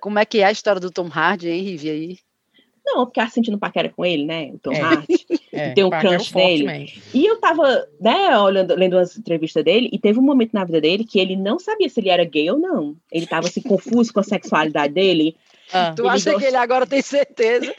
[0.00, 2.18] Como é que é a história do Tom Hardy, hein, Rivi, aí?
[2.84, 4.50] Não, porque ela sentindo paquera com ele, né?
[4.52, 4.80] O Tom é.
[4.80, 5.26] Hardy.
[5.52, 6.92] É, tem um crunch dele.
[7.12, 10.80] E eu tava, né, olhando, lendo umas entrevistas dele, e teve um momento na vida
[10.80, 12.94] dele que ele não sabia se ele era gay ou não.
[13.10, 15.36] Ele tava assim, confuso com a sexualidade dele.
[15.72, 15.92] Ah.
[15.94, 17.74] Tu acha que ele agora tem certeza?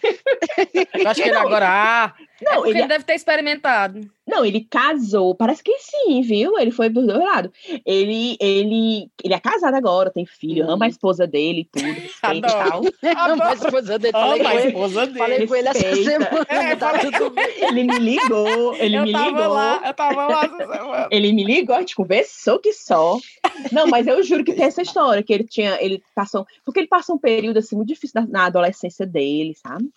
[0.94, 1.68] Eu acho que ele agora.
[1.68, 2.80] Ah, não, é ele...
[2.80, 4.02] ele deve ter experimentado.
[4.28, 6.58] Não, ele casou, parece que sim, viu?
[6.58, 7.52] Ele foi por dois lados.
[7.86, 10.72] Ele, ele, ele é casado agora, tem filho, hum.
[10.72, 12.82] ama a esposa dele, tudo, respeita e tal.
[13.30, 15.20] Ama a esposa dele, falei, com, ele, esposa dele.
[15.20, 16.46] falei com ele essa semana.
[16.48, 17.68] É, tá bem.
[17.68, 19.48] Ele me ligou, ele eu me ligou.
[19.50, 21.08] Lá, eu tava lá essa semana.
[21.12, 23.18] Ele me ligou, a gente conversou que só.
[23.72, 26.88] Não, mas eu juro que tem essa história, que ele tinha, ele passou, porque ele
[26.88, 29.90] passou um período assim muito difícil na, na adolescência dele, sabe?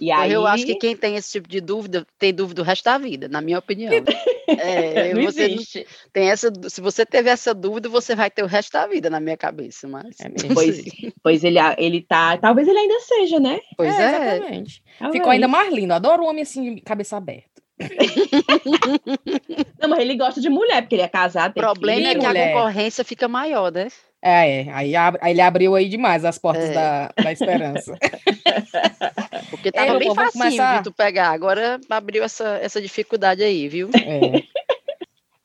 [0.00, 0.32] E aí...
[0.32, 3.28] Eu acho que quem tem esse tipo de dúvida tem dúvida o resto da vida,
[3.28, 3.92] na minha opinião.
[4.48, 5.86] É, não você existe.
[6.12, 9.20] tem essa, se você teve essa dúvida, você vai ter o resto da vida na
[9.20, 10.82] minha cabeça, mas é pois,
[11.22, 13.60] pois ele, ele tá, talvez ele ainda seja, né?
[13.76, 14.36] Pois é, é.
[14.36, 14.82] exatamente.
[14.98, 15.16] Talvez.
[15.16, 15.94] Ficou ainda mais lindo.
[15.94, 17.62] Adoro um homem assim de cabeça aberta.
[19.80, 21.52] não, mas ele gosta de mulher, porque ele é casado.
[21.52, 22.50] O problema é que mulher.
[22.50, 23.88] a concorrência fica maior, né?
[24.22, 24.70] É, é.
[24.72, 26.72] Aí, aí ele abriu aí demais as portas é.
[26.72, 27.98] da, da esperança.
[29.50, 30.78] Porque tava bem fácil começar...
[30.78, 31.30] de tu pegar.
[31.30, 33.90] Agora abriu essa, essa dificuldade aí, viu?
[33.94, 34.42] É.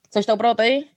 [0.10, 0.88] Vocês estão prontos aí?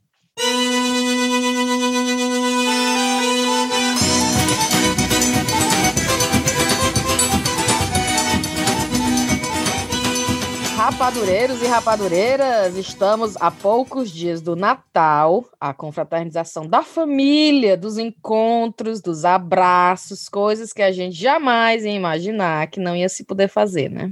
[10.91, 19.01] Rapadureiros e rapadureiras, estamos a poucos dias do Natal, a confraternização da família, dos encontros,
[19.01, 23.89] dos abraços, coisas que a gente jamais ia imaginar que não ia se poder fazer,
[23.89, 24.11] né?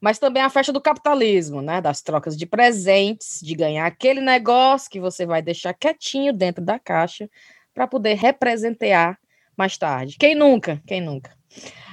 [0.00, 1.80] Mas também a festa do capitalismo, né?
[1.80, 6.78] Das trocas de presentes, de ganhar aquele negócio que você vai deixar quietinho dentro da
[6.78, 7.28] caixa
[7.74, 9.18] para poder representear
[9.58, 10.16] mais tarde.
[10.20, 10.80] Quem nunca?
[10.86, 11.41] Quem nunca?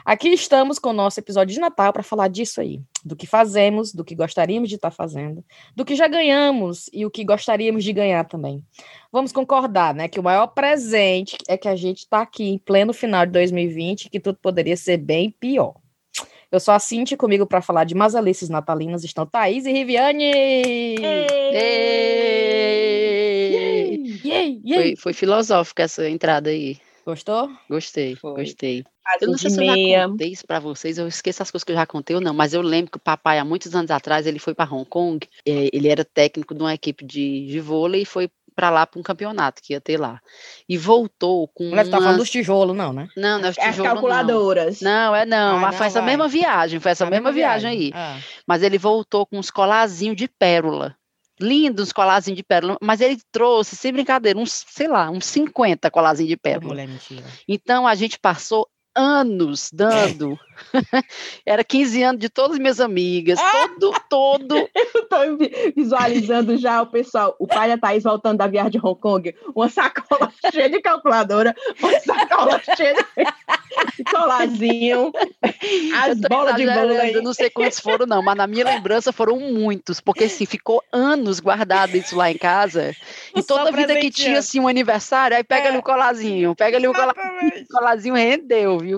[0.06, 3.94] Aqui estamos com o nosso episódio de Natal para falar disso aí, do que fazemos,
[3.94, 5.44] do que gostaríamos de estar tá fazendo,
[5.76, 8.64] do que já ganhamos e o que gostaríamos de ganhar também.
[9.12, 12.94] Vamos concordar, né, que o maior presente é que a gente está aqui em pleno
[12.94, 15.76] final de 2020, que tudo poderia ser bem pior.
[16.52, 20.32] Eu sou a Cintia, comigo para falar de Masalices natalinas estão Thaís e Riviane!
[24.74, 26.80] Foi, foi filosófica essa entrada aí.
[27.10, 27.50] Gostou?
[27.68, 28.36] Gostei, foi.
[28.36, 28.86] gostei.
[29.20, 31.72] Eu não sei se eu já contei isso para vocês, eu esqueço as coisas que
[31.72, 34.28] eu já contei ou não, mas eu lembro que o papai, há muitos anos atrás,
[34.28, 38.04] ele foi para Hong Kong, é, ele era técnico de uma equipe de, de vôlei
[38.04, 40.22] e foi para lá para um campeonato que ia ter lá.
[40.68, 41.64] E voltou com.
[41.64, 41.90] Não umas...
[41.90, 43.08] tá falando dos tijolos, não, né?
[43.16, 43.80] Não, não é os tijolos.
[43.80, 44.82] As calculadoras.
[44.82, 45.58] Não, não é não.
[45.58, 46.10] Ah, mas foi essa vai.
[46.10, 48.18] mesma viagem, foi essa a mesma viagem, viagem aí.
[48.20, 48.20] Ah.
[48.46, 50.96] Mas ele voltou com uns colazinhos de pérola
[51.40, 56.30] lindos colazinhos de pérola, mas ele trouxe, sem brincadeira, uns, sei lá, uns 50 colazinhos
[56.30, 56.70] de pérola.
[56.70, 57.26] Mulher, mentira.
[57.48, 58.68] Então a gente passou
[59.00, 60.38] anos dando.
[61.46, 64.56] Era 15 anos de todas as minhas amigas, todo, todo.
[64.76, 65.18] Eu tô
[65.76, 69.70] visualizando já o pessoal, o pai da Thaís voltando da viagem de Hong Kong, uma
[69.70, 72.96] sacola cheia de calculadora, uma sacola cheia
[73.96, 75.14] de colazinho,
[75.96, 76.64] as bolas de.
[77.14, 80.84] Eu não sei quantos foram, não, mas na minha lembrança foram muitos, porque assim, ficou
[80.92, 82.96] anos guardado isso lá em casa.
[83.36, 85.68] E toda vida que tinha assim um aniversário, aí pega é.
[85.70, 88.89] ali o colazinho, pega ali o colazinho, o colazinho rendeu, viu?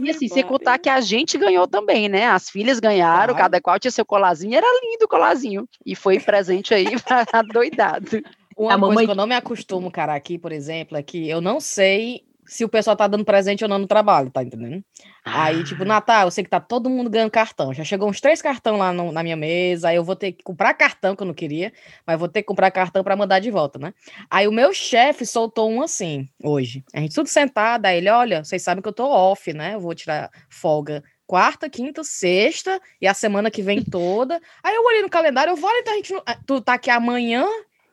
[0.00, 2.26] E assim, sem contar que a gente ganhou também, né?
[2.26, 3.36] As filhas ganharam, ah.
[3.36, 5.68] cada qual tinha seu colazinho, era lindo o colazinho.
[5.84, 6.86] E foi presente aí
[7.52, 8.22] doidado.
[8.56, 9.04] Uma a coisa mamãe...
[9.06, 12.64] que eu não me acostumo, cara, aqui, por exemplo, é que eu não sei se
[12.64, 14.82] o pessoal tá dando presente ou não no trabalho, tá entendendo?
[15.24, 15.44] Ah.
[15.44, 15.86] Aí, tipo, ah.
[15.86, 17.74] Natal, eu sei que tá todo mundo ganhando cartão.
[17.74, 20.42] Já chegou uns três cartão lá no, na minha mesa, aí eu vou ter que
[20.42, 21.72] comprar cartão, que eu não queria,
[22.06, 23.92] mas vou ter que comprar cartão para mandar de volta, né?
[24.30, 26.82] Aí o meu chefe soltou um assim, hoje.
[26.94, 29.74] A gente tudo sentado, aí ele, olha, vocês sabem que eu tô off, né?
[29.74, 34.40] Eu vou tirar folga quarta, quinta, sexta e a semana que vem toda.
[34.64, 36.14] Aí eu olhei no calendário, eu vou, então a gente,
[36.46, 37.46] tu tá aqui amanhã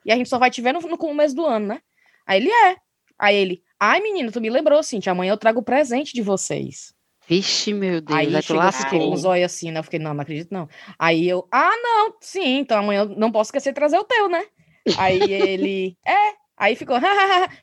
[0.06, 1.82] e a gente só vai te ver no, no começo do ano, né?
[2.26, 2.78] Aí ele é.
[3.20, 6.94] Aí ele, Ai, menino, tu me lembrou, Cintia, amanhã eu trago o presente de vocês.
[7.28, 9.14] Vixe, meu Deus, aí chegou lascou.
[9.14, 9.80] um zóio assim, né?
[9.80, 10.70] Eu fiquei, não, não acredito, não.
[10.98, 14.30] Aí eu, ah, não, sim, então amanhã eu não posso esquecer de trazer o teu,
[14.30, 14.46] né?
[14.98, 16.98] Aí ele, é, Aí ficou,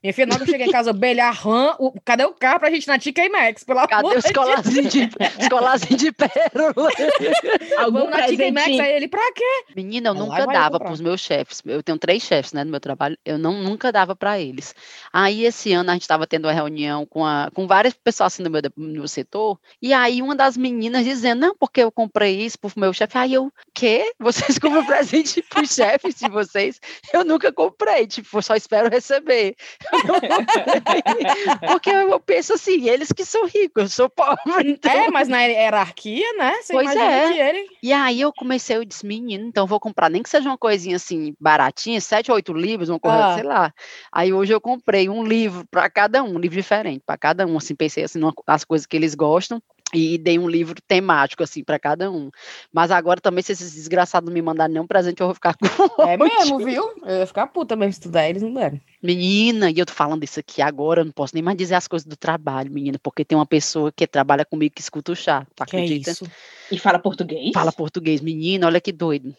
[0.02, 2.70] minha filha, na hora que eu cheguei em casa, belharrã, o, cadê o carro pra
[2.70, 3.64] gente na TK Maxx?
[3.64, 5.08] Pelo cadê amor os colazinhos de,
[5.48, 6.90] colazinho de pérola?
[7.78, 9.64] Algum Vamos na TK Maxx, aí ele, pra quê?
[9.74, 13.16] Menina, eu nunca dava pros meus chefes, eu tenho três chefes, né, no meu trabalho,
[13.24, 14.74] eu não, nunca dava pra eles.
[15.10, 18.42] Aí, esse ano, a gente tava tendo uma reunião com, a, com várias pessoas, assim,
[18.42, 22.58] no meu, meu setor, e aí uma das meninas dizendo, não, porque eu comprei isso
[22.58, 24.12] pro meu chefe, aí eu, quê?
[24.18, 26.78] Vocês compram presente pros chefes de vocês?
[27.10, 29.56] Eu nunca comprei, tipo, só espero quero receber.
[31.68, 34.70] Porque eu penso assim, eles que são ricos, eu sou pobre.
[34.72, 34.90] Então...
[34.90, 36.54] É, mas na hierarquia, né?
[36.62, 37.48] Você pois é.
[37.48, 37.66] Ele...
[37.82, 40.96] E aí eu comecei, eu disse, menino, então vou comprar, nem que seja uma coisinha
[40.96, 43.34] assim, baratinha, sete ou oito livros, uma coisa, ah.
[43.34, 43.72] sei lá.
[44.10, 47.56] Aí hoje eu comprei um livro para cada um, um livro diferente para cada um,
[47.56, 49.62] assim, pensei assim, nas coisas que eles gostam
[49.92, 52.30] e dei um livro temático, assim, para cada um.
[52.72, 55.54] Mas agora também, se esses desgraçados me mandarem nenhum presente, eu vou ficar
[55.96, 56.02] com.
[56.02, 56.90] É mesmo, viu?
[57.04, 58.80] Eu ia ficar puta mesmo estudar, eles não deram.
[59.02, 61.88] Menina, e eu tô falando isso aqui agora, eu não posso nem mais dizer as
[61.88, 65.46] coisas do trabalho, menina, porque tem uma pessoa que trabalha comigo que escuta o chá,
[65.54, 66.04] tu acredita?
[66.04, 66.30] Que é isso?
[66.70, 67.50] E fala português?
[67.52, 69.34] Fala português, menina, olha que doido.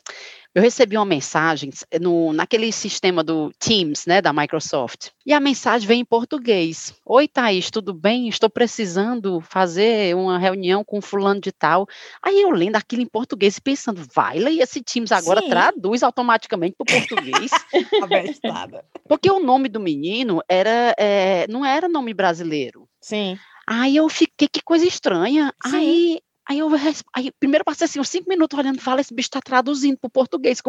[0.56, 5.88] Eu recebi uma mensagem no, naquele sistema do Teams, né, da Microsoft, e a mensagem
[5.88, 6.94] vem em português.
[7.04, 8.28] Oi, Thaís, tudo bem?
[8.28, 11.88] Estou precisando fazer uma reunião com fulano de tal.
[12.22, 15.50] Aí eu lendo aquilo em português e pensando, vai ler esse Teams agora Sim.
[15.50, 17.52] traduz automaticamente para o português.
[19.10, 22.88] Porque o nome do menino era, é, não era nome brasileiro.
[23.02, 23.40] Sim.
[23.66, 25.52] Aí eu fiquei, que coisa estranha.
[25.66, 25.76] Sim.
[25.76, 26.69] Aí Aí eu
[27.13, 30.12] aí, primeiro passei assim uns cinco minutos olhando, fala, esse bicho está traduzindo para o
[30.12, 30.62] português.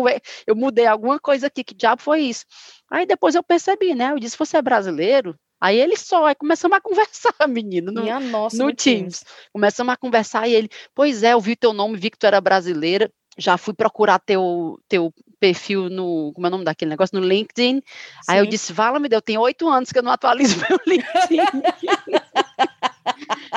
[0.46, 2.44] Eu mudei alguma coisa aqui, que diabo foi isso?
[2.90, 4.12] Aí depois eu percebi, né?
[4.12, 5.36] Eu disse, você é brasileiro?
[5.60, 9.20] Aí ele só, aí começamos a conversar, menino, no, nossa, no Teams.
[9.20, 9.24] Teams.
[9.52, 12.40] Começamos a conversar e ele, pois é, eu vi teu nome, vi que tu era
[12.40, 17.26] brasileira, já fui procurar teu, teu perfil no, como é o nome daquele negócio, no
[17.26, 17.76] LinkedIn.
[17.76, 17.82] Sim.
[18.28, 21.38] Aí eu disse, fala, me deu, tem oito anos que eu não atualizo meu LinkedIn.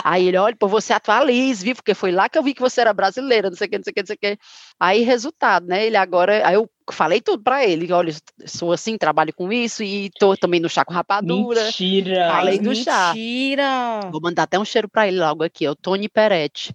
[0.03, 1.75] Aí ele, olha, pô, você atualize, viu?
[1.75, 3.83] Porque foi lá que eu vi que você era brasileira, não sei o que, não
[3.83, 4.39] sei o que, não sei o que.
[4.79, 5.85] Aí, resultado, né?
[5.85, 8.13] Ele agora, aí eu falei tudo para ele, olha,
[8.45, 11.63] sou assim, trabalho com isso e tô também no chá com rapadura.
[11.63, 12.27] Mentira!
[12.31, 13.13] Falei do chá.
[13.13, 14.09] Mentira!
[14.11, 16.73] Vou mandar até um cheiro para ele logo aqui, é o Tony Peretti.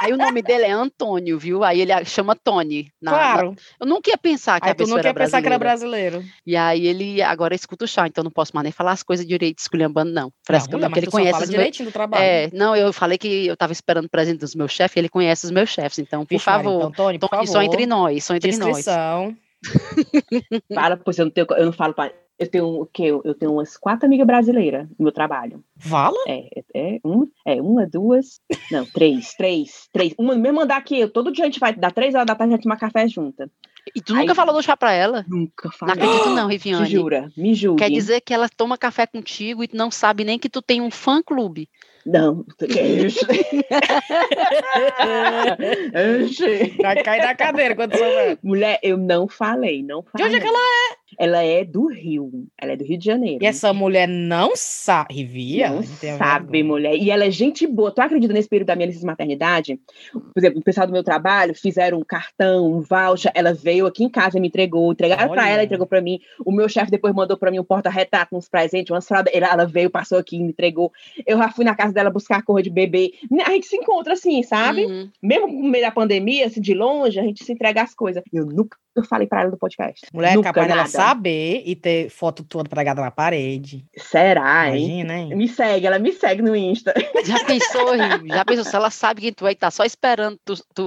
[0.00, 1.64] Aí o nome dele é Antônio, viu?
[1.64, 2.90] Aí ele chama Tony.
[3.00, 3.50] Na, claro.
[3.50, 3.56] Na...
[3.80, 5.26] Eu nunca ia pensar que aí a pessoa era brasileira.
[5.26, 6.24] pensar que era brasileiro.
[6.46, 9.26] E aí ele agora escuta o chá, então não posso mais nem falar as coisas
[9.26, 10.32] direito esculhambando, não.
[10.46, 11.92] Parece não, que ele conhece os direitinho meus...
[11.92, 12.22] do trabalho.
[12.22, 15.44] É, não, eu falei que eu tava esperando o presente dos meus chefes, ele conhece
[15.44, 16.76] os meus chefes, então, por Vixe, favor.
[16.76, 17.52] então, Tony, por Tony, favor.
[17.52, 19.26] Só entre nós, só entre Descrição.
[19.26, 19.46] nós.
[20.74, 23.52] Para, pois eu não tenho, eu não falo para eu tenho o que eu tenho
[23.52, 25.64] umas quatro amigas brasileiras no meu trabalho.
[25.76, 26.18] Vala?
[26.28, 28.40] É, é, uma, é uma, duas,
[28.70, 30.14] não, três, três, três.
[30.18, 32.34] Uma no mesmo andar que eu, todo dia a gente vai dar três horas da
[32.34, 33.50] tarde a gente tomar café junta.
[33.94, 35.24] E tu nunca Aí, falou do chá pra ela?
[35.28, 35.94] Nunca falei.
[35.94, 36.82] Não acredito não, Riviane.
[36.82, 37.76] Me jura, me jura.
[37.76, 40.90] Quer dizer que ela toma café contigo e não sabe nem que tu tem um
[40.90, 41.68] fã-clube.
[42.04, 42.44] Não?
[46.80, 48.38] Vai cair da cadeira quando souber.
[48.42, 50.16] Mulher, eu não falei, não falei.
[50.16, 50.96] De onde é que ela é?
[51.18, 53.42] Ela é do Rio, ela é do Rio de Janeiro.
[53.42, 55.70] E essa mulher não sabe, via?
[55.70, 56.96] Não sabe, mulher.
[56.96, 57.92] E ela é gente boa.
[57.92, 59.80] Tu acredita nesse período da minha licença maternidade?
[60.12, 63.30] Por exemplo, o pessoal do meu trabalho fizeram um cartão, um voucher.
[63.34, 66.20] Ela veio aqui em casa, me entregou, entregaram para ela, entregou para mim.
[66.44, 69.32] O meu chefe depois mandou para mim um porta-retrato, uns presentes, umas fraldas.
[69.34, 70.92] Ela, ela veio, passou aqui, me entregou.
[71.24, 73.12] Eu já fui na casa dela buscar a cor de bebê.
[73.44, 74.84] A gente se encontra assim, sabe?
[74.86, 75.08] Uhum.
[75.22, 78.22] Mesmo no meio da pandemia, assim, de longe, a gente se entrega as coisas.
[78.32, 80.06] Eu nunca eu falei para ela do podcast.
[80.12, 83.84] Mulher, Nunca, é capaz dela saber e ter foto toda pregada na parede.
[83.96, 85.28] Será, Imagina, hein?
[85.30, 85.36] hein?
[85.36, 86.94] Me segue, ela me segue no Insta.
[87.24, 87.96] Já pensou,
[88.26, 90.54] Já pensou se ela sabe que tu vai estar tá só esperando tu...
[90.74, 90.86] tu...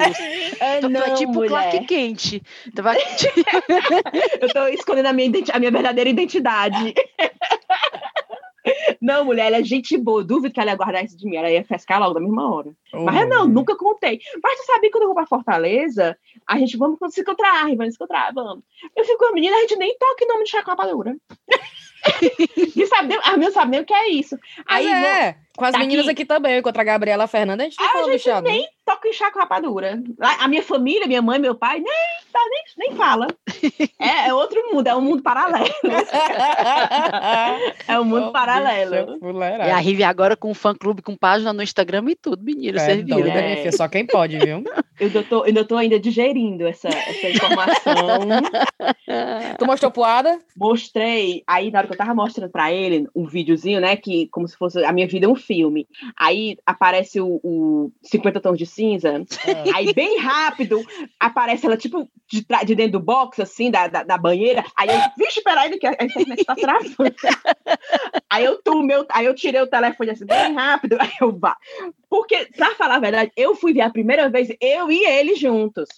[0.59, 1.49] É, tu, não, tu é tipo mulher.
[1.49, 2.41] Clark Quente.
[2.75, 2.97] Tu vai...
[4.41, 6.93] eu tô escondendo a minha, a minha verdadeira identidade.
[9.01, 10.23] Não, mulher, ela é gente boa.
[10.23, 11.35] Duvido que ela ia guardar isso de mim.
[11.35, 12.71] Ela ia pescar logo da mesma hora.
[12.93, 13.03] Oh.
[13.03, 14.19] Mas não, nunca contei.
[14.43, 16.17] Mas tu sabia que quando eu vou pra Fortaleza,
[16.47, 18.63] a gente vamos se encontrar, vamos se encontrar, vamos.
[18.95, 21.15] Eu fico com a menina, a gente nem toca em nome de chacoalhadura.
[22.75, 24.37] e sabe, a minha sabe nem o que é isso.
[24.65, 27.63] Aí, é, vou, com as tá meninas aqui, aqui também, eu encontro a Gabriela Fernanda,
[27.63, 30.01] a gente não a gente nem toca em chá com rapadura.
[30.39, 31.93] A minha família, minha mãe, meu pai, nem,
[32.33, 33.27] tá, nem, nem fala.
[33.99, 35.67] É, é outro mundo, é um mundo paralelo.
[37.85, 39.19] é um mundo oh, paralelo.
[39.35, 43.03] e a Rive agora com fã-clube, com página no Instagram e tudo, menino, é, você
[43.03, 43.67] viu, né?
[43.67, 43.71] É.
[43.71, 44.63] Só quem pode, viu?
[44.99, 47.93] Eu ainda tô, ainda tô ainda digerindo essa, essa informação.
[49.59, 50.39] tu mostrou poada?
[50.55, 51.43] Mostrei.
[51.45, 54.55] Aí, na hora que eu tava mostrando pra ele um videozinho, né, que como se
[54.57, 55.87] fosse a minha vida é um filme.
[56.15, 59.09] Aí aparece o, o 50 tons de cinza.
[59.09, 59.75] É.
[59.75, 60.85] Aí, bem rápido,
[61.19, 64.63] aparece ela, tipo, de, de dentro do box, assim, da, da, da banheira.
[64.77, 66.95] Aí eu, vixe, peraí, que a internet tá travando.
[68.29, 70.97] aí eu tu, meu, aí eu tirei o telefone assim, bem rápido.
[70.99, 71.57] Aí eu vá.
[72.07, 75.89] Porque, pra falar a verdade, eu fui ver a primeira vez, eu e ele juntos.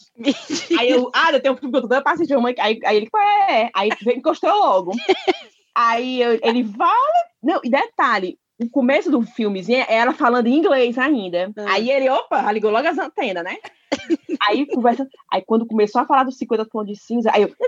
[0.79, 3.10] aí eu, ah, eu tenho um filme que eu tô paciente, aí, aí ele,
[3.50, 4.91] é, aí encostou logo.
[5.74, 7.31] Aí eu, ele fala.
[7.41, 11.51] Não, e detalhe, o começo do filmezinho é ela falando em inglês ainda.
[11.58, 11.74] Ah.
[11.74, 13.58] Aí ele, opa, ligou logo as antenas, né?
[14.48, 17.53] Aí conversa, aí quando começou a falar dos 50 tons de cinza, aí eu.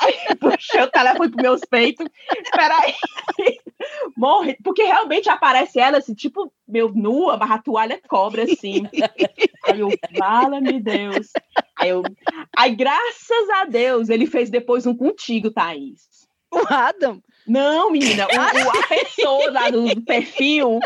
[0.00, 2.08] Aí puxei o telefone pros meus peitos.
[2.52, 2.94] Peraí.
[4.16, 8.88] Morre, porque realmente aparece ela assim, tipo, meu nua, barra toalha cobra, assim.
[9.66, 11.28] Aí eu, fala-me Deus.
[11.78, 12.02] Aí eu,
[12.56, 16.00] aí graças a Deus, ele fez depois um contigo, Thaís.
[16.50, 17.22] O Adam?
[17.48, 20.78] Não, menina, o, o, a pessoa lá do, perfil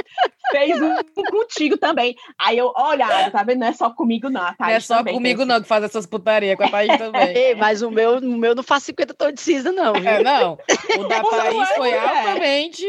[0.50, 0.96] fez um
[1.30, 2.14] contigo também.
[2.38, 3.60] Aí eu, olha, tá vendo?
[3.60, 4.54] Não é só comigo, não.
[4.58, 7.36] não é só comigo, não, que faz essas putarias com a Thaís também.
[7.36, 9.92] Ei, mas o meu, o meu não faz 50 tons de cinza, não.
[9.94, 10.08] Viu?
[10.08, 10.58] É, não.
[10.98, 12.86] O da Thaís é, foi altamente.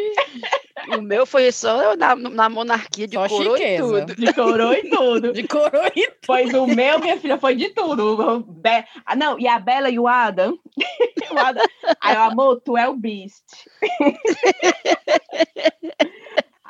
[0.98, 4.16] O meu foi só na, na monarquia de coroa e tudo.
[4.16, 5.34] De coroa e tudo.
[5.34, 6.18] De coroa e tudo.
[6.26, 8.44] Pois o meu, minha filha, foi de tudo.
[8.48, 8.84] Be...
[9.06, 10.58] Ah, não, e a Bela e o Adam.
[11.32, 11.64] o Adam.
[12.02, 13.44] Aí, amor, tu é o Beast.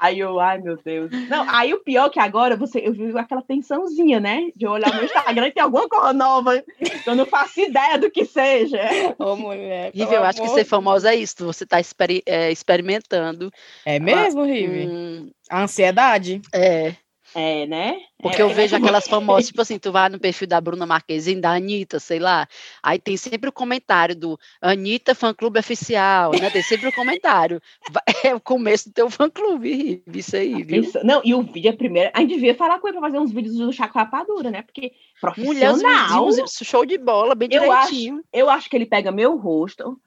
[0.04, 1.10] Aí eu, ai meu Deus.
[1.30, 4.50] Não, aí o pior é que agora você, eu vi aquela tensãozinha, né?
[4.54, 6.62] De olhar no Instagram e tem alguma coisa nova.
[7.08, 8.82] Eu não faço ideia do que seja.
[9.18, 9.92] Ô, mulher.
[9.96, 11.46] Rive, eu acho que ser famosa é isso.
[11.46, 13.50] Você está exper é, experimentando.
[13.86, 14.88] É mesmo, ah, Rive?
[14.88, 15.32] Hum...
[15.50, 16.42] A ansiedade.
[16.52, 16.96] É.
[17.36, 18.00] É, né?
[18.22, 21.42] Porque é, eu vejo aquelas famosas, tipo assim, tu vai no perfil da Bruna Marquezine,
[21.42, 22.48] da Anitta, sei lá,
[22.82, 26.50] aí tem sempre o comentário do Anitta Fã Clube Oficial, né?
[26.50, 27.62] Tem sempre o comentário.
[28.24, 30.90] É o começo do teu fã clube, isso aí, viu?
[31.04, 32.10] Não, e o vídeo é primeiro.
[32.14, 34.62] A gente devia falar com ele pra fazer uns vídeos do Chaco Rapadura, né?
[34.62, 36.26] Porque profissional.
[36.26, 38.16] Mulher, show de bola, bem direitinho.
[38.16, 40.00] Eu acho, eu acho que ele pega meu rosto,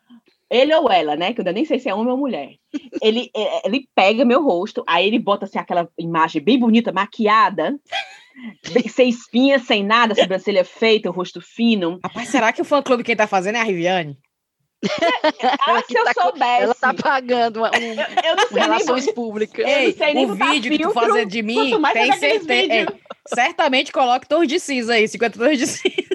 [0.51, 1.33] ele ou ela, né?
[1.33, 2.55] Que eu nem sei se é homem ou mulher.
[3.03, 7.79] Ele, é, ele pega meu rosto, aí ele bota assim aquela imagem bem bonita, maquiada,
[8.91, 11.99] sem espinha, sem nada, sobrancelha feita, o rosto fino.
[12.03, 14.19] Rapaz, será que o fã clube quem tá fazendo é a Riviane?
[15.67, 16.63] ah, se eu tá, soubesse.
[16.63, 19.67] Ela tá pagando uma, um, eu não sei relações nem, públicas.
[19.67, 22.95] Ei, o vídeo que tu fazer de mim, tem certeza.
[23.35, 26.06] certamente coloque torres de cinza aí, 50 torres de cinza.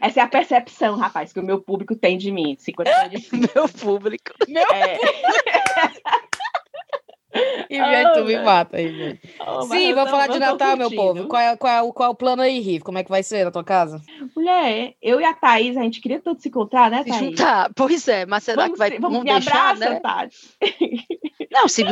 [0.00, 2.56] Essa é a percepção, rapaz, que o meu público tem de mim.
[2.58, 4.32] 50 anos de Meu público.
[4.48, 4.98] Meu é.
[7.68, 11.28] E oh, tu me mata aí, oh, Sim, vamos falar de Natal, meu povo.
[11.28, 12.84] Qual é, qual, é, qual é o plano aí, Riff?
[12.84, 14.02] Como é que vai ser na tua casa?
[14.34, 17.36] Mulher, eu e a Thaís, a gente queria todos se encontrar, né, Thaís?
[17.36, 20.28] Tá, pois é, mas será vamos, que vai vamos, vamos deixar, abraça, né?
[21.52, 21.84] Não, se,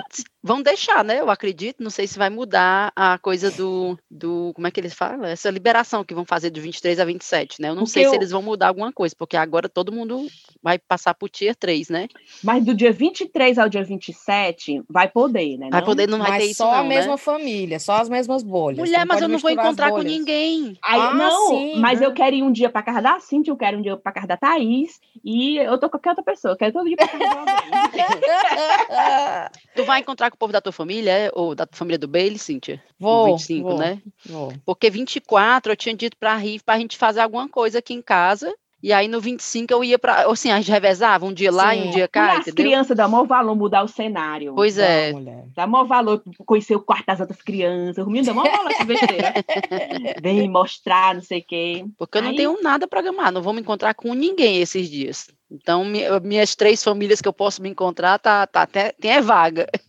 [0.42, 1.20] vão deixar, né?
[1.20, 1.82] Eu acredito.
[1.82, 4.52] Não sei se vai mudar a coisa do, do.
[4.54, 5.24] Como é que eles falam?
[5.24, 7.68] Essa liberação que vão fazer do 23 a 27, né?
[7.68, 8.10] Eu não porque sei eu...
[8.10, 10.26] se eles vão mudar alguma coisa, porque agora todo mundo
[10.62, 12.08] vai passar pro Tier 3, né?
[12.42, 15.68] Mas do dia 23 ao dia 27 vai poder, né?
[15.70, 16.58] Vai poder, não vai mas ter isso.
[16.58, 17.18] Só não, a mesma né?
[17.18, 18.78] família, só as mesmas bolhas.
[18.78, 20.76] Mulher, mas eu não vou encontrar com ninguém.
[20.82, 22.06] Aí, ah, não, sim, mas né?
[22.06, 24.26] eu quero ir um dia pra casa da Cintia, eu quero um dia pra casa
[24.26, 27.18] da Thaís, e eu tô com qualquer outra pessoa, eu quero todo dia pra casa
[29.74, 31.30] Tu vai encontrar com o povo da tua família, é?
[31.34, 32.82] ou da família do Bailey, Cíntia?
[32.98, 33.26] Vou.
[33.26, 34.00] 25, vou, né?
[34.26, 34.52] Vou.
[34.64, 38.52] Porque 24 eu tinha dito pra Rive pra gente fazer alguma coisa aqui em casa.
[38.80, 41.80] E aí no 25 eu ia para, assim, a gente revezava um dia lá Sim.
[41.80, 44.54] e um dia cá, e As crianças dá maior valor mudar o cenário.
[44.54, 45.12] Pois é.
[45.54, 48.06] Dá maior valor conhecer o quarto das outras crianças.
[48.06, 49.34] O menino dá maior valor essa besteira.
[50.22, 51.84] Vem mostrar, não sei o quê.
[51.96, 55.28] Porque eu não tenho nada programado, não vou me encontrar com ninguém esses dias.
[55.50, 55.82] Então,
[56.22, 59.66] minhas três famílias que eu posso me encontrar, tá, tá até, tem é vaga.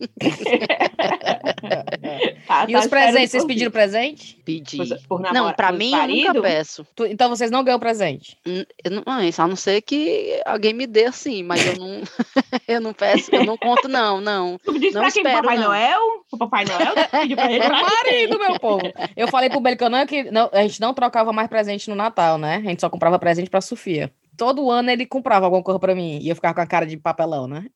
[2.46, 4.40] tá, e tá os presentes, vocês pediram presente?
[4.42, 4.78] Pedi.
[4.78, 6.20] Por, por não, para mim marido?
[6.20, 6.86] eu nunca peço.
[6.96, 8.38] Tu, então vocês não ganham presente?
[8.82, 12.00] Eu não, a não ser que alguém me dê assim, mas eu não,
[12.66, 14.56] eu não peço, eu não conto não, não.
[14.64, 15.64] Tu me disse não pra quem, espero, Papai não.
[15.64, 16.00] Noel?
[16.32, 17.68] O Papai Noel pediu pra ele.
[17.68, 18.90] marido, meu povo.
[19.14, 22.56] Eu falei pro Belicano que não, a gente não trocava mais presente no Natal, né?
[22.56, 26.18] A gente só comprava presente pra Sofia todo ano ele comprava alguma coisa para mim
[26.18, 27.66] e eu ficava com a cara de papelão, né?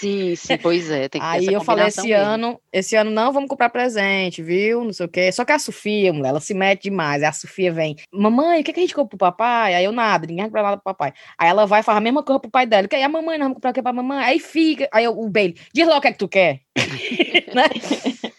[0.00, 1.06] Sim, sim, pois é.
[1.20, 2.24] Aí eu falei esse mesmo.
[2.24, 4.82] ano, esse ano não vamos comprar presente, viu?
[4.84, 5.30] Não sei o quê.
[5.30, 7.22] Só que a Sofia, mulher, ela se mete demais.
[7.22, 9.74] Aí a Sofia vem, mamãe, o que, que a gente compra pro papai?
[9.74, 11.12] Aí eu nada, ninguém compra nada pro papai.
[11.36, 12.88] Aí ela vai fazer a mesma coisa pro pai dela.
[12.90, 14.24] E a mamãe, nós vamos comprar o que pra mamãe?
[14.24, 16.60] Aí fica, aí eu, o Bailey, diz logo o que é que tu quer.
[17.54, 17.68] né?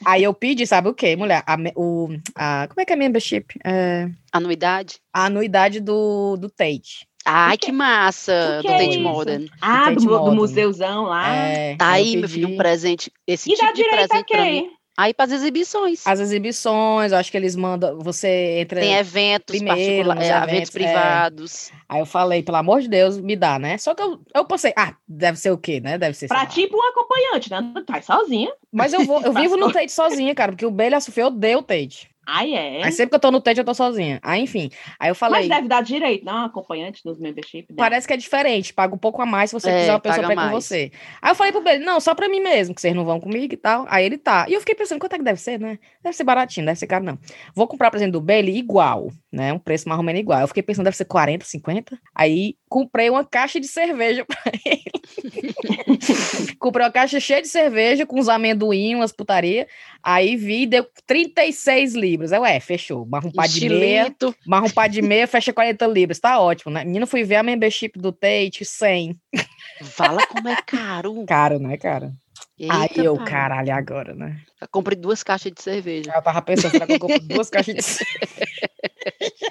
[0.03, 1.43] Aí eu pedi, sabe o quê, mulher?
[1.45, 3.45] A, o, a, como é que é membership?
[3.63, 4.09] É...
[4.31, 4.97] Anuidade?
[5.13, 7.07] A anuidade do, do Tate.
[7.25, 9.47] Ai, que massa, que do Tate é Modern.
[9.59, 11.35] Ah, do, do, do, museuzão lá.
[11.35, 13.11] É, tá aí, meu filho, um presente.
[13.25, 14.69] Esse e tipo de presente pra mim.
[14.97, 16.07] Aí para as exibições.
[16.07, 20.69] As exibições, eu acho que eles mandam, você entra Tem eventos primeiro, particulares, eventos, eventos,
[20.69, 20.79] é.
[20.79, 21.69] privados.
[21.69, 21.73] É.
[21.89, 23.77] Aí eu falei, pelo amor de Deus, me dá, né?
[23.77, 25.97] Só que eu, eu pensei, ah, deve ser o quê, né?
[25.97, 26.27] Deve ser.
[26.27, 27.59] Pra tipo um acompanhante, né?
[27.59, 28.53] Não tá sozinha.
[28.71, 31.27] Mas eu vou, eu vivo no Tate sozinha, cara, porque o Bela e a Sofia
[31.27, 32.09] odeiam o Tate.
[32.25, 32.83] Ah, é?
[32.83, 34.19] Aí sempre que eu tô no TED, eu tô sozinha.
[34.23, 34.69] Aí, enfim.
[34.99, 35.41] Aí eu falei.
[35.41, 36.45] Mas deve dar direito, não?
[36.45, 37.67] Acompanhante nos membership.
[37.69, 37.75] Né?
[37.77, 38.73] Parece que é diferente.
[38.73, 40.91] Paga um pouco a mais se você é, quiser uma pessoa pra ir com você.
[41.21, 43.53] Aí eu falei pro ele, não, só pra mim mesmo, que vocês não vão comigo
[43.53, 43.85] e tal.
[43.89, 44.45] Aí ele tá.
[44.49, 45.77] E eu fiquei pensando, quanto é que deve ser, né?
[46.03, 47.17] Deve ser baratinho, deve ser caro, não.
[47.55, 49.53] Vou comprar presente do Bailey igual, né?
[49.53, 50.41] Um preço mais ou menos igual.
[50.41, 51.99] Eu fiquei pensando, deve ser 40, 50.
[52.13, 54.83] Aí comprei uma caixa de cerveja pra ele.
[56.59, 59.65] comprei uma caixa cheia de cerveja, com uns amendoim, umas putaria.
[60.03, 62.33] Aí vi, deu 36 libras.
[62.33, 63.05] Aí, ué, fechou.
[63.05, 64.13] Marrom pá de meia.
[64.45, 66.19] Marrom pá de meia, fecha 40 libras.
[66.19, 66.83] Tá ótimo, né?
[66.83, 69.15] Menino, fui ver a membership do Tate, 100.
[69.81, 71.23] Fala como é caro.
[71.25, 72.11] Caro, né, cara?
[72.59, 74.41] Eita, Aí eu, caralho, agora, né?
[74.61, 76.11] Eu comprei duas caixas de cerveja.
[76.13, 78.64] Eu tava pensando, será que eu compro duas caixas de cerveja?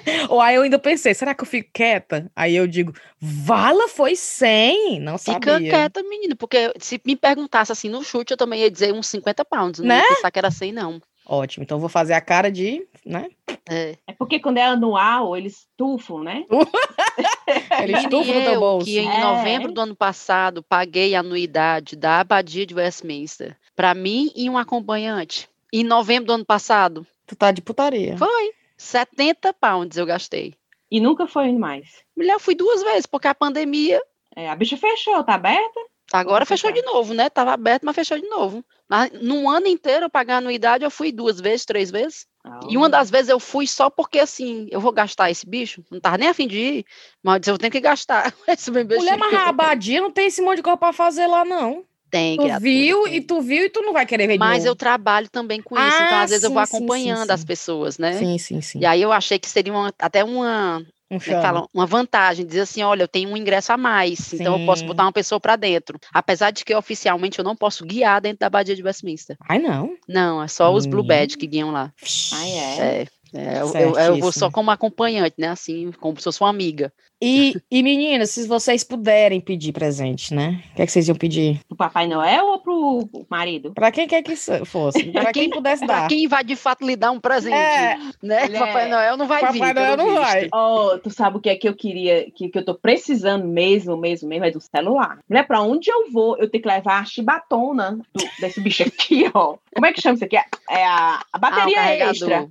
[0.29, 2.31] Ou aí eu ainda pensei, será que eu fico quieta?
[2.35, 4.99] Aí eu digo, Vala foi 100?
[4.99, 5.39] Não sabia.
[5.39, 9.07] Fica quieta, menino, porque se me perguntasse assim no chute, eu também ia dizer uns
[9.07, 9.79] 50 pounds.
[9.79, 9.99] Não né?
[9.99, 11.01] ia pensar que era 100, não.
[11.27, 13.29] Ótimo, então vou fazer a cara de, né?
[13.67, 16.45] É, é porque quando é anual, eles tufam, né?
[17.81, 18.85] eles tufam no teu bolso.
[18.85, 19.21] que em é.
[19.21, 24.57] novembro do ano passado paguei a anuidade da Abadia de Westminster para mim e um
[24.57, 25.49] acompanhante.
[25.73, 27.07] Em novembro do ano passado.
[27.25, 28.15] Tu tá de putaria.
[28.17, 28.53] Foi.
[28.77, 30.55] 70 pounds eu gastei.
[30.89, 32.03] E nunca foi mais?
[32.15, 34.01] Mulher, fui duas vezes, porque a pandemia...
[34.35, 35.79] É, a bicha fechou, tá aberta?
[36.13, 36.75] Agora fechou tá?
[36.75, 37.29] de novo, né?
[37.29, 38.63] Tava aberto, mas fechou de novo.
[38.87, 42.27] Mas num ano inteiro eu pagar anuidade, eu fui duas vezes, três vezes.
[42.69, 45.83] E uma das vezes eu fui só porque, assim, eu vou gastar esse bicho.
[45.89, 46.85] Não tava nem afim de ir,
[47.23, 50.63] mas eu tenho que gastar esse Mulher, mas a abadia não tem esse monte de
[50.63, 51.83] coisa pra fazer lá, não.
[52.09, 55.27] Tem, tu viu e tu viu e tu não vai querer ver Mas eu trabalho
[55.29, 57.97] também com isso, ah, então às vezes sim, eu vou acompanhando sim, sim, as pessoas,
[57.97, 58.13] né?
[58.13, 58.79] Sim, sim, sim.
[58.79, 62.61] E aí eu achei que seria uma, até uma um né, fala, uma vantagem, dizer
[62.61, 64.37] assim, olha, eu tenho um ingresso a mais, Sim.
[64.37, 65.99] então eu posso botar uma pessoa para dentro.
[66.11, 69.37] Apesar de que oficialmente eu não posso guiar dentro da Badia de Westminster.
[69.47, 69.95] Ai, não?
[70.07, 71.93] Não, é só os Blue Badge que guiam lá.
[72.31, 73.01] Ah, é?
[73.01, 73.05] É.
[73.33, 75.49] É, eu, eu, eu, vou só como acompanhante, né?
[75.49, 76.93] Assim, como se fosse uma amiga.
[77.25, 80.61] E, e meninas, se vocês puderem pedir presente, né?
[80.71, 81.59] O que, é que vocês iam pedir?
[81.67, 83.73] Pro Papai Noel ou pro marido?
[83.73, 85.11] Pra quem quer que fosse.
[85.11, 86.01] Pra quem pudesse dar.
[86.01, 87.55] Pra quem vai de fato lhe dar um presente.
[87.55, 88.47] É, né?
[88.49, 89.59] Papai Noel não vai Papai vir.
[89.59, 90.49] Papai Noel não vai.
[90.53, 93.97] Oh, tu sabe o que é que eu queria, que, que eu tô precisando mesmo,
[93.97, 95.17] mesmo, mesmo, é do celular.
[95.27, 99.31] Mulher, pra onde eu vou, eu tenho que levar a chibatona do, desse bicho aqui,
[99.33, 99.55] ó.
[99.73, 100.37] Como é que chama isso aqui?
[100.69, 102.47] É a, a bateria ah, extra.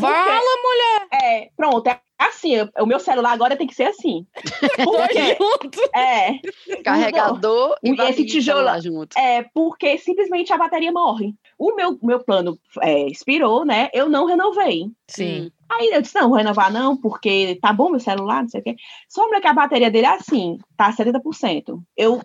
[0.00, 1.08] Fala, mulher!
[1.12, 4.26] É, pronto, é assim, o meu celular agora tem que ser assim.
[4.84, 6.82] Porque, é.
[6.82, 9.18] Carregador e esse tijolo junto.
[9.18, 11.34] É, porque simplesmente a bateria morre.
[11.58, 13.88] O meu, meu plano é, expirou, né?
[13.92, 14.90] Eu não renovei.
[15.08, 15.50] Sim.
[15.70, 18.64] Aí eu disse, não, vou renovar não, porque tá bom meu celular, não sei o
[18.64, 18.76] quê.
[19.08, 21.80] Só que a bateria dele é assim, tá 70%.
[21.96, 22.22] Eu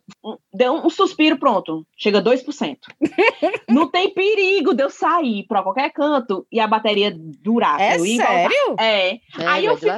[0.53, 2.77] dei um suspiro, pronto, chega 2%.
[3.67, 7.79] não tem perigo de eu sair pra qualquer canto e a bateria durar.
[7.79, 8.75] É sério?
[8.77, 9.13] É.
[9.13, 9.19] é.
[9.47, 9.89] aí, eu fico,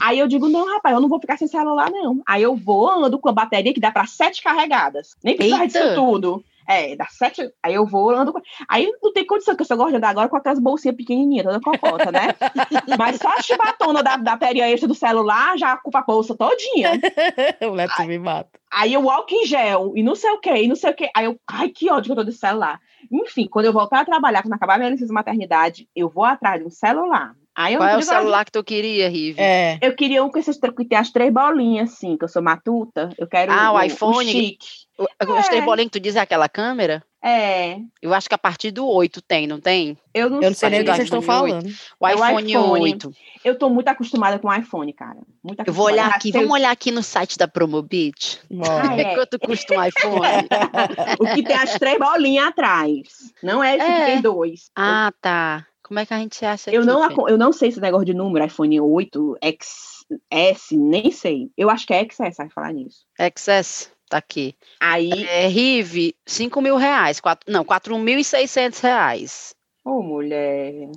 [0.00, 2.22] aí eu digo, não, rapaz, eu não vou ficar sem celular, não.
[2.26, 5.16] Aí eu vou, ando com a bateria que dá pra sete carregadas.
[5.24, 6.44] Nem precisa disso tudo.
[6.66, 7.50] É, dá sete.
[7.62, 8.32] Aí eu vou, ando.
[8.68, 11.44] Aí não tem condição, que eu só gosto de andar agora com aquelas bolsinhas pequenininhas,
[11.44, 12.28] toda cocota, né?
[12.98, 16.92] Mas só a chibatona da, da peria extra do celular já ocupa a bolsa todinha.
[17.62, 18.50] o aí, me mata.
[18.72, 21.10] Aí eu álcool em gel, e não sei o que, e não sei o que.
[21.14, 22.80] Aí eu, ai, que ódio que eu tô de celular.
[23.10, 26.66] Enfim, quando eu voltar a trabalhar, quando acabar minha licença maternidade, eu vou atrás de
[26.66, 27.34] um celular.
[27.54, 29.40] Aí Qual é o celular que tu queria, Rive?
[29.40, 29.78] É.
[29.82, 33.10] Eu queria um com esses que tem as três bolinhas, assim, que eu sou matuta.
[33.18, 34.16] Eu quero ah, o, o iPhone.
[34.16, 34.66] O chique.
[34.98, 35.38] O, é.
[35.38, 37.04] As três bolinhas que tu diz é aquela câmera?
[37.22, 37.78] É.
[38.00, 39.96] Eu acho que a partir do 8 tem, não tem?
[40.12, 41.68] Eu não, eu não sei nem o que vocês estão falando.
[42.00, 43.14] O iPhone, é o iPhone 8.
[43.44, 45.18] Eu tô muito acostumada com o iPhone, cara.
[45.42, 48.40] Muito eu vou olhar aqui, vamos olhar aqui no site da Promobit.
[48.68, 49.14] Ah, é.
[49.14, 50.48] Quanto custa um iPhone?
[51.20, 53.32] o que tem as três bolinhas atrás.
[53.40, 54.00] Não é esse é.
[54.00, 54.70] que tem dois.
[54.74, 55.66] Ah, tá.
[55.92, 58.46] Como é que a gente acha eu não Eu não sei esse negócio de número,
[58.46, 61.50] iPhone 8, XS, nem sei.
[61.54, 63.04] Eu acho que é XS, vai falar nisso.
[63.20, 64.56] XS, tá aqui.
[64.80, 65.26] Aí...
[65.28, 67.20] É, Rive, 5 mil reais.
[67.20, 69.54] Quatro, não, 4.600 reais.
[69.84, 70.88] Ô, mulher...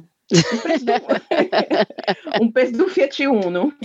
[0.54, 0.92] Um preço, do,
[2.42, 3.74] um preço do Fiat Uno.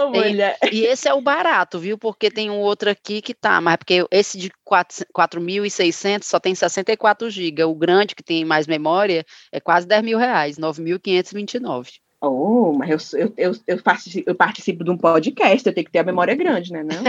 [0.00, 0.36] oh, e,
[0.72, 1.96] e, esse é o barato, viu?
[1.98, 7.30] Porque tem um outro aqui que tá, mas porque esse de 4.600 só tem 64
[7.30, 7.64] GB.
[7.64, 12.03] O grande, que tem mais memória, é quase 10 mil reais, 9.529.
[12.26, 15.92] Oh, mas eu, eu, eu, eu, participo, eu participo de um podcast, eu tenho que
[15.92, 16.82] ter a memória grande, né?
[16.82, 17.02] Não?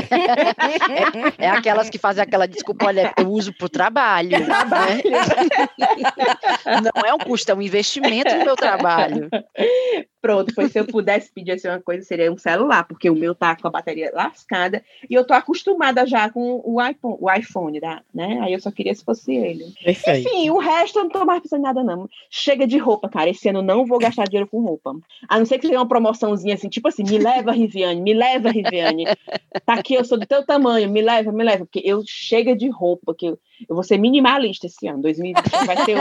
[1.38, 4.45] é, é aquelas que fazem aquela desculpa, olha, eu uso para o trabalho.
[4.45, 5.04] Trabalho.
[5.10, 6.82] Né?
[6.95, 9.30] Não é um custo, é um investimento no meu trabalho.
[10.25, 13.35] Pronto, pois se eu pudesse pedir assim, uma coisa, seria um celular, porque o meu
[13.35, 17.79] tá com a bateria lascada e eu tô acostumada já com o iPhone, o iPhone,
[18.11, 18.39] né?
[18.41, 19.65] Aí eu só queria se fosse ele.
[19.83, 20.27] Perfeito.
[20.27, 22.09] Enfim, o resto eu não tô mais pensando em nada, não.
[22.27, 23.29] Chega de roupa, cara.
[23.29, 24.95] Esse ano não vou gastar dinheiro com roupa.
[25.29, 28.49] A não ser que tenha uma promoçãozinha assim, tipo assim, me leva, Riviane, me leva,
[28.49, 29.05] Riviane.
[29.63, 31.65] Tá aqui, eu sou do teu tamanho, me leva, me leva.
[31.65, 35.01] Porque eu chega de roupa, que eu, eu vou ser minimalista esse ano.
[35.01, 35.97] 2020 vai ter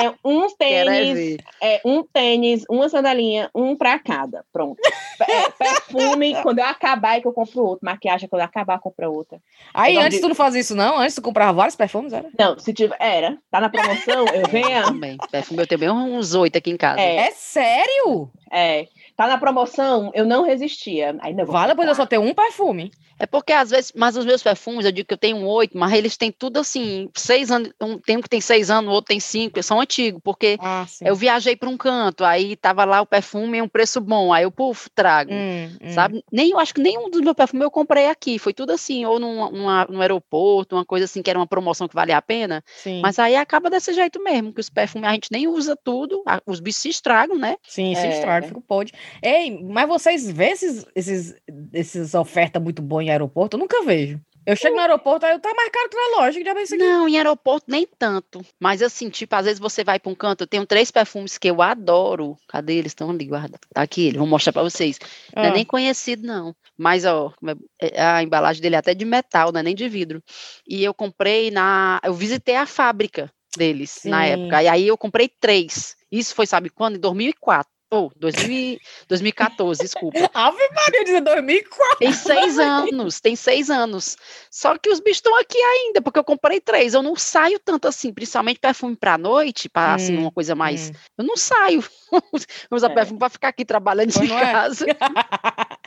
[0.00, 4.44] é um tênis, é um tênis, uma sandalinha, um para cada.
[4.52, 4.78] Pronto.
[5.20, 7.84] É, perfume, quando eu acabar, é que eu compro outro.
[7.84, 9.38] Maquiagem, quando eu acabar, eu compro outra.
[9.72, 10.20] Aí, antes de...
[10.20, 10.98] tu não fazia isso, não?
[10.98, 12.28] Antes tu comprava vários perfumes, era?
[12.38, 12.96] Não, se tiver.
[13.00, 13.38] Era.
[13.50, 14.84] Tá na promoção, eu venho.
[14.84, 15.16] Também.
[15.30, 17.00] Perfume eu tenho bem uns oito aqui em casa.
[17.00, 18.30] É, é sério?
[18.50, 18.86] É.
[19.16, 21.16] Tá na promoção, eu não resistia.
[21.20, 22.90] Ainda vou vale, pois eu só tenho um perfume.
[23.18, 25.92] É porque às vezes, mas os meus perfumes, eu digo que eu tenho oito, mas
[25.92, 29.08] eles têm tudo assim, seis anos, um, tem um que tem seis anos, o outro
[29.08, 33.06] tem cinco, são antigos, porque ah, eu viajei para um canto, aí tava lá o
[33.06, 35.92] perfume em um preço bom, aí eu, puf, trago, hum, hum.
[35.92, 36.24] sabe?
[36.32, 39.18] Nem, eu acho que nenhum dos meus perfumes eu comprei aqui, foi tudo assim, ou
[39.18, 42.62] num, numa, num aeroporto, uma coisa assim, que era uma promoção que valia a pena,
[42.82, 43.00] Sim.
[43.00, 46.60] mas aí acaba desse jeito mesmo, que os perfumes a gente nem usa tudo, os
[46.60, 47.56] bichos se estragam, né?
[47.62, 48.10] Sim, se é.
[48.10, 48.92] estragam, pode.
[49.22, 51.34] Ei, mas vocês vê esses, esses,
[51.72, 54.20] esses ofertas muito boas em aeroporto, eu nunca vejo.
[54.44, 56.76] Eu chego no aeroporto, aí eu tá mais caro que na loja, que já aqui.
[56.76, 58.44] Não, em aeroporto nem tanto.
[58.58, 61.48] Mas assim, tipo, às vezes você vai para um canto, eu tenho três perfumes que
[61.48, 62.36] eu adoro.
[62.48, 62.90] Cadê eles?
[62.90, 63.58] Estão ali, guarda.
[63.72, 64.98] Tá aqui, eles vou mostrar para vocês.
[65.34, 65.52] Não é ah.
[65.52, 66.54] nem conhecido, não.
[66.76, 67.32] Mas, ó,
[67.80, 70.20] é, é, a embalagem dele é até de metal, não é nem de vidro.
[70.66, 72.00] E eu comprei na.
[72.02, 74.10] Eu visitei a fábrica deles Sim.
[74.10, 74.62] na época.
[74.62, 75.96] E aí eu comprei três.
[76.10, 76.96] Isso foi, sabe quando?
[76.96, 77.71] Em 2004.
[77.92, 80.18] Ou, oh, 2014, desculpa.
[80.32, 81.98] Ave Maria, dizer 2004.
[81.98, 84.16] Tem seis anos, tem seis anos.
[84.50, 86.94] Só que os bichos estão aqui ainda, porque eu comprei três.
[86.94, 90.54] Eu não saio tanto assim, principalmente perfume pra noite, para assim, hum, assim, uma coisa
[90.54, 90.88] mais.
[90.88, 90.92] Hum.
[91.18, 91.84] Eu não saio.
[92.72, 92.94] Usar é.
[92.94, 94.40] perfume para ficar aqui trabalhando pois em é?
[94.40, 94.86] casa.
[94.88, 94.96] É?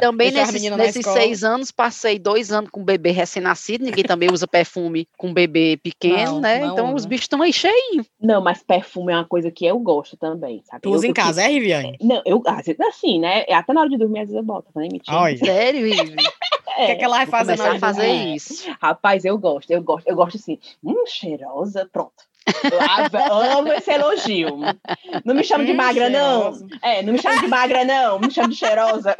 [0.00, 4.46] Também nesses, nesses seis anos, passei dois anos com um bebê recém-nascido, ninguém também usa
[4.46, 6.60] perfume com um bebê pequeno, não, né?
[6.60, 6.96] Não então usa.
[6.96, 8.06] os bichos estão aí cheinhos.
[8.20, 10.82] Não, mas perfume é uma coisa que eu gosto também, sabe?
[10.82, 11.96] Tu usa eu, em casa, é, Riviane?
[12.00, 12.42] Não, eu
[12.88, 13.44] assim, né?
[13.50, 15.16] Até na hora de dormir, às vezes eu boto, tá nem mentindo.
[15.44, 16.14] Sério, Rivi?
[16.14, 16.16] O
[16.86, 18.70] que, é que ela vai fazer na hora fazer isso?
[18.80, 22.28] Rapaz, eu gosto, eu gosto, eu gosto assim, hum, cheirosa, pronto.
[23.58, 24.58] Amo esse elogio.
[25.24, 26.52] Não me chama de magra, não.
[26.82, 28.18] É, não me chama de magra, não.
[28.18, 29.16] Me chama de cheirosa.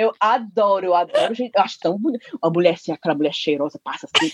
[0.00, 1.34] Eu adoro, eu adoro.
[1.34, 2.24] Gente, eu acho tão bonito.
[2.42, 4.32] Uma mulher assim, aquela mulher cheirosa, passa assim.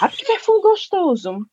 [0.00, 1.46] Ah, que perfume gostoso.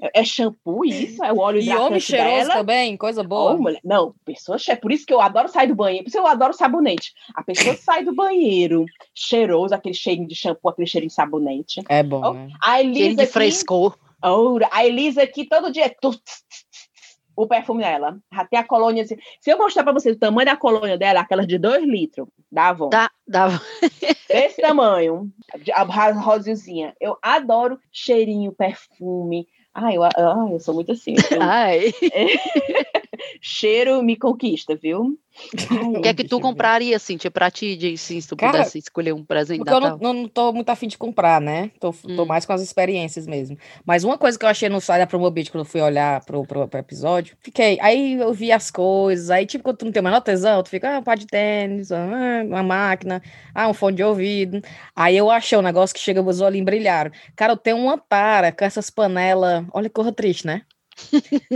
[0.00, 1.22] É, é shampoo isso?
[1.22, 2.54] É o óleo E homem cheiroso dela.
[2.54, 3.52] também, coisa boa.
[3.52, 3.80] Oh, mulher.
[3.84, 6.04] Não, pessoa é Por isso que eu adoro sair do banheiro.
[6.04, 7.12] Por isso eu adoro sabonete.
[7.34, 11.82] A pessoa sai do banheiro cheiroso, aquele cheirinho de shampoo, aquele cheirinho de sabonete.
[11.90, 12.48] É bom, oh, né?
[12.62, 13.85] A Elisa de frescor.
[14.22, 15.94] Oh, a Elisa aqui todo dia
[17.36, 18.18] o perfume dela.
[18.30, 19.06] Até a colônia.
[19.06, 22.68] Se eu mostrar para vocês o tamanho da colônia dela, aquelas de 2 litros, da
[22.68, 22.88] Avon.
[22.88, 23.48] Dá, dá.
[24.28, 25.30] Esse tamanho,
[25.74, 26.94] a rosinha.
[26.98, 29.46] Eu adoro cheirinho, perfume.
[29.74, 30.12] Ai, eu, ai,
[30.50, 31.14] eu sou muito assim.
[31.30, 31.92] Eu, ai.
[33.40, 35.18] cheiro me conquista, viu?
[35.94, 38.78] o que é que tu compraria, Cintia, pra ti, de, assim, se tu Cara, pudesse
[38.78, 41.70] escolher um presente porque eu não, não, tô muito afim de comprar, né?
[41.78, 42.16] Tô, hum.
[42.16, 43.56] tô, mais com as experiências mesmo.
[43.84, 46.44] Mas uma coisa que eu achei no site da Promobit, quando eu fui olhar pro,
[46.44, 50.00] pro, pro, episódio, fiquei, aí eu vi as coisas, aí tipo, quando tu não tem
[50.00, 53.22] o menor tesão, tu fica, ah, um par de tênis, ah, uma máquina,
[53.54, 54.62] ah, um fone de ouvido.
[54.94, 57.10] Aí eu achei um negócio que chega, os olhinhos brilharam.
[57.34, 60.62] Cara, eu tenho uma tara com essas panelas, olha que coisa triste, né?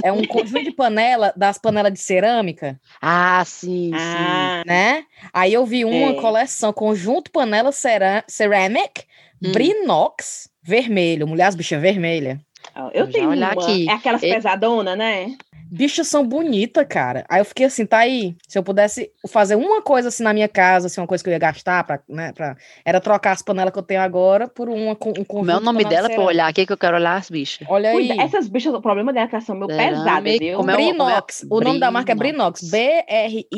[0.03, 2.81] É um conjunto de panela, das panelas de cerâmica.
[3.01, 4.69] Ah, sim, ah, sim.
[4.69, 5.05] Né?
[5.33, 6.21] Aí eu vi uma é.
[6.21, 9.05] coleção, conjunto panela ceramic,
[9.43, 9.53] hum.
[9.53, 11.27] Brinox, vermelho.
[11.27, 12.39] Mulher, as bichas vermelhas.
[12.77, 13.47] Eu, eu tenho uma.
[13.49, 13.89] Aqui.
[13.89, 14.35] É aquelas é...
[14.35, 15.37] pesadonas, né?
[15.71, 17.25] Bichas são bonitas, cara.
[17.29, 18.35] Aí eu fiquei assim, tá aí.
[18.49, 21.33] Se eu pudesse fazer uma coisa assim na minha casa, assim, uma coisa que eu
[21.33, 24.97] ia gastar, pra, né, pra, era trocar as panelas que eu tenho agora por uma
[24.97, 27.67] com um é o nome dela pra olhar aqui que eu quero olhar as bichas?
[27.69, 28.11] Olha aí.
[28.19, 30.57] essas bichas, o problema dela é que elas são meio pesadas, viu?
[30.57, 31.47] Como é, Brinox.
[31.49, 31.57] Como é?
[31.57, 32.63] O nome da marca é Brinox.
[32.71, 33.51] B-R-I-N-O-X.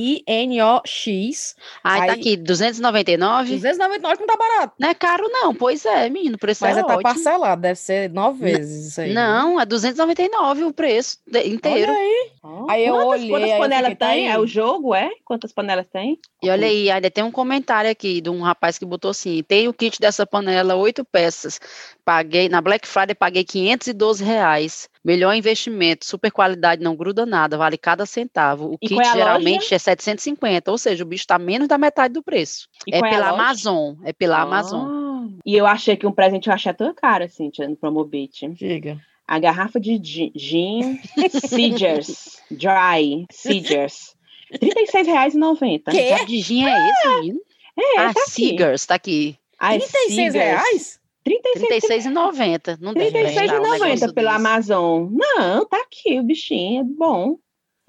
[1.83, 3.55] Ah, aí, tá aqui, 299?
[3.55, 4.75] 299 não tá barato.
[4.79, 5.55] Não é caro, não.
[5.55, 9.01] Pois é, menino, o preço Mas é, é tá parcelado, deve ser nove vezes isso
[9.01, 9.13] aí.
[9.13, 11.93] Não, é 299 o preço inteiro.
[11.93, 12.02] Olha aí.
[12.43, 12.67] Oh.
[12.69, 13.31] Aí eu quantas, olhei.
[13.31, 14.29] Quantas panelas tem?
[14.31, 15.11] É o jogo, é?
[15.25, 16.19] Quantas panelas tem?
[16.43, 19.69] E olha aí, ainda tem um comentário aqui de um rapaz que botou assim: tem
[19.69, 21.61] o kit dessa panela, oito peças.
[22.05, 24.89] Paguei, na Black Friday paguei 512 reais.
[25.05, 28.71] Melhor investimento, super qualidade, não gruda nada, vale cada centavo.
[28.71, 29.75] O e kit é geralmente loja?
[29.75, 32.69] é 750, ou seja, o bicho está menos da metade do preço.
[32.87, 34.43] E é, é pela Amazon, é pela ah.
[34.43, 35.03] Amazon.
[35.45, 38.49] E eu achei que um presente eu achei tão caro, assim, no Promobit.
[38.49, 39.01] Diga.
[39.33, 39.99] A garrafa de
[40.37, 41.01] gin
[41.49, 44.15] Seegers, Dry Seegers.
[44.51, 45.91] R$ 36,90.
[45.91, 47.41] Que de gin é esse, menino?
[47.75, 49.39] É, ah, tá Seegers, tá aqui.
[49.59, 51.01] 36 reais?
[51.27, 52.79] R$ 36,90.
[52.79, 55.09] Não tem 36,90 um pela Amazon.
[55.11, 57.39] Não, tá aqui o bichinho, é bom.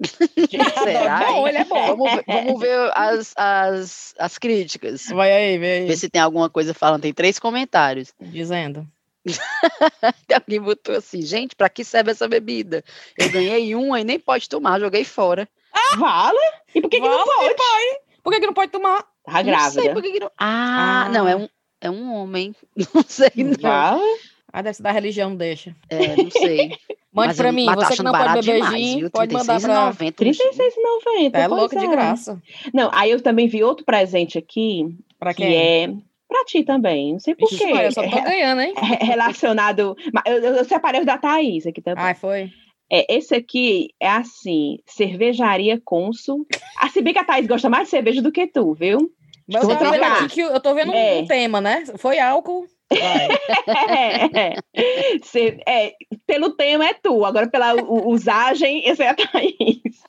[0.82, 1.24] Será?
[1.24, 1.86] É bom, ele é bom.
[1.88, 5.08] Vamos ver, vamos ver as, as, as críticas.
[5.08, 5.86] Vai aí, vem aí.
[5.88, 7.02] Ver se tem alguma coisa falando.
[7.02, 8.14] Tem três comentários.
[8.18, 8.88] Dizendo.
[10.34, 12.84] Alguém botou assim, gente, para que serve essa bebida?
[13.18, 15.48] Eu ganhei uma e nem pode tomar, joguei fora.
[15.72, 16.38] Ah, vale?
[16.74, 17.54] E por que, vale, que não pode?
[17.54, 17.84] Pai.
[18.22, 19.04] Por que, que não pode tomar?
[19.24, 19.62] Tá grávida.
[19.62, 20.30] Não sei por que, que não...
[20.38, 21.48] Ah, ah, não, é um,
[21.80, 22.54] é um homem.
[22.94, 23.54] Não sei, não.
[23.60, 24.20] Vale?
[24.52, 25.74] Ah, deve ser da religião, deixa.
[25.90, 26.78] É, não sei.
[27.12, 29.90] Mande mas, pra mim, tá você que não pode beber gin, pode mandar pra...
[29.90, 31.30] R$36,90.
[31.34, 31.80] É louco é.
[31.80, 32.42] de graça.
[32.72, 35.46] Não, aí eu também vi outro presente aqui, pra quem?
[35.46, 35.94] que é
[36.28, 37.12] pra ti também.
[37.12, 37.64] Não sei porquê.
[37.64, 38.74] Eu só tô ganhando, hein?
[39.00, 39.96] É relacionado.
[40.26, 42.04] Eu, eu separei o da Thaís aqui também.
[42.04, 42.50] Ah, foi?
[42.90, 46.46] É, esse aqui é assim: cervejaria Consul.
[46.78, 49.10] Ah, se bem que a Thaís gosta mais de cerveja do que tu, viu?
[49.46, 51.18] Mas eu tô, vendo que eu tô vendo é.
[51.18, 51.84] um tema, né?
[51.98, 54.54] Foi álcool é,
[55.22, 55.94] Cê, é,
[56.26, 57.74] pelo tema é tu, agora pela
[58.06, 60.02] usagem, esse é a Thaís.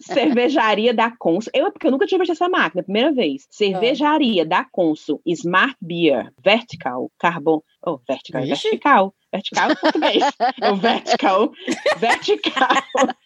[0.00, 1.50] Cervejaria da Consul.
[1.54, 3.46] Eu, porque eu nunca tinha visto essa máquina, primeira vez.
[3.50, 4.46] Cervejaria ah.
[4.46, 7.62] da Consul, Smart Beer, Vertical, Carbon.
[7.84, 8.70] Oh, vertical, Ixi.
[8.70, 9.14] vertical.
[9.32, 10.24] Vertical é português.
[10.60, 11.52] É o vertical.
[11.96, 12.68] Vertical.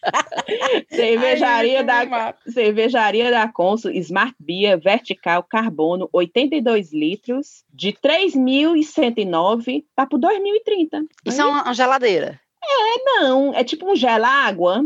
[0.89, 10.05] cervejaria, Ai, da, cervejaria da Consul, Smart Beer, Vertical, Carbono, 82 litros, de 3.109, tá
[10.05, 11.05] por 2.030.
[11.25, 12.39] Isso é uma geladeira?
[12.63, 13.53] É, não.
[13.53, 14.85] É tipo um gel-água.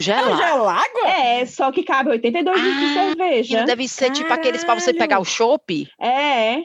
[0.00, 0.32] Gela?
[0.32, 1.08] É gelágua?
[1.08, 3.64] É, só que cabe 82 litros ah, de cerveja.
[3.64, 4.14] Deve ser Caralho.
[4.14, 5.86] tipo aqueles pra você pegar o chopp.
[6.00, 6.64] É.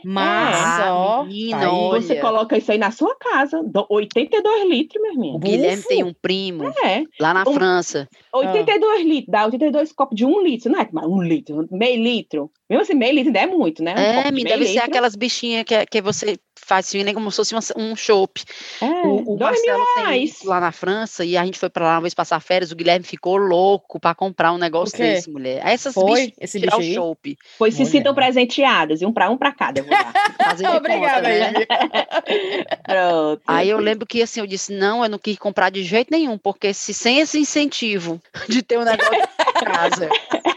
[0.86, 0.92] É.
[0.92, 1.24] ó.
[1.26, 3.62] Menina, aí você coloca isso aí na sua casa.
[3.90, 5.36] 82 litros, meu irmão.
[5.36, 7.04] O Guilherme tem um primo é.
[7.20, 8.08] lá na um, França.
[8.34, 9.04] 82 ah.
[9.04, 10.90] litros, dá 82 copos de um litro, não é?
[11.06, 12.52] Um litro, meio litro.
[12.70, 13.94] Mesmo assim, meio litro ainda é muito, né?
[13.96, 14.74] Um é, me deve litro.
[14.74, 18.44] ser aquelas bichinhas que, que você faz assim, como se fosse um chopp.
[18.82, 22.02] É, o, o Marcelo tem lá na França e a gente foi para lá uma
[22.02, 25.62] vez passar férias, o Guilherme ficou louco para comprar um negócio desse, mulher.
[25.64, 27.38] Essas foi, esse bicho o chopp.
[27.60, 29.82] Pois se sintam presenteadas, e um para um para cada.
[30.76, 31.54] Obrigada, né?
[32.84, 33.44] Pronto.
[33.46, 36.36] Aí eu lembro que assim, eu disse, não, eu não quis comprar de jeito nenhum,
[36.36, 40.10] porque se sem esse incentivo de ter um negócio em casa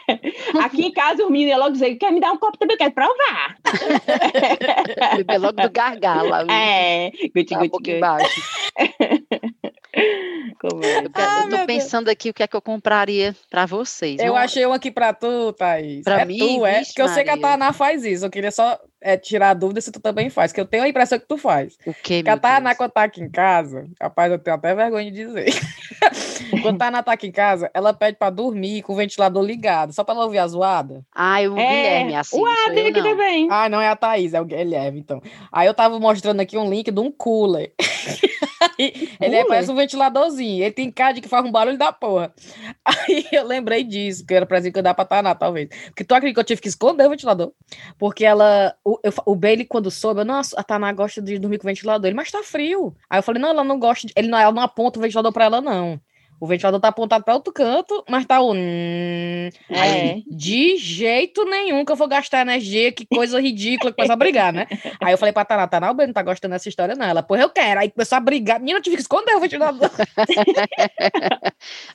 [0.64, 2.78] Aqui em casa o menino ia logo dizer, quer me dar um copo também, eu
[2.78, 3.56] quero provar.
[5.16, 6.50] Beber logo do gargalo.
[6.50, 8.42] É, guti, tá guti, um embaixo.
[10.60, 10.98] Como é?
[10.98, 12.12] Eu, ah, eu tô pensando Deus.
[12.12, 14.20] aqui o que é que eu compraria pra vocês.
[14.20, 16.04] Eu achei um aqui pra tu, Thaís.
[16.04, 16.38] Pra é mim?
[16.38, 16.84] Tu, é?
[16.84, 18.24] Porque eu sei que a Tainá faz isso.
[18.24, 21.18] Eu queria só é, tirar dúvida se tu também faz, que eu tenho a impressão
[21.18, 21.76] que tu faz.
[21.86, 25.24] O quê, Que a quando tá aqui em casa, rapaz, eu tenho até vergonha de
[25.24, 25.46] dizer.
[26.62, 29.92] quando a Tainá tá aqui em casa, ela pede pra dormir com o ventilador ligado,
[29.92, 31.04] só pra ela ouvir a zoada.
[31.14, 32.40] Ah, o é, Guilherme, assim.
[32.40, 33.48] Ué, tem aqui também.
[33.50, 35.22] Ah, não é a Thaís, é o Guilherme, então.
[35.52, 37.72] Aí eu tava mostrando aqui um link de um cooler.
[39.20, 40.62] ele é, parece um ventiladorzinho.
[40.62, 42.32] Ele tem cara de que faz um barulho da porra.
[42.84, 45.68] Aí eu lembrei disso, que era pra que eu dar pra Taná, talvez.
[45.86, 47.52] Porque tu acredita que eu tive que esconder o ventilador?
[47.98, 48.74] Porque ela.
[48.84, 51.70] O, eu, o Bailey, quando soube, eu, nossa, a Taná gosta de dormir com o
[51.70, 52.06] ventilador.
[52.06, 52.94] Ele, mas tá frio.
[53.10, 54.06] Aí eu falei, não, ela não gosta.
[54.06, 56.00] De, ele não, ela não aponta o ventilador pra ela, não.
[56.40, 58.54] O ventilador tá apontado para outro canto, mas tá o.
[58.54, 59.80] Hum, é.
[59.80, 64.52] Aí, de jeito nenhum que eu vou gastar energia, que coisa ridícula, começou a brigar,
[64.52, 64.66] né?
[65.00, 67.06] Aí eu falei pra Taná, Taná, o Ben não tá gostando dessa história, não.
[67.06, 67.80] Ela, pois eu quero.
[67.80, 68.60] Aí começou a brigar.
[68.60, 69.90] Menina, eu tive que esconder o ventilador.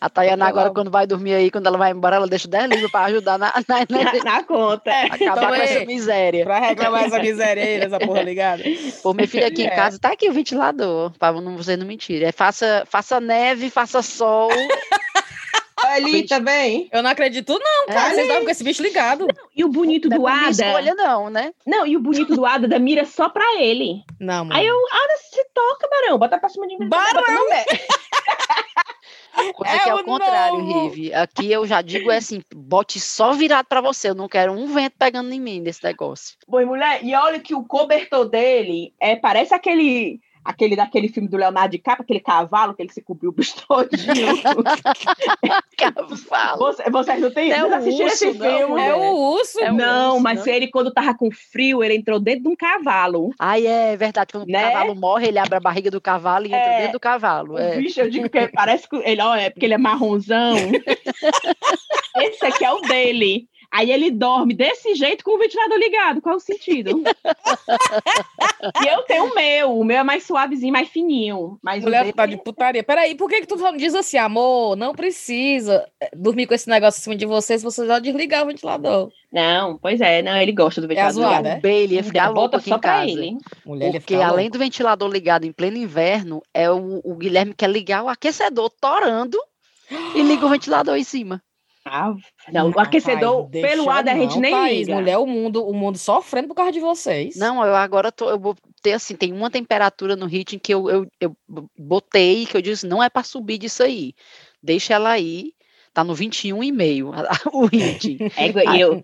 [0.02, 2.92] a Tayana agora, quando vai dormir aí, quando ela vai embora, ela deixa 10 livros
[2.92, 4.92] pra ajudar na, na, na, na conta.
[4.92, 6.44] É, acabar então, com essa miséria.
[6.44, 8.64] Pra reclamar essa miséria aí, essa porra ligada.
[9.02, 9.68] Pô, minha filha aqui é.
[9.68, 12.22] em casa, tá aqui o ventilador, pra não, você não mentir.
[12.24, 14.33] É faça, faça neve, faça sol.
[15.86, 16.88] Ali também.
[16.92, 18.12] Eu não acredito, não, cara.
[18.12, 19.28] Vocês estavam com esse bicho ligado.
[19.28, 20.50] Não, e o bonito do Ada.
[20.50, 21.54] escolha, não, né?
[21.66, 24.02] Não, e o bonito do Ada da mira só pra ele.
[24.20, 24.60] Não, mano.
[24.60, 26.18] Aí eu, Ada, se toca, Barão.
[26.18, 26.88] Bota pra cima de mim.
[26.88, 27.24] Barão!
[29.56, 30.90] Coisa é que é o contrário.
[30.90, 31.14] Rive.
[31.14, 34.10] Aqui eu já digo é assim, bote só virado para você.
[34.10, 36.38] Eu não quero um vento pegando em mim nesse negócio.
[36.48, 41.38] Pois, mulher, e olha que o cobertor dele é, parece aquele aquele daquele filme do
[41.38, 44.14] Leonardo DiCaprio, aquele cavalo que ele se cobriu o bicho todinho.
[45.78, 46.58] cavalo.
[46.58, 48.82] Você, vocês não têm é assistiram esse filme?
[48.82, 49.60] É o urso.
[49.60, 50.54] É não, urso, mas não.
[50.54, 53.32] ele, quando tava com frio, ele entrou dentro de um cavalo.
[53.40, 54.32] Ai, é verdade.
[54.32, 54.70] Quando né?
[54.70, 57.58] o cavalo morre, ele abre a barriga do cavalo e entra é, dentro do cavalo.
[57.58, 57.78] É.
[57.78, 60.56] Bicho, eu digo que parece que ele, ó, é porque ele é marronzão.
[62.22, 63.48] esse aqui é o dele.
[63.74, 66.22] Aí ele dorme desse jeito com o ventilador ligado.
[66.22, 67.02] Qual o sentido?
[68.84, 69.80] e eu tenho o meu.
[69.80, 71.58] O meu é mais suavezinho, mais fininho.
[71.60, 72.14] Mas Mulher dele...
[72.14, 72.84] tá de putaria.
[72.84, 74.76] Peraí, por que, que tu diz assim, amor?
[74.76, 78.44] Não precisa eh, dormir com esse negócio em cima de você se você já desligar
[78.44, 79.10] o ventilador.
[79.32, 81.24] Não, pois é, não, ele gosta do é ventilador.
[81.24, 81.44] É ligado.
[81.44, 81.62] Né?
[81.64, 83.10] Ele ia ficar louco aqui em casa.
[83.10, 83.38] Ele.
[83.66, 84.52] Mulher, porque além louco.
[84.52, 89.40] do ventilador ligado em pleno inverno, é o, o Guilherme quer ligar o aquecedor torando
[90.14, 91.42] e liga o ventilador em cima.
[91.86, 92.16] Ah,
[92.52, 94.96] não, o aquecedor pelo ar da gente nem Thaís, liga.
[94.96, 97.36] Mulher, o mundo, o mundo sofrendo por causa de vocês.
[97.36, 100.90] Não, eu agora tô, eu vou ter assim, tem uma temperatura no ritmo que eu,
[100.90, 101.36] eu, eu
[101.78, 104.14] botei que eu disse, não é para subir disso aí.
[104.62, 105.52] Deixa ela aí,
[105.94, 108.32] tá no 21,5 o ritmo.
[108.38, 109.04] É, e eu,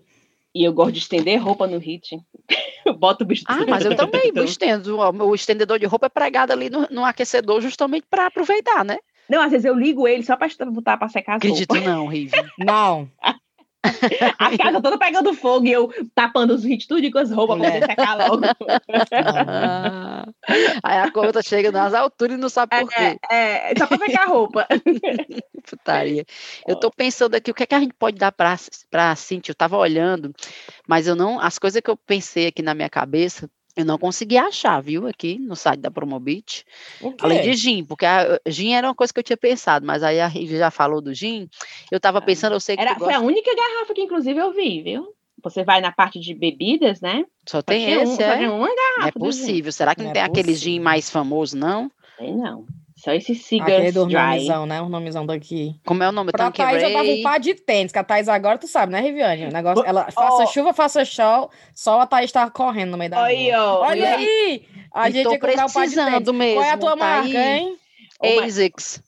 [0.54, 2.18] e eu gosto de estender roupa no hit.
[2.98, 3.44] Boto o bicho.
[3.46, 4.98] Ah, mas eu também estendo.
[4.98, 8.98] O estendedor de roupa é pregado ali no, no aquecedor justamente para aproveitar, né?
[9.30, 11.88] Não, às vezes eu ligo ele só para botar para secar as Acredito roupas.
[11.88, 12.32] não, Rive.
[12.58, 13.08] não.
[14.38, 17.72] A casa toda pegando fogo e eu tapando os hits tudo com as roupas para
[17.72, 18.42] poder secar logo.
[20.82, 23.18] Aí a conta chega nas alturas e não sabe por é, quê.
[23.30, 24.66] É, é só para pegar a roupa.
[25.64, 26.26] Putaria.
[26.66, 28.54] Eu tô pensando aqui, o que é que a gente pode dar para
[28.92, 29.52] a Cintia?
[29.52, 30.34] Eu tava olhando,
[30.86, 33.48] mas eu não, as coisas que eu pensei aqui na minha cabeça,
[33.80, 36.64] eu não consegui achar, viu, aqui no site da Promobit.
[37.20, 40.20] Além de gin, porque a gin era uma coisa que eu tinha pensado, mas aí
[40.20, 41.48] a Rive já falou do gin.
[41.90, 42.82] Eu estava ah, pensando, eu sei que.
[42.82, 45.14] Era, foi a única garrafa que, inclusive, eu vi, viu?
[45.42, 47.24] Você vai na parte de bebidas, né?
[47.48, 48.48] Só tem esse, um, é?
[48.48, 49.00] Só uma garrafa.
[49.00, 49.72] Não é possível.
[49.72, 51.90] Será que não, não tem é aquele gin mais famoso, não?
[52.18, 52.66] Tem não.
[53.02, 54.14] Só esse Cigars Aquele do Dry.
[54.14, 54.82] nomezão, né?
[54.82, 55.74] O nomezão daqui.
[55.86, 56.32] Como é o nome?
[56.32, 59.00] Pra Thaís, eu tava um par de tênis, que a Thaís agora, tu sabe, né,
[59.00, 59.46] Riviane?
[59.46, 60.12] O negócio, ela, oh.
[60.12, 63.78] faça chuva, faça sol, só a Thaís tava correndo no meio da Oi, rua.
[63.78, 64.66] Olha aí!
[64.92, 66.32] A e gente ia comprar um par de tênis.
[66.32, 67.58] Mesmo, Qual é a tua tá marca, aí?
[67.58, 67.76] hein?
[68.44, 69.02] ASICS.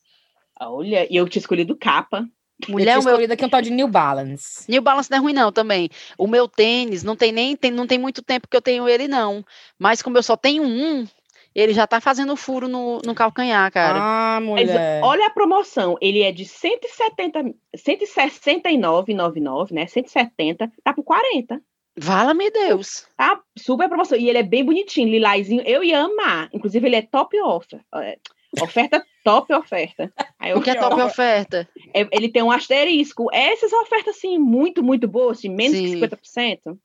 [0.58, 2.26] Olha, e eu tinha escolhido capa.
[2.68, 3.34] Mulher, eu tinha escolhido meu...
[3.34, 4.64] aqui um tal de New Balance.
[4.70, 5.90] New Balance não é ruim, não, também.
[6.16, 9.06] O meu tênis não tem nem, tem, não tem muito tempo que eu tenho ele,
[9.06, 9.44] não.
[9.78, 11.06] Mas como eu só tenho um,
[11.54, 13.98] ele já tá fazendo furo no, no calcanhar, cara.
[14.00, 15.00] Ah, mulher.
[15.02, 15.96] olha a promoção.
[16.00, 19.86] Ele é de 170, 169,99, né?
[19.86, 21.60] 170, tá por 40.
[21.96, 23.06] Vala-me Deus.
[23.16, 24.16] Tá super promoção.
[24.18, 25.62] E ele é bem bonitinho, lilazinho.
[25.66, 26.48] Eu ia amar.
[26.52, 27.80] Inclusive, ele é top offer.
[27.96, 28.18] É,
[28.60, 30.12] oferta top oferta.
[30.38, 31.68] Aí, o que é top oferta?
[31.94, 33.28] É, ele tem um asterisco.
[33.32, 36.00] Essas ofertas, assim, muito, muito boas, de menos Sim.
[36.00, 36.78] que 50%.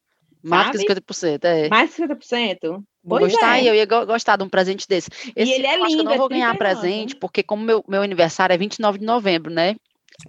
[0.50, 1.70] Mais que 50%, é.
[1.70, 2.84] Mais que 50%.
[3.04, 3.70] Vou gostar, é.
[3.70, 5.10] eu ia gostar de um presente desse.
[5.36, 5.86] Esse, e ele é lindo.
[5.86, 9.06] Acho que eu não vou ganhar presente, porque como meu, meu aniversário é 29 de
[9.06, 9.70] novembro, né?
[9.70, 9.76] É.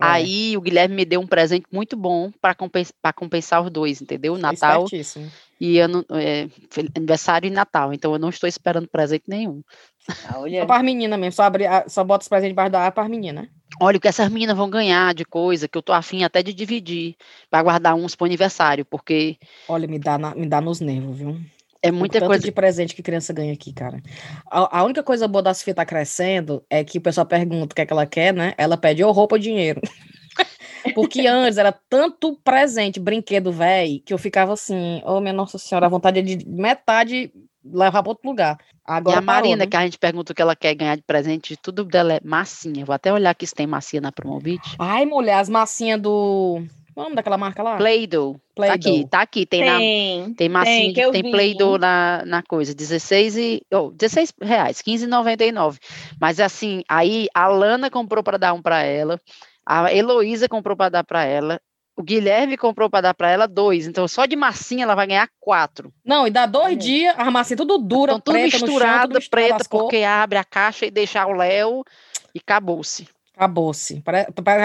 [0.00, 4.36] Aí o Guilherme me deu um presente muito bom para compensar, compensar os dois, entendeu?
[4.36, 4.86] Natal
[5.60, 6.48] e ano, é,
[6.94, 7.92] aniversário e Natal.
[7.92, 9.62] Então eu não estou esperando presente nenhum.
[10.26, 10.60] Ah, olha.
[10.60, 13.02] Só para as meninas mesmo, só, abre, só bota os presentes debaixo da água para
[13.04, 13.44] as meninas.
[13.44, 13.50] Né?
[13.80, 16.52] Olha o que essas meninas vão ganhar de coisa que eu tô afim até de
[16.52, 17.16] dividir
[17.50, 19.36] para guardar uns para aniversário, porque.
[19.68, 21.40] Olha, me dá, na, me dá nos nervos, viu?
[21.80, 24.02] É muita coisa de presente que criança ganha aqui, cara.
[24.50, 27.74] A, a, única coisa boa da Sofia tá crescendo é que o pessoal pergunta o
[27.74, 28.52] que é que ela quer, né?
[28.58, 29.80] Ela pede ou roupa ou dinheiro.
[30.94, 35.86] Porque antes era tanto presente, brinquedo velho, que eu ficava assim, oh minha Nossa Senhora,
[35.86, 37.32] a vontade de metade
[37.72, 38.58] levar para outro lugar.
[38.84, 39.66] Agora e a Marina, né?
[39.66, 42.84] que a gente pergunta o que ela quer ganhar de presente, tudo dela é massinha.
[42.84, 44.76] Vou até olhar aqui se tem massinha na Promobit.
[44.78, 46.62] Ai, mulher, as massinhas do
[46.98, 47.76] Vamos daquela marca lá?
[47.76, 48.40] Play-Doh.
[48.56, 49.46] Play tá aqui, tá aqui.
[49.46, 52.74] Tem, tem, na, tem massinha, tem, tem Play-Doh na, na coisa.
[52.74, 53.62] 16 e.
[53.72, 55.78] Oh, 16 reais, 15,99.
[56.20, 59.20] Mas assim, aí a Lana comprou para dar um para ela.
[59.64, 61.60] A Heloísa comprou para dar para ela.
[61.98, 63.88] O Guilherme comprou para dar para ela dois.
[63.88, 65.92] Então, só de massinha ela vai ganhar quatro.
[66.04, 66.76] Não, e dá dois é.
[66.76, 70.86] dias, a massinha tudo dura, então, tudo preta, misturada, chão, preta, porque abre a caixa
[70.86, 71.82] e deixa o Léo
[72.32, 73.08] e acabou-se.
[73.34, 74.00] Acabou-se.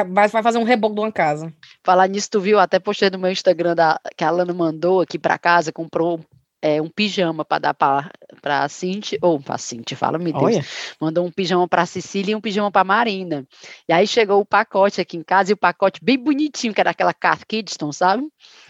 [0.09, 1.51] Vai fazer um reboco de uma casa.
[1.83, 2.59] Falar nisso, tu viu?
[2.59, 6.19] Até postei no meu Instagram da, que a Alana mandou aqui para casa, comprou
[6.63, 10.95] é, um pijama para dar para a Cinti, ou para a Cinti, fala, me Deus.
[10.97, 13.45] Mandou um pijama para a Cecília e um pijama para Marina.
[13.85, 16.91] E aí chegou o pacote aqui em casa, e o pacote bem bonitinho, que era
[16.91, 18.25] aquela Cat Kidston, sabe?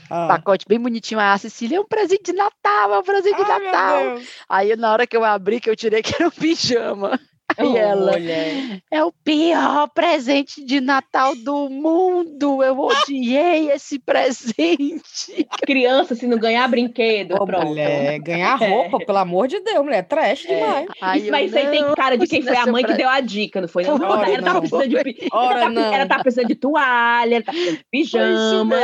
[0.09, 0.27] Ah.
[0.27, 1.19] Pacote bem bonitinho.
[1.19, 4.19] Aí a Cecília, é um presente de Natal, é um presente de Natal.
[4.49, 7.19] Aí na hora que eu abri, que eu tirei, que era um pijama.
[7.59, 8.13] E ela
[8.91, 12.63] é o pior presente de Natal do mundo.
[12.63, 15.47] Eu odiei esse presente.
[15.65, 17.67] Criança, se não ganhar brinquedo, Ô, pronto.
[17.67, 19.05] Mulher, ganhar roupa, é.
[19.05, 20.55] pelo amor de Deus, mulher, trash é.
[20.55, 20.87] demais.
[21.01, 23.61] Ai, mas isso aí tem cara de quem foi a mãe que deu a dica,
[23.61, 23.83] não foi?
[23.83, 24.43] Não, não, ela, não.
[24.43, 27.85] Tava precisando de, Ora, ela, tá, ela tá precisando de toalha, ela tá precisando de
[27.91, 28.75] pijama.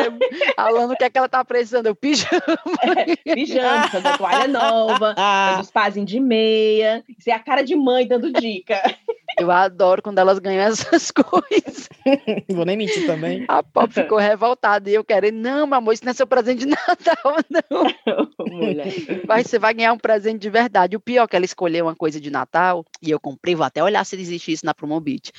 [0.55, 2.29] Falando o que é que ela tá precisando, o pijama.
[3.25, 5.15] É, pijama, precisando toalha nova,
[5.60, 7.03] os pazinhos de meia.
[7.17, 8.58] Isso é a cara de mãe dando dica.
[8.67, 8.71] week.
[9.37, 11.89] Eu adoro quando elas ganham essas coisas.
[12.49, 13.45] Vou nem mentir também.
[13.47, 16.60] A Pop ficou revoltada e eu quero, não, meu amor, isso não é seu presente
[16.60, 17.83] de Natal, não.
[19.27, 20.95] Mas você vai ganhar um presente de verdade.
[20.95, 23.83] O pior é que ela escolheu uma coisa de Natal e eu comprei, vou até
[23.83, 25.31] olhar se existe isso na Promobit.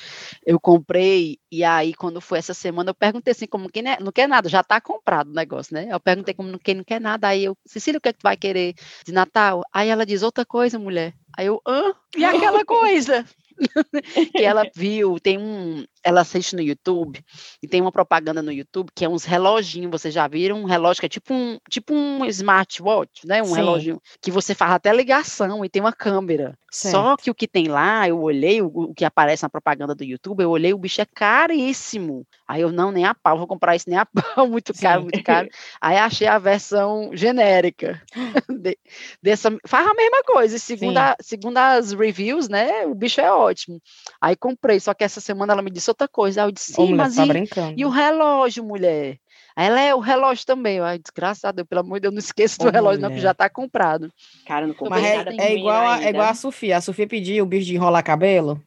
[0.45, 4.27] Eu comprei e aí quando foi essa semana eu perguntei assim, como quem não quer
[4.27, 5.87] nada, já tá comprado o negócio, né?
[5.91, 8.23] Eu perguntei como quem não quer nada, aí eu, Cecília, o que é que tu
[8.23, 8.73] vai querer
[9.05, 9.63] de Natal?
[9.73, 11.13] Aí ela diz outra coisa, mulher.
[11.37, 11.93] Aí eu, hã?
[12.15, 13.25] E aquela coisa?
[14.35, 17.23] que ela viu, tem um, ela assiste no YouTube
[17.61, 20.61] e tem uma propaganda no YouTube que é uns reloginhos, vocês já viram?
[20.61, 23.41] Um relógio que é tipo um, tipo um smartwatch, né?
[23.41, 23.55] Um Sim.
[23.55, 26.57] relógio que você faz até ligação e tem uma câmera.
[26.71, 26.93] Certo.
[26.93, 30.05] Só que o que tem lá, eu olhei o, o, que aparece na propaganda do
[30.05, 32.25] YouTube, eu olhei, o bicho é caríssimo.
[32.47, 35.03] Aí eu, não, nem a pau, vou comprar isso nem a pau, muito caro, Sim.
[35.03, 35.49] muito caro.
[35.81, 38.01] Aí achei a versão genérica
[38.49, 38.77] de,
[39.21, 42.85] dessa, faz a mesma coisa, segundo, a, segundo as reviews, né?
[42.85, 43.81] O bicho é ótimo.
[44.21, 46.41] Aí comprei, só que essa semana ela me disse outra coisa.
[46.41, 49.17] Aí eu disse, sim, Ô, mas tá e, e, o relógio, mulher?
[49.55, 50.79] Ela é o relógio também.
[50.79, 53.09] Ai, desgraçado, pelo amor de Deus, não esqueça do relógio, mulher.
[53.09, 54.11] não, que já tá comprado.
[54.45, 56.77] Cara, não comprei é, é, igual a, é igual a Sofia.
[56.77, 58.61] A Sofia pediu o bicho de enrolar cabelo.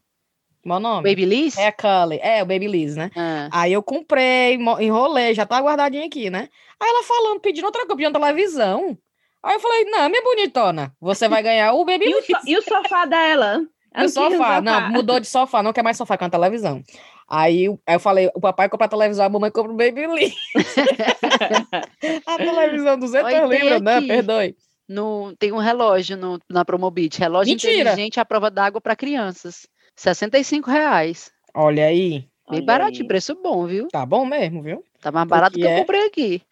[0.65, 1.09] Meu nome?
[1.09, 1.59] Babyliss?
[1.59, 2.19] É a Cully.
[2.23, 3.11] É, o Babyliss, né?
[3.15, 3.49] Ah.
[3.53, 6.49] Aí eu comprei, enrolei, já tá guardadinho aqui, né?
[6.81, 8.97] Aí ela falando, pedindo outra coisa, pedindo televisão.
[9.43, 12.27] Aí eu falei, não, minha bonitona, você vai ganhar o Babyliss.
[12.47, 13.61] E, e o sofá dela?
[13.97, 16.83] O sofá, não, mudou de sofá, não quer mais sofá, com a televisão.
[17.29, 20.35] Aí, aí eu falei, o papai compra a televisão, a mamãe compra o Baby Lee.
[22.27, 24.01] a televisão, 200 Oi, libras, né?
[24.03, 24.57] Perdoe.
[24.87, 27.73] No, tem um relógio no, na Promobit, relógio Mentira.
[27.73, 29.67] inteligente à prova d'água para crianças.
[29.97, 31.31] 65 reais.
[31.55, 32.11] Olha aí.
[32.51, 33.09] Bem Olha baratinho, aí.
[33.09, 33.89] preço bom, viu?
[33.89, 34.85] Tá bom mesmo, viu?
[35.01, 35.75] Tá mais barato que, é?
[35.75, 36.43] eu comprei aqui.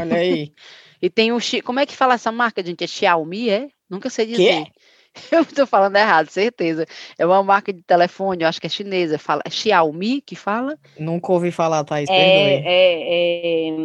[0.00, 0.52] Olha aí.
[1.02, 1.38] e tem o...
[1.64, 2.84] Como é que fala essa marca, gente?
[2.84, 3.68] É Xiaomi, é?
[3.90, 4.64] Nunca sei dizer.
[4.66, 4.72] Que?
[5.30, 6.86] Eu estou falando errado, certeza.
[7.18, 9.18] É uma marca de telefone, eu acho que é chinesa.
[9.18, 10.78] Fala, é Xiaomi que fala?
[10.98, 13.76] Nunca ouvi falar, Thaís, é, é, é,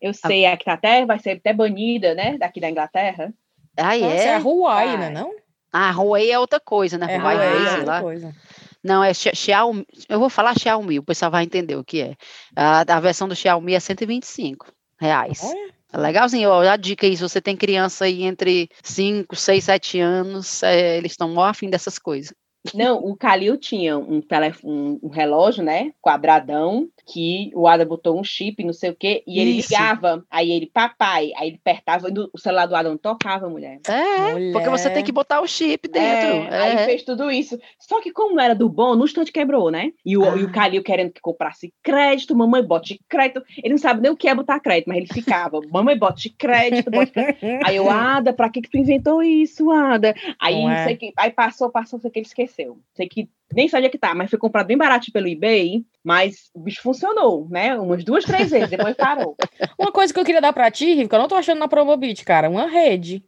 [0.00, 3.32] eu sei, a que tá até, vai ser até banida, né, daqui da Inglaterra.
[3.76, 4.00] Ah, é?
[4.00, 5.32] é a Huawei, né, não?
[5.72, 7.14] Ah, Huawei é outra coisa, né?
[7.14, 8.34] É, Huawei, Huawei é outra coisa.
[8.82, 9.86] Não, é Xiaomi.
[10.08, 12.14] Eu vou falar Xiaomi, o pessoal vai entender o que é.
[12.56, 15.44] A, a versão do Xiaomi é 125 reais.
[15.44, 19.98] É legalzinho, ó, a dica aí, se você tem criança aí entre 5, 6, 7
[20.00, 22.34] anos, é, eles estão mó afim dessas coisas.
[22.74, 28.22] Não, o Calil tinha um, telefone, um relógio, né, quadradão, que o Adam botou um
[28.22, 29.70] chip, não sei o quê, e ele Isso.
[29.70, 33.80] ligava, aí ele, papai, aí ele apertava, o celular do Adam tocava, mulher.
[33.88, 34.52] É, mulher.
[34.52, 36.28] porque você tem que botar o chip dentro.
[36.28, 36.60] É, é.
[36.60, 37.58] Aí fez tudo isso.
[37.78, 39.92] Só que como era do bom, no instante quebrou, né?
[40.04, 40.36] E o, ah.
[40.36, 44.16] e o Calil querendo que comprasse crédito, mamãe bote crédito, ele não sabe nem o
[44.16, 47.38] que é botar crédito, mas ele ficava, mamãe bote crédito, bote crédito.
[47.64, 50.14] Aí eu, Ada, pra que que tu inventou isso, Ada?
[50.38, 50.84] Aí, é.
[50.84, 52.49] sei que, aí passou, passou, sei que ele esqueceu.
[52.94, 56.60] Sei que nem sabia que tá, mas foi comprado bem barato pelo eBay, mas o
[56.60, 57.76] bicho funcionou, né?
[57.78, 59.36] Umas duas, três vezes, depois parou.
[59.78, 61.68] Uma coisa que eu queria dar pra ti, Rico, que eu não tô achando na
[61.68, 63.24] Promobit, cara, uma rede.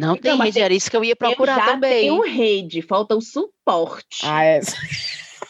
[0.00, 2.00] Não tem não, rede, era isso que eu ia procurar eu já também.
[2.02, 4.24] Tem um rede, falta o suporte.
[4.24, 4.60] Ah, é.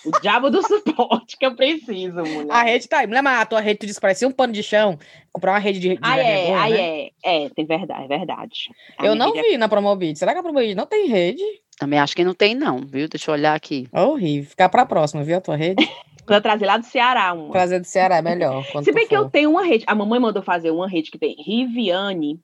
[0.05, 2.51] O diabo do suporte que eu preciso, mulher.
[2.51, 3.07] A rede tá aí.
[3.07, 4.99] Mulher, mas a tua rede, tu disse que parecia um pano de chão.
[5.33, 5.89] Comprar uma rede de.
[5.91, 6.81] de ah, é, ah, né?
[6.81, 7.45] é.
[7.45, 8.71] É, tem verdade, é verdade.
[8.97, 9.59] A eu não vi é...
[9.59, 10.19] na Promobit.
[10.19, 11.43] Será que a Promobit não tem rede?
[11.79, 13.09] Também acho que não tem, não, viu?
[13.09, 13.87] Deixa eu olhar aqui.
[13.93, 14.51] Horrível.
[14.51, 15.37] Ficar pra próxima, viu?
[15.37, 15.89] A tua rede.
[16.27, 17.51] pra trazer lá do Ceará uma.
[17.51, 18.65] Trazer do Ceará é melhor.
[18.83, 19.85] Se bem que eu tenho uma rede.
[19.87, 22.39] A mamãe mandou fazer uma rede que tem Riviane,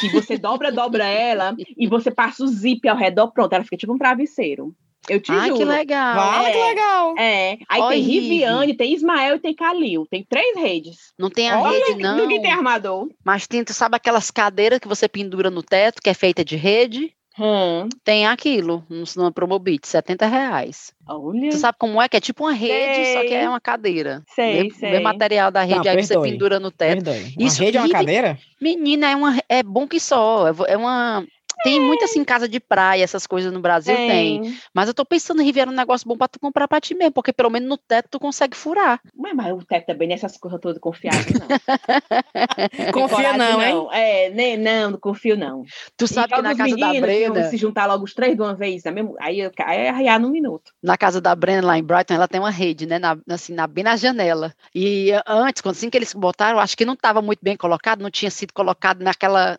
[0.00, 3.52] que você dobra, dobra ela e você passa o zip ao redor, pronto.
[3.52, 4.74] Ela fica tipo um travesseiro.
[5.08, 5.60] Eu te Ai, juro.
[5.60, 6.14] que legal.
[6.14, 7.14] Vale, é, que legal.
[7.18, 7.58] É.
[7.68, 10.06] Aí Oi, tem Riviane, tem Ismael e tem Calil.
[10.10, 11.12] Tem três redes.
[11.18, 12.16] Não tem a Olha, rede, não.
[12.16, 13.08] Ninguém tem armador.
[13.24, 16.56] Mas tem, tu sabe aquelas cadeiras que você pendura no teto, que é feita de
[16.56, 17.14] rede?
[17.40, 17.88] Hum.
[18.04, 20.92] Tem aquilo no, Promobit, 70 reais.
[21.08, 21.50] Olha.
[21.50, 22.06] Você sabe como é?
[22.06, 23.14] Que é tipo uma rede, sei.
[23.14, 24.22] só que é uma cadeira.
[24.34, 24.90] Sei, Vê, sei.
[24.90, 27.04] Vê material da rede, Não, aí perdoe, você pendura no teto.
[27.04, 27.34] Perdoe.
[27.38, 28.38] Uma Isso, rede é uma cadeira?
[28.60, 30.48] Menina, é, uma, é bom que só.
[30.48, 31.24] É, é uma
[31.62, 34.42] tem muito assim, casa de praia, essas coisas no Brasil tem.
[34.42, 34.58] tem.
[34.74, 37.12] Mas eu tô pensando em Riviera um negócio bom pra tu comprar pra ti mesmo,
[37.12, 39.00] porque pelo menos no teto tu consegue furar.
[39.14, 41.46] Mas, mas o teto também nessas coisas todas confiáveis, não.
[42.92, 43.74] Confia não, hein?
[43.74, 43.92] Não.
[43.92, 45.64] É, nem, não, não confio não.
[45.96, 47.48] Tu sabe que na casa da Brenda...
[47.50, 50.30] Se juntar logo os três de uma vez, é mesmo, aí, aí é arriar num
[50.30, 50.72] minuto.
[50.82, 53.66] Na casa da Brenda, lá em Brighton, ela tem uma rede, né, na, assim, na,
[53.66, 54.54] bem na janela.
[54.74, 58.10] E antes, quando assim que eles botaram, acho que não estava muito bem colocado, não
[58.10, 59.58] tinha sido colocado naquela,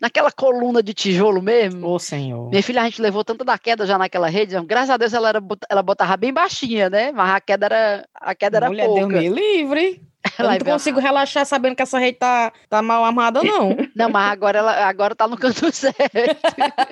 [0.00, 1.86] naquela coluna de tijolo mesmo.
[1.86, 2.50] Ô, senhor.
[2.50, 5.28] Minha filha, a gente levou tanto da queda já naquela rede, graças a Deus ela,
[5.28, 9.06] era, ela botava bem baixinha, né, mas a queda era, a queda era Mulher, pouca.
[9.06, 10.12] Deus me livre.
[10.38, 13.76] Eu não consigo relaxar sabendo que essa rede tá, tá mal armada, não.
[13.94, 15.98] Não, mas agora ela agora tá no canto certo.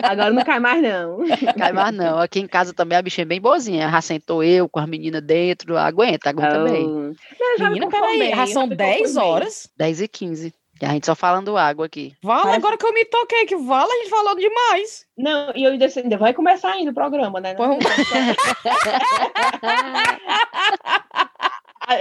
[0.03, 1.18] Agora não cai mais, não.
[1.57, 2.18] Cai mais, não.
[2.18, 3.91] Aqui em casa também a bichinha é bem boazinha.
[3.91, 5.76] Já sentou eu com as meninas dentro.
[5.78, 6.64] Aguenta, aguenta oh.
[6.64, 6.87] bem.
[6.87, 9.68] Não, Menina, peraí, já são 10 horas?
[9.76, 10.55] 10 e 15.
[10.81, 12.14] E a gente só falando água aqui.
[12.22, 12.59] Vala, Parece...
[12.59, 15.05] agora que eu me toquei, que vala, a gente falou demais.
[15.16, 17.55] Não, e eu ainda, ainda vai começar ainda o programa, né?
[17.55, 17.78] Não,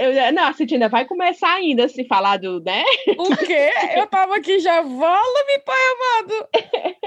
[0.00, 2.82] eu, não, a Citina vai começar ainda se falar do, né?
[3.18, 3.70] O quê?
[3.96, 6.48] Eu tava aqui já, vala-me, pai amado.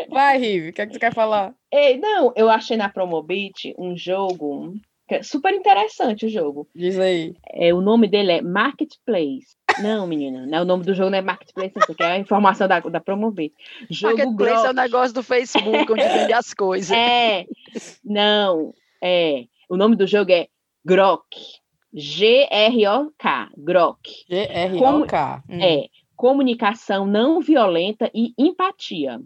[0.10, 1.56] Vai, Rive, o que é que tu quer falar?
[1.72, 4.76] Ei, não, eu achei na Promobit um jogo
[5.10, 6.68] é super interessante o jogo.
[6.74, 7.34] Diz aí.
[7.52, 9.58] É, o nome dele é Marketplace.
[9.82, 12.68] Não, menina, não, o nome do jogo não é Marketplace, não, porque é a informação
[12.68, 13.52] da, da Promover.
[13.90, 16.92] Jogo Marketplace é o negócio do Facebook, onde vende as coisas.
[16.92, 17.46] É,
[18.04, 19.46] não, é.
[19.70, 20.48] O nome do jogo é
[20.86, 21.38] Grok.
[21.94, 23.50] G-R-O-K.
[23.58, 24.10] Grok.
[24.30, 25.44] G-R-O-K.
[25.50, 25.60] Hum.
[25.62, 25.88] É.
[26.16, 29.22] Comunicação não violenta e empatia.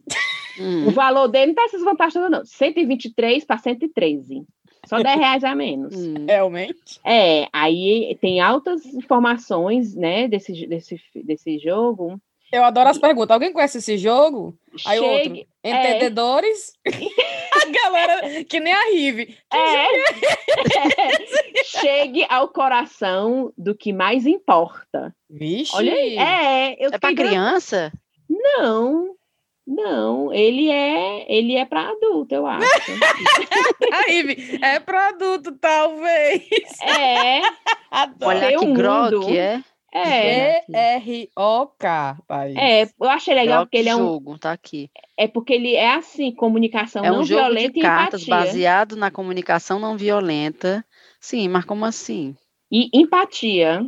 [0.60, 0.88] Hum.
[0.88, 2.44] O valor dele não tem essas vantagens, não.
[2.44, 4.44] 123 para 113.
[4.88, 5.96] Só 10 reais a menos.
[5.96, 6.26] Hum.
[6.26, 7.00] Realmente?
[7.06, 12.20] É, aí tem altas informações, né, desse, desse, desse jogo.
[12.52, 13.32] Eu adoro as perguntas.
[13.32, 14.58] Alguém conhece esse jogo?
[14.86, 15.48] Aí Chegue, outro.
[15.64, 15.90] É.
[15.90, 16.74] Entendedores?
[16.86, 16.92] É.
[16.92, 19.38] a galera, que nem a Rive.
[19.54, 19.58] É.
[19.58, 21.64] é.
[21.66, 25.14] Chegue ao coração do que mais importa.
[25.30, 25.76] Vixe!
[25.76, 26.18] Olha aí.
[26.18, 27.92] É, eu é pra criança?
[28.30, 29.14] Não,
[29.68, 32.64] não, ele é, ele é para adulto, eu acho.
[33.92, 36.48] Aí, é para adulto, talvez.
[36.82, 37.42] É.
[37.92, 38.38] Adoro.
[38.38, 39.62] Olha que um grok é.
[39.94, 40.64] É.
[40.70, 42.18] E-R-O-K.
[42.56, 44.90] É, eu achei legal porque ele é um jogo, tá aqui.
[45.18, 49.12] É porque ele é assim, comunicação é um não jogo violenta de cartas baseado na
[49.12, 50.86] comunicação não violenta.
[51.20, 52.36] Sim, mas como assim?
[52.72, 53.86] E empatia.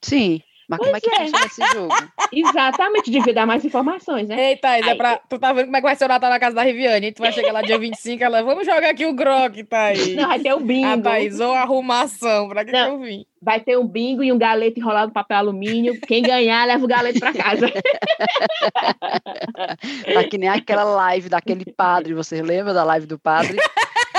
[0.00, 0.40] Sim.
[0.68, 1.24] Mas pois como é que é.
[1.24, 1.94] funciona esse jogo?
[2.30, 4.50] Exatamente, devia dar mais informações, né?
[4.50, 5.16] Ei, Thais, é pra...
[5.16, 7.12] tu tá vendo como é que vai ser o Natal na casa da Riviane?
[7.12, 10.14] Tu vai chegar lá dia 25, ela, vamos jogar aqui o Grok, Thaís.
[10.14, 10.86] Não, vai ter o bingo.
[10.86, 13.24] A Thaís, ou arrumação, pra que, Não, que eu vim?
[13.40, 15.98] Vai ter um bingo e um galeto enrolado no papel alumínio.
[16.02, 17.72] Quem ganhar, leva o galeto pra casa.
[20.12, 23.56] tá que nem aquela live daquele padre, você lembra da live do padre?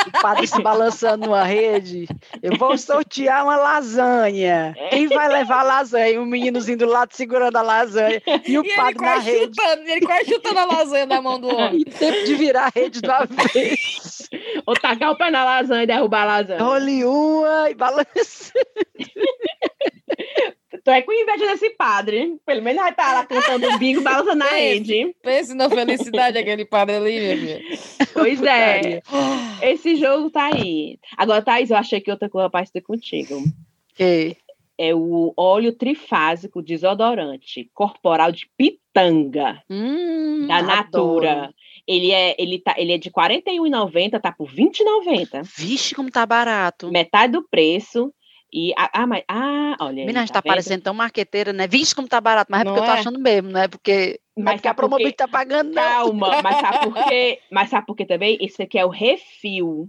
[0.08, 2.08] O padre se balançando numa rede.
[2.42, 4.76] Eu vou sortear uma lasanha.
[4.90, 6.22] Quem vai levar a lasanha?
[6.22, 9.56] O meninozinho do lado segurando a lasanha e o e padre na rede.
[9.56, 11.82] Chutando, ele quase chutando a lasanha na mão do homem.
[11.82, 14.28] E tempo de virar a rede do avesso.
[14.66, 16.64] Ou tacar o pé na lasanha e derrubar a lasanha.
[16.64, 18.54] Role uma e balança.
[20.90, 22.40] Tô é com inveja desse padre.
[22.44, 25.16] Pelo menos vai estar tá lá cantando um bingo, balançando na rede.
[25.22, 27.62] Pense na felicidade aquele padre ali, minha filha.
[28.12, 29.00] Pois é.
[29.62, 30.98] Esse jogo tá aí.
[31.16, 33.44] Agora, Thaís, eu achei que outra coisa parecida contigo.
[33.94, 34.36] Que?
[34.80, 41.32] É o óleo trifásico desodorante corporal de pitanga hum, da Natura.
[41.34, 41.54] Adoro.
[41.88, 45.44] Ele é, ele, tá, ele é de R$ 41,90, tá por R$ 20,90.
[45.56, 46.90] Vixe, como tá barato.
[46.92, 48.12] Metade do preço.
[48.52, 49.98] E, ah, mas, ah, olha.
[49.98, 51.68] Menina, a gente tá, tá parecendo tão marqueteira, né?
[51.68, 52.82] Vixe, como tá barato, mas é porque é?
[52.82, 53.00] eu tô é?
[53.00, 53.68] achando mesmo, né?
[53.68, 55.84] Porque, mas é porque a Promobit tá pagando, não.
[55.84, 57.40] Calma, mas sabe por quê?
[57.52, 58.38] Mas sabe por quê também?
[58.42, 59.88] Esse aqui é o refil.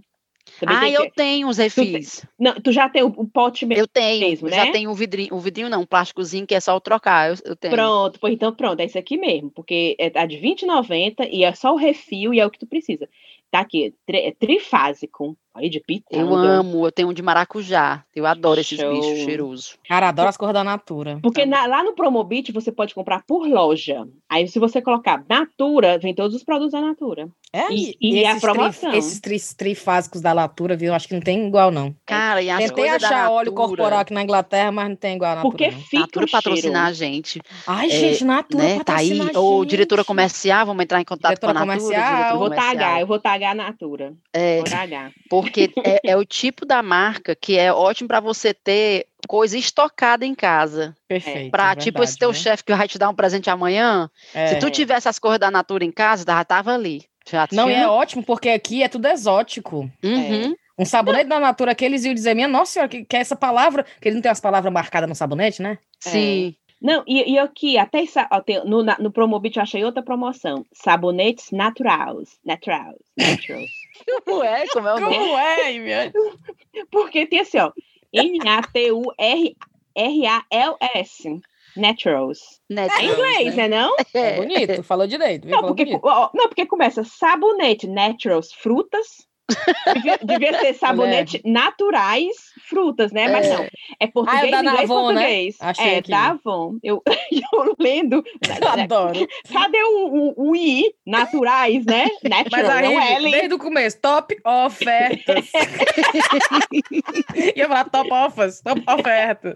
[0.59, 1.15] Também ah, eu que...
[1.15, 2.19] tenho os refis.
[2.19, 3.83] Tu, não, tu já tem o, o pote mesmo?
[3.83, 4.55] Eu tenho, mesmo, né?
[4.55, 7.35] já tenho o vidrinho, o vidrinho não, um plásticozinho que é só o trocar, eu,
[7.45, 7.73] eu tenho.
[7.73, 11.53] Pronto, pois então pronto, é esse aqui mesmo, porque é, é de R$20,90 e é
[11.53, 13.07] só o refil e é o que tu precisa.
[13.49, 15.37] Tá aqui, é trifásico.
[15.53, 16.23] Aí de pitanga.
[16.23, 18.05] Eu amo, eu tenho um de maracujá.
[18.15, 18.77] Eu adoro Show.
[18.77, 19.77] esses bichos cheirosos.
[19.87, 21.19] Cara, adoro as cores da Natura.
[21.21, 24.07] Porque na, lá no Promobit você pode comprar por loja.
[24.29, 27.27] Aí se você colocar Natura, vem todos os produtos da Natura.
[27.53, 28.91] É, e, e, e a promoção.
[28.91, 30.93] Tri, esses tri, trifásicos da Natura, viu?
[30.93, 31.93] Acho que não tem igual, não.
[32.05, 35.35] Cara, e as Tentei achar óleo corporal aqui na Inglaterra, mas não tem igual a
[35.35, 35.51] Natura.
[35.51, 35.81] Porque não.
[35.81, 37.41] fica Natura patrocinar a gente.
[37.67, 39.19] Ai, é, gente, Natura né, tá aí.
[39.35, 41.93] Ou diretora comercial, vamos entrar em contato diretora com a Natura.
[41.93, 44.13] Comercial, eu vou tagar, eu vou tagar a Natura.
[44.31, 45.11] É, vou tagar.
[45.41, 50.25] Porque é, é o tipo da marca que é ótimo para você ter coisa estocada
[50.25, 50.95] em casa.
[51.07, 51.51] Perfeito.
[51.51, 52.35] Para é tipo esse teu né?
[52.35, 54.47] chefe que vai te dar um presente amanhã, é.
[54.47, 57.03] se tu tivesse as cores da Natura em casa, já tava ali.
[57.29, 57.79] Já Não, tinha...
[57.79, 59.89] e é ótimo porque aqui é tudo exótico.
[60.03, 60.53] Uhum.
[60.53, 60.61] É.
[60.77, 63.35] Um sabonete da Natura que eles iam dizer, minha nossa senhora, que, que é essa
[63.35, 65.77] palavra, que eles não tem as palavras marcadas no sabonete, né?
[65.99, 66.55] Sim.
[66.81, 70.65] Não, e, e aqui, até ó, tem, no, no Promobit eu achei outra promoção.
[70.73, 72.39] Sabonetes naturais.
[72.43, 72.97] Naturais.
[73.15, 73.69] Naturals.
[74.25, 74.67] Como é?
[74.67, 75.15] Como é o nome?
[75.17, 76.11] Como é, minha?
[76.91, 77.71] Porque tem assim, ó.
[78.13, 78.61] N-A-T-U-R-A-L-S.
[81.75, 82.59] Naturals.
[82.69, 83.01] Naturals.
[83.01, 83.67] É inglês, né?
[83.67, 83.95] Não?
[84.13, 85.47] É bonito, falou direito.
[85.47, 89.25] Não porque, ó, não, porque começa sabonete, naturals, frutas.
[89.93, 93.27] Devia, devia ser sabonete naturais, frutas, né?
[93.27, 93.55] Mas é.
[93.57, 93.67] não.
[93.99, 95.21] É português, ah, é inglês, Navon, né?
[95.21, 95.57] português.
[95.59, 95.67] Né?
[95.69, 96.09] Achei é, que...
[96.09, 96.77] da Avon.
[96.81, 98.23] Eu, eu lendo.
[98.65, 99.27] Adoro.
[99.51, 100.85] Cadê o, o, o I?
[101.05, 102.05] Naturais, né?
[102.23, 105.51] Natural, Mas aí, não é, desde o começo, top ofertas.
[107.55, 109.55] Ia falar top offers, top ofertas.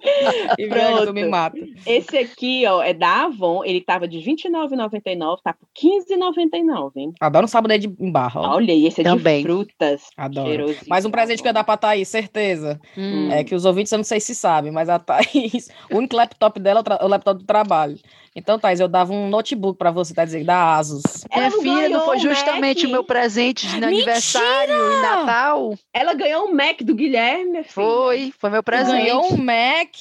[0.57, 1.57] E pronto, me mata.
[1.85, 3.63] Esse aqui, ó, é da Avon.
[3.63, 7.13] Ele tava de R$29,99, tá por R$15,99, hein?
[7.21, 8.41] Adoro um sabonete em barra.
[8.41, 8.55] Ó.
[8.55, 9.37] Olha, esse é Também.
[9.37, 10.09] de frutas.
[10.17, 10.75] Adoro.
[10.87, 12.79] Mais um presente que eu dar pra Thaís, certeza.
[12.97, 13.04] Hum.
[13.31, 16.59] É que os ouvintes, eu não sei se sabem, mas a Thaís, o único laptop
[16.59, 17.97] dela é o laptop do trabalho.
[18.35, 21.25] Então, Thais, eu dava um notebook para você, tá dizendo, da Asus.
[21.33, 25.73] Minha filha, não foi justamente o meu presente de aniversário e Natal?
[25.93, 27.63] Ela ganhou um Mac do Guilherme.
[27.63, 29.05] Foi, foi meu presente.
[29.05, 29.95] Ganhou um Mac.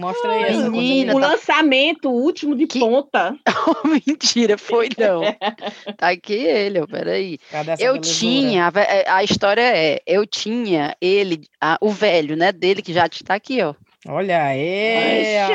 [0.00, 1.28] Mostra aí essa Menina, O tá...
[1.28, 2.78] lançamento, o último de que...
[2.78, 3.34] ponta.
[4.06, 5.22] Mentira, foi não.
[5.98, 7.38] tá aqui ele, peraí.
[7.80, 12.82] Eu tinha, a, é, a, história é, eu tinha ele, a, o velho, né, dele,
[12.82, 13.74] que já está aqui, ó.
[14.08, 14.58] Olha aí!
[14.60, 15.46] É,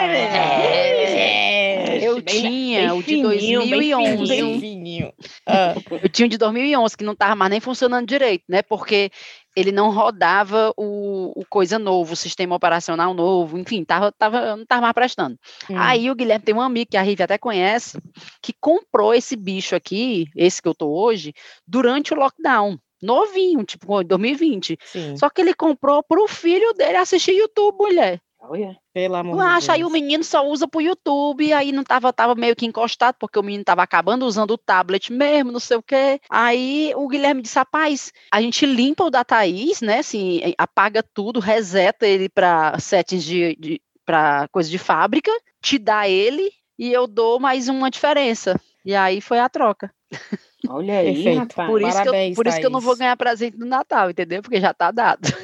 [2.18, 4.28] eu tinha o de 2011.
[4.28, 5.14] Bem fininho.
[5.46, 5.76] Ah.
[6.02, 8.62] Eu tinha o de 2011, que não estava mais nem funcionando direito, né?
[8.62, 9.12] Porque
[9.56, 14.64] ele não rodava o, o, coisa novo, o sistema operacional novo, enfim, tava, tava, não
[14.64, 15.38] estava mais prestando.
[15.70, 15.76] Hum.
[15.78, 17.98] Aí o Guilherme tem um amigo que a Rive até conhece,
[18.42, 21.34] que comprou esse bicho aqui, esse que eu tô hoje,
[21.66, 24.78] durante o lockdown novinho, tipo, 2020.
[24.84, 25.16] Sim.
[25.16, 28.20] Só que ele comprou para o filho dele assistir YouTube, mulher.
[28.50, 28.78] Olha.
[28.94, 32.56] Pelo amor acha, aí o menino só usa pro YouTube, aí não tava, tava meio
[32.56, 36.20] que encostado, porque o menino tava acabando usando o tablet mesmo, não sei o quê.
[36.30, 41.40] Aí o Guilherme disse, rapaz, a gente limpa o da Thaís, né, assim, apaga tudo,
[41.40, 45.32] reseta ele para settings de, de para coisa de fábrica,
[45.62, 48.60] te dá ele e eu dou mais uma diferença.
[48.86, 49.92] E aí foi a troca.
[50.70, 51.40] Olha aí, Perfeito.
[51.40, 51.70] rapaz.
[51.70, 54.10] Por, isso, Parabéns, que eu, por isso que eu não vou ganhar presente no Natal,
[54.10, 54.42] entendeu?
[54.42, 55.22] Porque já tá dado.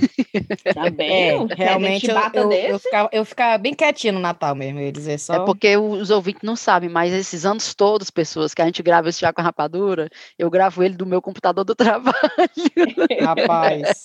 [0.73, 1.11] Tá bem.
[1.11, 4.91] É, realmente eu, eu, eu, ficava, eu ficava bem quietinho no Natal mesmo, eu ia
[4.91, 5.33] dizer só.
[5.33, 9.09] É porque os ouvintes não sabem, mas esses anos todos, pessoas, que a gente grava
[9.09, 12.15] esse já com a rapadura, eu gravo ele do meu computador do trabalho.
[13.21, 14.03] Rapaz.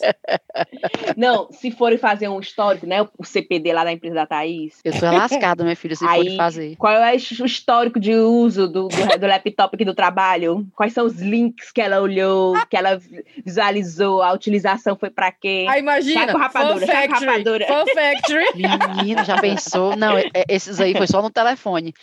[1.17, 3.03] Não, se forem fazer um histórico, né?
[3.17, 4.81] O CPD lá da empresa da Thaís.
[4.85, 6.77] Eu tô lascada, minha filha, se Aí, forem fazer.
[6.77, 10.67] Qual é o histórico de uso do, do, do laptop aqui do trabalho?
[10.75, 13.01] Quais são os links que ela olhou, que ela
[13.45, 15.67] visualizou, a utilização foi para quê?
[15.69, 17.67] Ah, imagina, com rapadura, Factory, rapadura.
[17.67, 18.47] Fun Factory.
[18.97, 19.97] Menina, já pensou?
[19.97, 21.95] Não, é, é, esses aí foi só no telefone.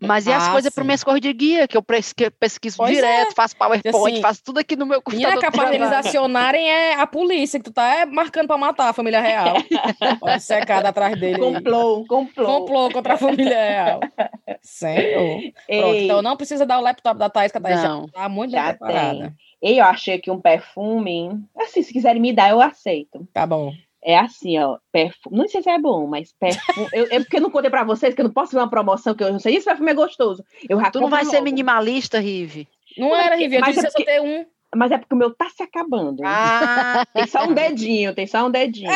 [0.00, 3.32] Mas e as ah, coisas para minhas cores de guia, que eu pesquiso pois direto,
[3.32, 3.34] é.
[3.34, 5.34] faço PowerPoint, assim, faço tudo aqui no meu computador.
[5.34, 8.88] E é capaz deles acionarem é a polícia, que tu tá é, marcando para matar
[8.88, 9.56] a família real.
[10.20, 11.38] Pode secada atrás dele.
[11.38, 12.46] Complô, complô.
[12.46, 14.00] Complô contra a família real.
[14.62, 15.40] Senhor.
[15.66, 18.28] Pronto, então não precisa dar o laptop da Thais, que a Thais não, já tá
[18.28, 19.34] muito já preparada.
[19.62, 21.42] Eu achei aqui um perfume.
[21.56, 23.26] Assim, se quiserem me dar, eu aceito.
[23.32, 23.72] Tá bom.
[24.02, 25.36] É assim, ó, perfume.
[25.36, 26.88] Não sei se é bom, mas perfume.
[26.92, 29.14] eu, é porque eu não contei pra vocês que eu não posso ver uma promoção
[29.14, 29.56] que eu não sei.
[29.56, 30.44] Esse perfume é gostoso.
[30.68, 31.34] Eu tu não vai logo.
[31.34, 32.68] ser minimalista, Rive.
[32.96, 34.04] Não, não era, Rive, eu disse é porque...
[34.04, 34.46] só ter um.
[34.74, 36.22] Mas é porque o meu tá se acabando.
[36.24, 37.04] Ah.
[37.14, 38.90] tem só um dedinho, tem só um dedinho.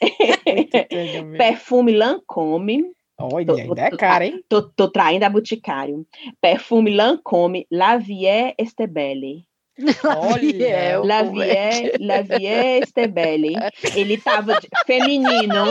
[1.38, 2.92] perfume Lancôme.
[3.18, 4.44] Olha, tô, ainda é caro, hein?
[4.48, 6.06] Tô, tô, traindo a Boticário.
[6.40, 9.46] Perfume Lancôme Lavier Estebelle.
[10.04, 13.54] Olha, Lavier, Lavier Estebelle.
[13.94, 15.64] Ele tava de, feminino.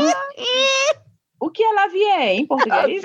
[1.42, 3.04] O que é Lavier em português?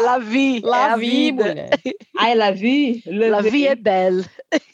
[0.00, 0.60] Lavi.
[0.64, 1.70] Lavi, mulher.
[2.18, 3.04] Ah, é Lavi?
[3.06, 4.24] Lavi é belle.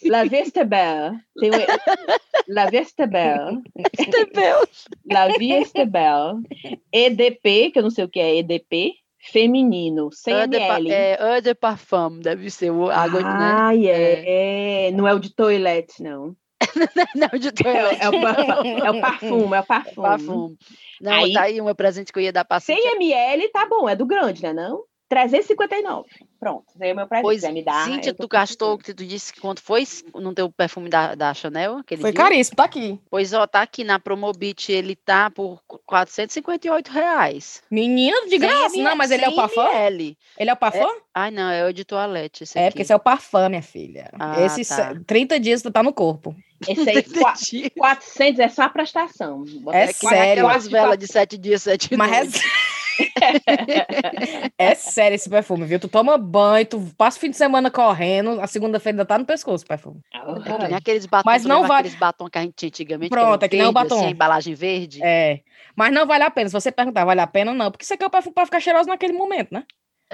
[0.06, 1.18] Lavi Estebelle.
[1.38, 1.54] Tem um...
[2.48, 3.62] Lavi Estebelle.
[3.98, 4.66] Estebelle.
[5.12, 6.42] Lavi Estebelle.
[6.90, 10.90] EDP, que eu não sei o que é EDP feminino, 100 ml.
[10.90, 13.28] É, eau de parfum, deve ser o água, né?
[13.30, 14.86] Ah, é.
[14.86, 14.90] é.
[14.92, 16.34] Não é o de toilette, não.
[17.14, 18.02] não, de toilette.
[18.02, 20.02] É, é, o, é o parfum, é o parfum.
[20.02, 20.56] parfum.
[21.00, 23.88] Não, aí, tá aí um presente que eu ia dar pra 100 ml tá bom,
[23.88, 24.84] é do grande, né não?
[25.08, 26.08] 359.
[26.40, 27.24] Pronto, aí o meu presente.
[27.24, 29.84] Pois, me dá, Cíntia, tu gastou, que tu disse que quanto foi
[30.14, 31.78] no teu perfume da, da Chanel?
[31.78, 32.20] Aquele foi dia?
[32.20, 32.98] caríssimo, tá aqui.
[33.08, 37.62] Pois, ó, tá aqui na Promobit, ele tá por 458 reais.
[37.70, 38.76] Menino, de graça.
[38.76, 39.62] Não, mas ele é o parfum?
[40.38, 40.82] Ele é o parfum?
[40.82, 41.00] É...
[41.14, 42.44] Ai, não, é o de toalete.
[42.56, 44.10] é, porque esse é o parfum, minha filha.
[44.18, 44.94] Ah, Esses tá.
[45.06, 46.34] 30 dias tu tá no corpo.
[46.68, 49.44] Esse aí, 400 é só a prestação.
[49.72, 50.46] É sério.
[50.46, 52.40] Aquelas velas de 7 dias, 7 Mas...
[54.58, 55.80] é sério esse perfume, viu?
[55.80, 59.24] Tu toma banho, tu passa o fim de semana correndo, a segunda-feira ainda tá no
[59.24, 60.00] pescoço o perfume.
[60.12, 61.80] É nem aqueles batons, Mas não vale...
[61.80, 63.10] aqueles batom que a gente tinha antigamente.
[63.10, 63.96] Pronto, que é que nem o batom.
[63.96, 65.00] Assim, embalagem verde.
[65.02, 65.40] É.
[65.76, 66.48] Mas não vale a pena.
[66.48, 67.70] Se você perguntar, vale a pena, não.
[67.70, 69.64] Porque você quer o perfume pra ficar cheiroso naquele momento, né?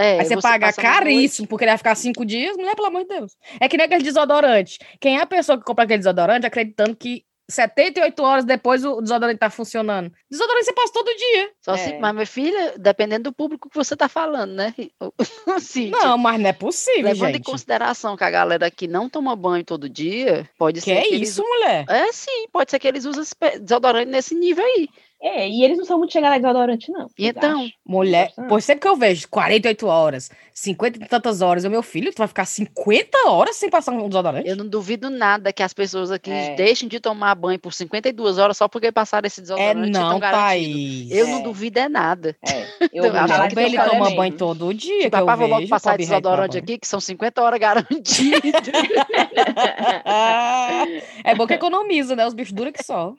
[0.00, 3.02] É, Aí você, você paga caríssimo porque ele vai ficar cinco dias, mulher, pelo amor
[3.02, 3.36] de Deus.
[3.60, 4.78] É que nem aquele desodorante.
[4.98, 9.38] Quem é a pessoa que compra aquele desodorante acreditando que 78 horas depois o desodorante
[9.38, 10.10] tá funcionando.
[10.30, 11.50] Desodorante você passa todo dia.
[11.60, 11.76] Só é.
[11.76, 14.74] se, mas, minha filha, dependendo do público que você tá falando, né?
[15.60, 15.90] Sim.
[15.90, 17.40] Não, mas não é possível, Levando gente.
[17.40, 20.92] em consideração que a galera aqui não toma banho todo dia, pode que ser.
[20.92, 21.50] É que isso, eles...
[21.50, 21.84] mulher?
[21.88, 23.24] É, sim, pode ser que eles usem
[23.60, 24.88] desodorante nesse nível aí.
[25.22, 27.06] É, e eles não são muito chegados a desodorante, não.
[27.18, 27.72] Então, acham?
[27.86, 32.10] mulher, por sempre que eu vejo 48 horas, 50 e tantas horas, o meu filho,
[32.10, 34.48] tu vai ficar 50 horas sem passar um desodorante?
[34.48, 36.54] Eu não duvido nada que as pessoas aqui é.
[36.54, 39.88] deixem de tomar banho por 52 horas só porque passaram esse desodorante.
[39.88, 41.10] É não, Thaís.
[41.10, 41.30] Eu é.
[41.30, 42.34] não duvido é nada.
[42.42, 42.70] É.
[42.92, 45.04] Eu, eu acho que ele toma banho todo dia.
[45.04, 48.40] Tipo, papai, vou logo passar esse desodorante aqui, que são 50 horas garantido.
[51.22, 52.26] é bom que economiza, né?
[52.26, 53.14] Os bichos duram que só.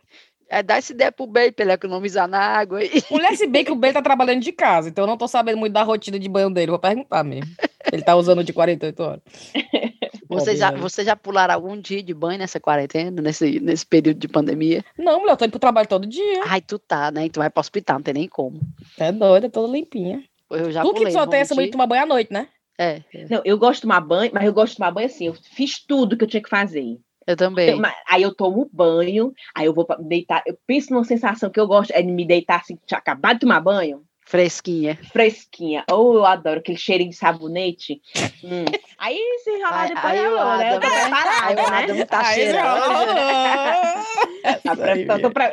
[0.52, 2.82] É, dá essa ideia pro Bey pra ele economizar na água.
[3.10, 5.58] Mulher, se bem que o Bey tá trabalhando de casa, então eu não tô sabendo
[5.58, 6.72] muito da rotina de banho dele.
[6.72, 7.50] Vou perguntar mesmo.
[7.90, 9.22] Ele tá usando de 48 horas.
[10.28, 14.30] Você já, você já pularam algum dia de banho nessa quarentena, nesse, nesse período de
[14.30, 14.82] pandemia?
[14.98, 16.44] Não, mulher, eu tô indo pro trabalho todo dia.
[16.46, 17.28] Ai, tu tá, né?
[17.28, 18.62] Tu vai pro hospital, não tem nem como.
[18.98, 20.24] É doida, toda limpinha.
[20.50, 22.48] Eu já tu pulei, que só tem essa mania de tomar banho à noite, né?
[22.80, 23.26] É, é.
[23.30, 25.28] Não, eu gosto de tomar banho, mas eu gosto de tomar banho assim.
[25.28, 26.98] Eu fiz tudo que eu tinha que fazer.
[27.28, 27.80] Eu também.
[28.08, 30.44] Aí eu tomo banho, aí eu vou deitar.
[30.46, 33.62] Eu penso numa sensação que eu gosto, é de me deitar assim, acabado de tomar
[33.62, 34.04] banho.
[34.32, 34.98] Fresquinha.
[35.12, 35.84] Fresquinha.
[35.92, 38.02] Ou oh, eu adoro aquele cheirinho de sabonete.
[38.42, 38.64] Hum.
[38.98, 40.74] Aí se enrolar depois aí, eu, né?
[40.74, 42.06] Eu tô preparada, né?
[42.06, 42.82] Tá cheirando.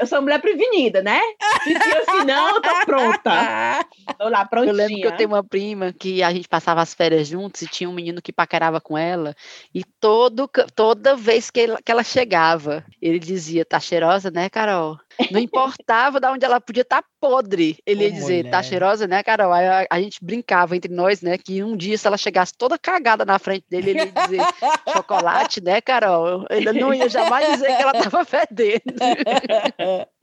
[0.01, 1.21] Eu sou mulher prevenida, né?
[1.65, 3.85] Se assim não, eu tô pronta.
[4.17, 4.71] Tô lá prontinha.
[4.71, 7.67] Eu lembro que eu tenho uma prima que a gente passava as férias juntos e
[7.67, 9.35] tinha um menino que paquerava com ela
[9.75, 15.01] e todo, toda vez que, ele, que ela chegava, ele dizia, tá cheirosa, né, Carol?
[15.31, 17.79] Não importava de onde ela podia estar tá podre.
[17.85, 18.51] Ele ia dizer, mulher.
[18.51, 19.53] tá cheirosa, né, Carol?
[19.53, 21.37] Aí a, a, gente brincava entre nós, né?
[21.37, 24.41] Que um dia, se ela chegasse toda cagada na frente dele, ele ia dizer
[24.93, 26.47] chocolate, né, Carol?
[26.51, 28.83] Ele não ia jamais dizer que ela tava fedendo.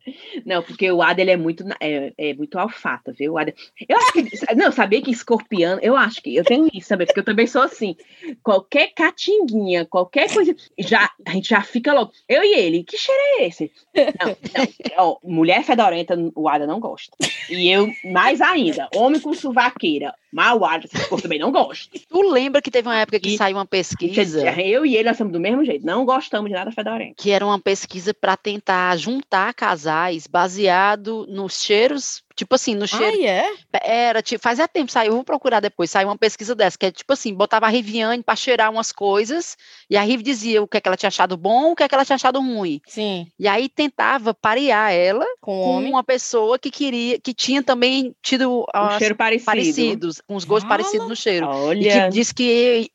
[0.46, 3.34] Não, porque o Ada ele é muito é, é muito alfata, viu?
[3.34, 3.54] O Ada,
[3.88, 7.06] eu acho que não sabia que escorpião, eu acho que eu tenho isso, sabe?
[7.06, 7.96] Porque eu também sou assim.
[8.44, 12.12] Qualquer catinguinha, qualquer coisa, já a gente já fica logo.
[12.28, 13.72] Eu e ele, que cheiro é esse?
[13.96, 14.68] Não, não.
[14.98, 17.16] Ó, mulher fedorenta, o Ada não gosta.
[17.50, 21.98] E eu mais ainda, homem com suvaqueira, mal o Ada esse também não gosta.
[22.10, 24.52] Tu lembra que teve uma época que e, saiu uma pesquisa?
[24.62, 27.16] Eu e ele nós somos do mesmo jeito, não gostamos de nada fedorento.
[27.18, 33.18] Que era uma pesquisa para tentar juntar casais baseado nos cheiros, tipo assim, no cheiro.
[33.22, 33.54] Ah, é?
[33.84, 36.92] Era, tipo, fazia tempo, saiu, eu vou procurar depois, saiu uma pesquisa dessa, que é
[36.92, 39.56] tipo assim, botava a Riviane para cheirar umas coisas,
[39.90, 41.88] e a Riv dizia o que, é que ela tinha achado bom, o que, é
[41.88, 42.82] que ela tinha achado ruim.
[42.88, 43.28] Sim.
[43.40, 48.66] E aí tentava parear ela com, com uma pessoa que queria, que tinha também tido
[48.76, 49.46] um cheiro parecido.
[49.46, 51.48] parecidos, com os gostos parecidos no cheiro.
[51.48, 51.80] Olha.
[51.80, 52.90] E que diz que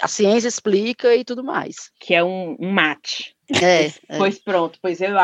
[0.00, 1.90] a ciência explica e tudo mais.
[2.00, 3.35] Que é um, um mate.
[3.62, 4.18] É, é.
[4.18, 5.14] Pois pronto, pois eu,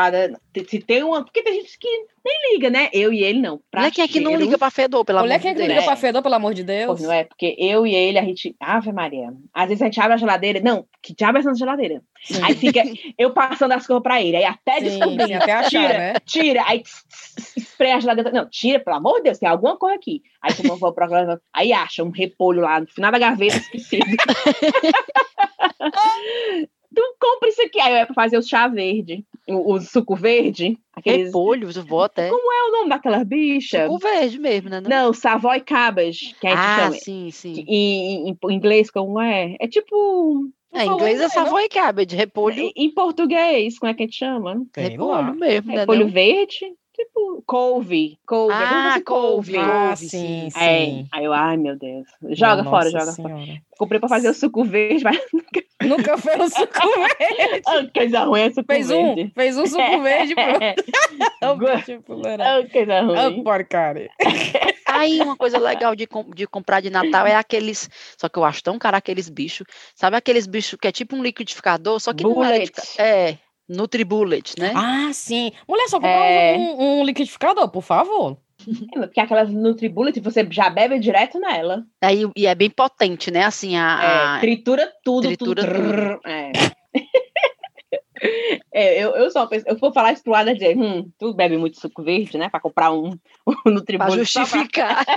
[0.67, 1.23] se tem uma.
[1.23, 1.87] Porque tem gente que
[2.23, 2.89] nem liga, né?
[2.93, 3.59] Eu e ele não.
[3.69, 5.41] Pra quem é que não liga pra fedor, pelo amor de Deus.
[5.41, 6.99] quem é que liga pra fedor, pelo amor de Deus?
[6.99, 7.25] Pô, não é?
[7.25, 8.55] Porque eu e ele, a gente.
[8.59, 9.33] Ave Maria.
[9.53, 10.61] Às vezes a gente abre a geladeira.
[10.61, 12.01] Não, que diabo é essa geladeira?
[12.23, 12.41] Sim.
[12.41, 12.81] Aí fica
[13.17, 14.37] eu passando as coisas pra ele.
[14.37, 15.33] Aí até descobrir.
[15.33, 16.13] Até achar, tira, né?
[16.25, 16.63] tira.
[16.65, 16.83] Aí
[17.57, 18.31] esfreia a geladeira.
[18.31, 20.21] Não, tira, pelo amor de Deus, tem alguma coisa aqui.
[20.41, 24.05] Aí tu não vou pra Aí acha um repolho lá no final da gaveta esquecido.
[26.93, 27.79] tu compra isso aqui.
[27.79, 30.77] Aí é pra fazer o chá verde, o, o suco verde.
[30.93, 31.27] Aqueles...
[31.27, 32.29] Repolho, eu vou até.
[32.29, 33.85] Como é o nome daquela bicha?
[33.87, 34.81] Suco verde mesmo, né?
[34.81, 36.35] Não, não Savoy Cabbage.
[36.39, 36.95] Que a gente ah, chama.
[36.95, 37.65] sim, sim.
[37.67, 39.55] Em, em, em inglês, como é?
[39.59, 40.49] É tipo...
[40.71, 42.59] É, em inglês é Savoy Cabbage, repolho.
[42.59, 44.65] Em, em português, como é que a gente chama?
[44.75, 45.79] repolho mesmo, né?
[45.81, 46.73] Repolho verde.
[46.93, 48.19] Tipo, couve.
[48.25, 48.53] couve.
[48.53, 49.57] Ah, couve.
[49.57, 50.07] Ah, sim,
[50.51, 50.51] sim.
[50.55, 51.05] É.
[51.11, 52.07] Aí eu, ai, meu Deus.
[52.29, 53.33] Joga Nossa fora, joga senhora.
[53.35, 53.61] fora.
[53.79, 55.63] Comprei pra fazer o suco verde, mas nunca...
[55.83, 56.79] Nunca fez o suco
[57.19, 57.91] verde.
[57.93, 59.21] coisa ruim é suco fez verde.
[59.23, 60.59] Um, fez um suco verde, pronto.
[62.71, 63.39] coisa ruim.
[63.39, 64.09] Oh, porcaria.
[64.85, 67.89] Aí, uma coisa legal de, de comprar de Natal é aqueles.
[68.17, 69.67] Só que eu acho tão caro aqueles bichos.
[69.95, 72.71] Sabe aqueles bichos que é tipo um liquidificador, só que Bullet.
[72.97, 73.29] não é.
[73.31, 73.37] É,
[73.67, 74.73] Nutribullet, né?
[74.75, 75.51] Ah, sim.
[75.67, 76.57] Mulher, só comprar é...
[76.57, 78.37] um, um, liquidificador, por favor.
[78.93, 81.85] Porque aquelas Nutribullet você já bebe direto nela.
[82.01, 83.43] Aí, e é bem potente, né?
[83.43, 84.37] Assim, a.
[84.37, 85.27] É, tritura tudo.
[85.27, 85.75] Tritura tudo.
[85.75, 86.19] tudo.
[86.25, 86.51] É.
[88.73, 91.57] É, eu, eu só penso, eu vou falar isso pro Ada dizer, hum, tu bebe
[91.57, 92.49] muito suco verde, né?
[92.49, 93.11] Pra comprar um,
[93.65, 94.15] um Nutribullet.
[94.15, 95.05] Pra justificar.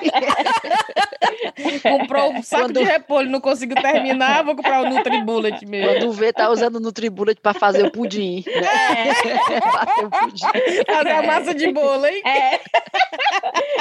[1.83, 2.79] Comprou um saco Quando...
[2.79, 5.91] de repolho, não conseguiu terminar, vou comprar o Nutribullet mesmo.
[5.91, 8.45] Quando vê, tá usando o Nutribullet pra fazer o pudim.
[8.47, 9.09] Né?
[9.09, 9.15] É.
[9.61, 10.45] fazer o pudim.
[10.87, 12.23] Fazer a massa de bolo, hein?
[12.27, 12.61] É.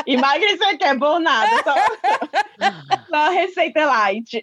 [0.07, 1.76] Emagrecer que é bom nada, só...
[3.09, 4.41] Só a receita light.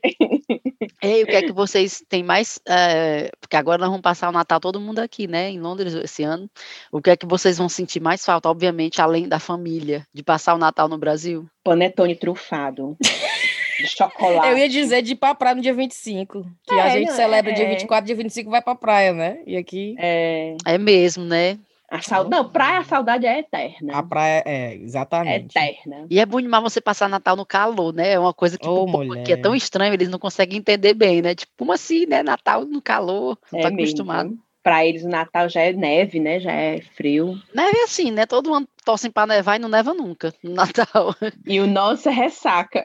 [1.02, 2.60] Ei, o que é que vocês têm mais?
[2.66, 5.50] É, porque agora nós vamos passar o Natal todo mundo aqui, né?
[5.50, 6.48] Em Londres esse ano.
[6.90, 10.54] O que é que vocês vão sentir mais falta, obviamente, além da família, de passar
[10.54, 11.46] o Natal no Brasil?
[11.64, 12.96] Panetone trufado.
[13.80, 14.48] de chocolate.
[14.48, 16.46] Eu ia dizer de ir pra praia no dia 25.
[16.66, 17.54] Que é, a gente celebra é.
[17.54, 19.38] dia 24, dia 25 vai pra praia, né?
[19.46, 19.94] E aqui.
[19.98, 21.58] É, é mesmo, né?
[21.92, 22.30] A saud...
[22.30, 23.98] Não, praia, a saudade é eterna.
[23.98, 25.58] A praia é, exatamente.
[25.58, 26.06] É eterna.
[26.08, 28.12] E é bom demais você passar Natal no calor, né?
[28.12, 31.34] É uma coisa que oh, aqui é tão estranho, eles não conseguem entender bem, né?
[31.34, 32.22] Tipo, como assim, né?
[32.22, 34.38] Natal no calor, não é tá acostumado.
[34.62, 36.38] Para eles o Natal já é neve, né?
[36.38, 37.40] Já é frio.
[37.54, 38.26] Neve é assim, né?
[38.26, 41.14] Todo mundo torcem para nevar e não neva nunca no Natal.
[41.46, 42.84] E o nosso é ressaca.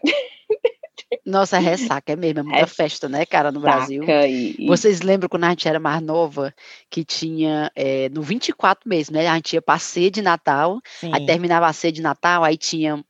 [1.26, 4.04] Nossa, ressaca, é mesmo, é muita ressaca festa, né, cara, no Brasil.
[4.04, 4.66] E...
[4.66, 6.54] Vocês lembram quando a gente era mais nova,
[6.90, 11.12] que tinha, é, no 24 mesmo, né, a gente ia pra ceia de Natal, Sim.
[11.14, 13.04] aí terminava a ceia de Natal, aí tinha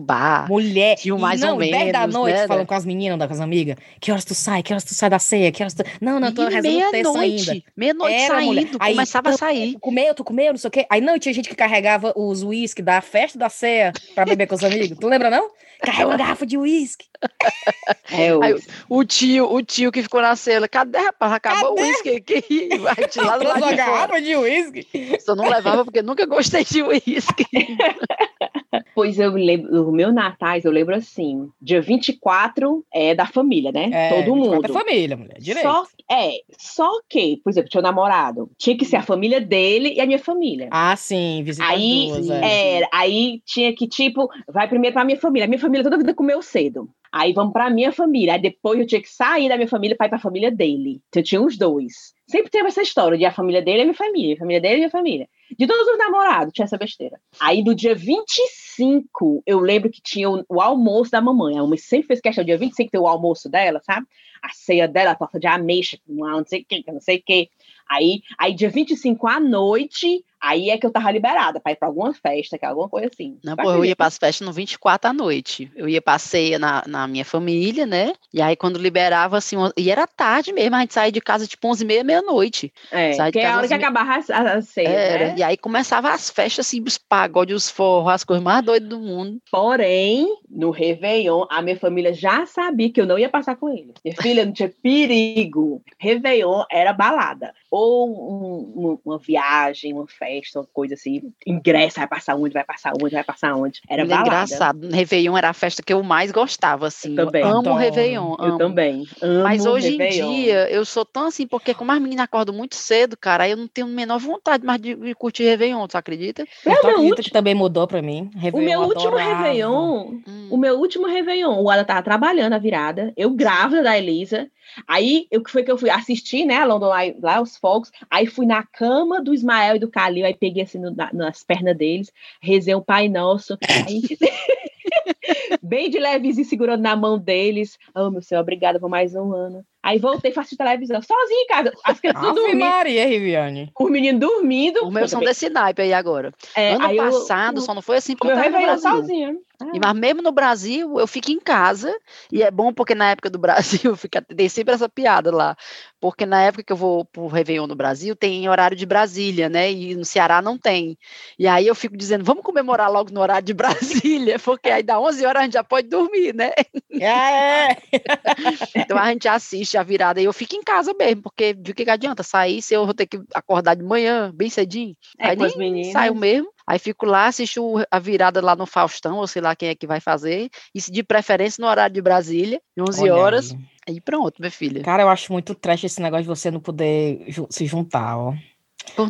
[0.00, 0.48] Bar.
[0.48, 0.96] Mulher.
[0.96, 1.78] Tinha mais não, ou menos.
[1.78, 2.46] 10 da noite, né?
[2.46, 3.76] falando com as meninas, com as amigas.
[4.00, 4.62] Que horas tu sai?
[4.62, 5.50] Que horas tu sai da ceia?
[5.50, 5.82] Que horas tu...
[6.00, 7.64] Não, não, tô resolvendo Meia-noite.
[7.76, 9.72] Meia-noite saindo, Aí, começava a sair.
[9.74, 10.86] Tu comeu, tu comeu, não sei o quê.
[10.90, 14.54] Aí não, tinha gente que carregava os uísque da festa da ceia pra beber com
[14.54, 14.98] os amigos.
[14.98, 15.50] Tu lembra, não?
[15.82, 17.06] Carrega uma garrafa de uísque.
[18.12, 18.54] É, Aí,
[18.88, 21.32] o tio, o tio que ficou na cela, cadê, rapaz?
[21.32, 22.68] Acabou o uísque aqui.
[22.78, 24.86] Vai tirar lá uma garrafa de uísque.
[25.20, 27.46] Só não levava porque nunca gostei de uísque.
[28.94, 33.90] Pois eu lembro, o meu Natais, eu lembro assim, dia 24 é da família, né?
[33.92, 34.64] É, Todo mundo.
[34.64, 35.66] É família, mulher, direito.
[35.66, 39.94] Só, é, só que, por exemplo, tinha um namorado, tinha que ser a família dele
[39.94, 40.68] e a minha família.
[40.70, 42.76] Ah, sim, visitar aí, duas, é.
[42.76, 45.44] Era, aí tinha que, tipo, vai primeiro pra minha família.
[45.44, 46.88] A minha família toda a vida comeu cedo.
[47.12, 48.34] Aí vamos pra minha família.
[48.34, 51.00] Aí depois eu tinha que sair da minha família para ir pra família dele.
[51.08, 52.12] Então eu tinha os dois.
[52.26, 54.78] Sempre teve essa história de a família dele é minha família, a família dele é
[54.78, 55.28] minha família.
[55.58, 57.20] De todos os namorados, tinha essa besteira.
[57.40, 61.56] Aí no dia 25, eu lembro que tinha o, o almoço da mamãe.
[61.56, 64.06] A mamãe sempre fez questão, dia 25 ter o almoço dela, sabe?
[64.42, 67.50] A ceia dela, a torta de ameixa, não sei o que, não sei o que.
[67.88, 71.88] Aí, aí dia 25 à noite, Aí é que eu tava liberada para ir para
[71.88, 73.38] alguma festa, que é alguma coisa assim.
[73.42, 75.72] Não, pô, eu ia para as festas no 24 à noite.
[75.74, 78.12] Eu ia passeia na, na minha família, né?
[78.32, 81.66] E aí quando liberava, assim, e era tarde mesmo, a gente saía de casa tipo
[81.66, 82.70] 11 e meia, meia-noite.
[82.92, 85.34] É, que é a hora que acabava a, a ceia, era, né?
[85.38, 89.00] E aí começava as festas, assim, os pagodes, os forros, as coisas mais doidas do
[89.00, 89.38] mundo.
[89.50, 93.94] Porém, no Réveillon, a minha família já sabia que eu não ia passar com ele.
[94.04, 95.82] Minha filha não tinha perigo.
[95.98, 97.54] Réveillon era balada.
[97.76, 102.62] Ou um, um, uma viagem, uma festa uma coisa assim, ingresso, vai passar onde, vai
[102.62, 103.80] passar onde, vai passar onde.
[103.90, 104.28] Era é balada.
[104.28, 104.88] engraçado.
[104.90, 107.18] Réveillon era a festa que eu mais gostava, assim.
[107.18, 107.42] Eu também.
[107.42, 108.36] Eu amo então, Réveillon.
[108.38, 109.04] Eu também.
[109.20, 110.30] Amo Mas hoje Réveillon.
[110.30, 113.50] em dia, eu sou tão assim, porque como as meninas acordam muito cedo, cara, aí
[113.50, 116.46] eu não tenho a menor vontade mais de, de curtir Réveillon, tu acredita?
[116.64, 117.24] Meu, meu último...
[117.24, 118.30] que também mudou pra mim.
[118.36, 120.48] Réveillon, o meu último Réveillon, hum.
[120.48, 124.48] o meu último Réveillon, o Ada tava trabalhando a virada, eu grávida da Elisa,
[124.88, 128.26] Aí, o que foi que eu fui assistir, né, London lá, lá os fogos, aí
[128.26, 132.12] fui na cama do Ismael e do Calil, aí peguei assim no, nas pernas deles,
[132.38, 133.56] rezei o Pai Nosso,
[133.88, 134.02] aí...
[135.62, 137.78] bem de levezinho segurando na mão deles.
[137.94, 139.64] Oh, meu Senhor, obrigada por mais um ano.
[139.82, 141.72] Aí voltei, faço televisão, sozinha em casa.
[141.84, 142.58] As crianças dormindo.
[142.58, 143.70] Maria, Riviane.
[143.78, 144.80] Os meninos dormindo.
[144.82, 146.32] O meu são desse naipe aí agora.
[146.56, 149.36] É, ano passado, eu, só não foi assim porque eu tava sozinha.
[149.72, 151.94] E, mas mesmo no Brasil, eu fico em casa,
[152.30, 155.56] e é bom porque na época do Brasil, fica, tem sempre essa piada lá,
[156.00, 159.70] porque na época que eu vou pro Réveillon no Brasil, tem horário de Brasília, né,
[159.70, 160.98] e no Ceará não tem.
[161.38, 165.00] E aí eu fico dizendo, vamos comemorar logo no horário de Brasília, porque aí dá
[165.00, 166.52] 11 horas a gente já pode dormir, né?
[166.92, 167.76] É!
[168.76, 171.84] então a gente assiste a virada, e eu fico em casa mesmo, porque de que,
[171.84, 174.94] que adianta sair se eu vou ter que acordar de manhã, bem cedinho?
[175.18, 176.52] É, aí nem saio mesmo.
[176.66, 179.86] Aí fico lá, assisto a virada lá no Faustão, ou sei lá quem é que
[179.86, 183.52] vai fazer, e de preferência no horário de Brasília, 11 Olha horas.
[183.86, 183.96] Aí.
[183.96, 184.82] E pronto, minha filha.
[184.82, 188.32] Cara, eu acho muito trash esse negócio de você não poder se juntar, ó.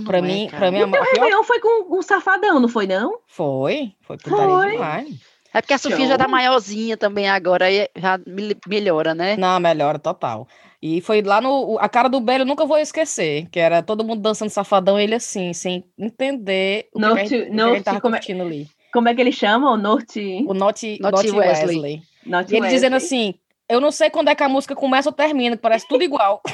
[0.04, 1.44] Pra, é, mim, pra mim, o teu pior...
[1.44, 3.18] foi com um safadão, não foi, não?
[3.26, 5.33] Foi, foi putaria demais.
[5.54, 8.18] É porque a Sofia já tá maiorzinha também agora, aí já
[8.66, 9.36] melhora, né?
[9.36, 10.48] Não, melhora total.
[10.82, 11.78] E foi lá no.
[11.80, 15.14] A cara do Belo eu nunca vou esquecer, que era todo mundo dançando safadão, ele
[15.14, 18.66] assim, sem entender o Norte, que, gente, Norte, tava como é, ali.
[18.92, 19.70] Como é que ele chama?
[19.70, 20.44] O Norte.
[20.46, 21.76] O Norte, Norte, Norte Wesley.
[21.76, 22.02] Wesley.
[22.26, 22.76] Norte e ele Wesley.
[22.76, 23.34] dizendo assim:
[23.68, 26.42] eu não sei quando é que a música começa ou termina, parece tudo igual.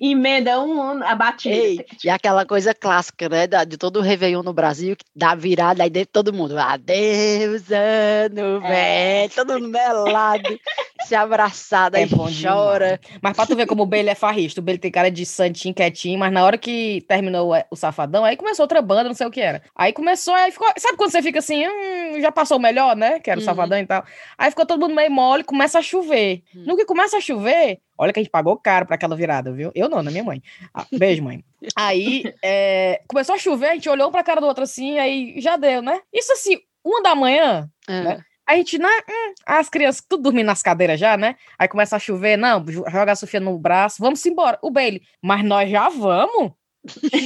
[0.00, 1.54] Emenda um a batida.
[1.54, 3.46] Ei, e aquela coisa clássica, né?
[3.66, 6.58] De todo o Réveillon no Brasil, que dá virada aí dentro todo mundo.
[6.58, 8.68] Adeus, ano é.
[8.68, 9.32] velho.
[9.34, 10.58] Todo mundo melado,
[11.06, 13.00] se abraçado, é aí chora.
[13.02, 13.20] Demais.
[13.22, 15.74] Mas pra tu ver como o Bailey é farrista, o Bailey tem cara de santinho,
[15.74, 19.30] quietinho, mas na hora que terminou o Safadão, aí começou outra banda, não sei o
[19.30, 19.62] que era.
[19.74, 20.68] Aí começou, aí ficou.
[20.78, 23.20] Sabe quando você fica assim, hum, já passou o melhor, né?
[23.20, 23.46] Que era o uhum.
[23.46, 24.04] Safadão e tal.
[24.36, 26.42] Aí ficou todo mundo meio mole, começa a chover.
[26.54, 26.64] Uhum.
[26.66, 29.70] No que começa a chover, olha que a gente pagou caro pra aquela virada, viu?
[29.74, 30.42] Eu não, na minha mãe.
[30.74, 31.44] Ah, beijo, mãe.
[31.76, 35.56] Aí é, começou a chover, a gente olhou pra cara do outro assim, aí já
[35.56, 36.00] deu, né?
[36.12, 38.02] Isso assim, uma da manhã, é.
[38.02, 38.24] né?
[38.46, 38.90] A gente, né?
[39.08, 41.36] Hum, as crianças tudo dormindo nas cadeiras já, né?
[41.58, 44.58] Aí começa a chover, não, joga a Sofia no braço, vamos embora.
[44.62, 46.52] O Bailey, mas nós já vamos?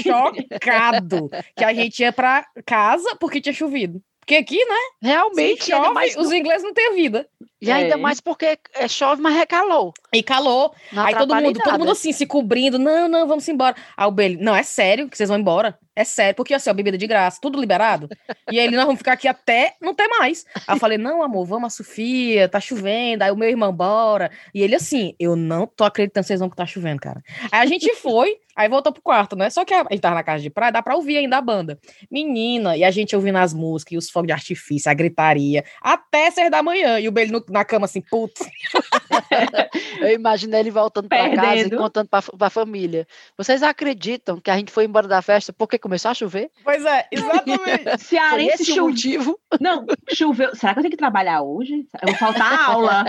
[0.02, 4.02] Chocado que a gente ia pra casa porque tinha chovido.
[4.20, 4.74] Porque aqui, né?
[5.00, 6.16] Realmente, chove, mais...
[6.16, 7.28] os ingleses não têm vida.
[7.60, 7.96] E ainda é.
[7.96, 9.94] mais porque é, chove, mas recalou.
[10.12, 10.74] E calou.
[10.92, 12.78] Não Aí todo mundo, todo mundo assim, se cobrindo.
[12.78, 13.74] Não, não, vamos embora.
[13.96, 15.78] Aí o Bailey, não, é sério que vocês vão embora?
[15.98, 18.06] É sério, porque assim, ó, bebida de graça, tudo liberado.
[18.52, 20.44] e aí, nós vamos ficar aqui até não ter mais.
[20.54, 23.22] Aí eu falei, não, amor, vamos a Sofia, tá chovendo.
[23.24, 24.30] Aí o meu irmão, bora.
[24.54, 27.22] E ele assim, eu não tô acreditando que vocês vão que tá chovendo, cara.
[27.50, 29.48] Aí a gente foi, aí voltou pro quarto, né?
[29.48, 31.40] Só que a, a gente tava na casa de praia, dá pra ouvir ainda a
[31.40, 31.78] banda.
[32.10, 36.30] Menina, e a gente ouvindo as músicas, e os fogos de artifício, a gritaria, até
[36.30, 37.00] seis da manhã.
[37.00, 38.40] E o Bailey na cama assim, putz.
[40.00, 43.06] eu imaginei ele voltando pra casa e contando pra, pra família.
[43.36, 46.50] Vocês acreditam que a gente foi embora da festa porque começou a chover?
[46.62, 47.98] Pois é, exatamente.
[48.04, 49.38] Cearense esse motivo.
[49.60, 50.54] Não, choveu.
[50.54, 51.86] Será que eu tenho que trabalhar hoje?
[52.02, 53.04] Eu vou faltar aula.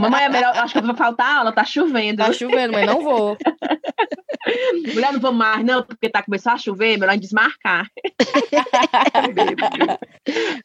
[0.00, 0.56] Mamãe, é melhor.
[0.56, 2.18] Acho que eu vou faltar aula, tá chovendo.
[2.18, 3.36] Tá chovendo, mas não vou.
[4.94, 7.88] Mulher, não vou mais, não, porque tá começando a chover, melhor desmarcar.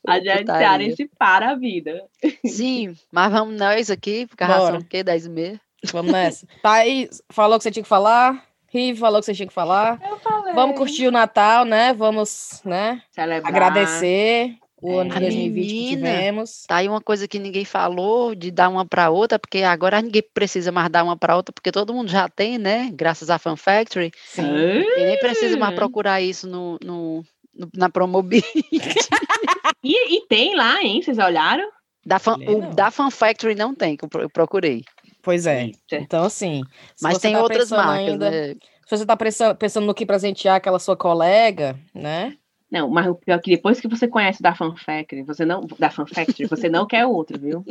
[0.06, 2.04] a gente cearense para a vida.
[2.46, 5.04] Sim, mas vamos nós aqui, porque a ração o quê?
[5.04, 5.62] 10 e meia.
[5.92, 6.48] Vamos nessa.
[6.62, 8.44] Thaís, falou que você tinha que falar.
[8.72, 10.00] Rive falou que você tinha que falar.
[10.08, 10.54] Eu falei.
[10.54, 11.94] Vamos curtir o Natal, né?
[11.94, 13.02] Vamos, né?
[13.12, 13.52] Celebrar.
[13.52, 15.02] Agradecer o é.
[15.02, 16.64] ano de 2020 menina, que tivemos.
[16.68, 20.24] Tá aí uma coisa que ninguém falou de dar uma para outra, porque agora ninguém
[20.34, 22.92] precisa mais dar uma para outra, porque todo mundo já tem, né?
[22.94, 24.12] Graças à Fan Factory.
[24.26, 24.44] Sim.
[24.44, 27.24] E nem precisa mais procurar isso no, no,
[27.54, 28.46] no na Promobit.
[29.84, 31.02] e, e tem lá, hein?
[31.02, 31.68] Vocês olharam?
[32.10, 34.84] Da fan, o, da Fan Factory não tem, que eu procurei.
[35.22, 35.70] Pois é.
[35.92, 36.64] Então, assim.
[37.00, 38.56] Mas tem tá outras marcas, ainda, né?
[38.88, 39.16] Se você está
[39.54, 42.36] pensando no que presentear aquela sua colega, né?
[42.72, 45.62] Não, mas o pior é que depois que você conhece da Fan Factory, você não,
[45.78, 47.64] da Fan Factory, você não quer outro, viu?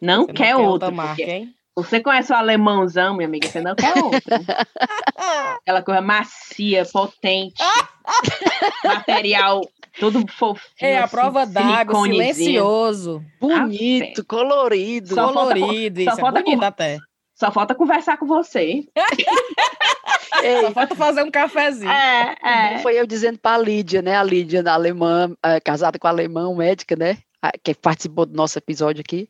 [0.00, 0.92] Não você quer, não quer outro.
[0.92, 1.54] Marca, hein?
[1.76, 4.22] Você conhece o alemãozão, minha amiga, você não quer outro.
[5.60, 7.62] Aquela coisa macia, potente,
[8.84, 9.60] material
[9.98, 10.66] todo fofinho.
[10.80, 13.24] É, a assim, prova d'água, silencioso.
[13.40, 15.14] Bonito, ah, colorido.
[15.14, 16.98] Só colorido, falta, isso só é bonito com, até.
[17.34, 18.84] Só falta conversar com você.
[20.42, 21.90] Ei, só falta fazer um cafezinho.
[21.90, 22.78] É, é.
[22.78, 24.16] Foi eu dizendo para a Lídia, né?
[24.16, 27.18] A Lídia, da alemã, é, casada com a alemão, médica, né?
[27.62, 29.28] Que participou do nosso episódio aqui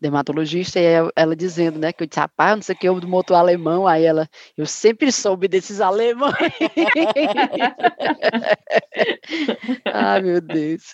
[0.00, 0.84] dermatologista, e
[1.14, 3.86] ela dizendo, né, que eu disse, rapaz, não sei o que, eu do motor alemão,
[3.86, 6.34] aí ela, eu sempre soube desses alemães.
[9.86, 10.92] ah, meu Deus.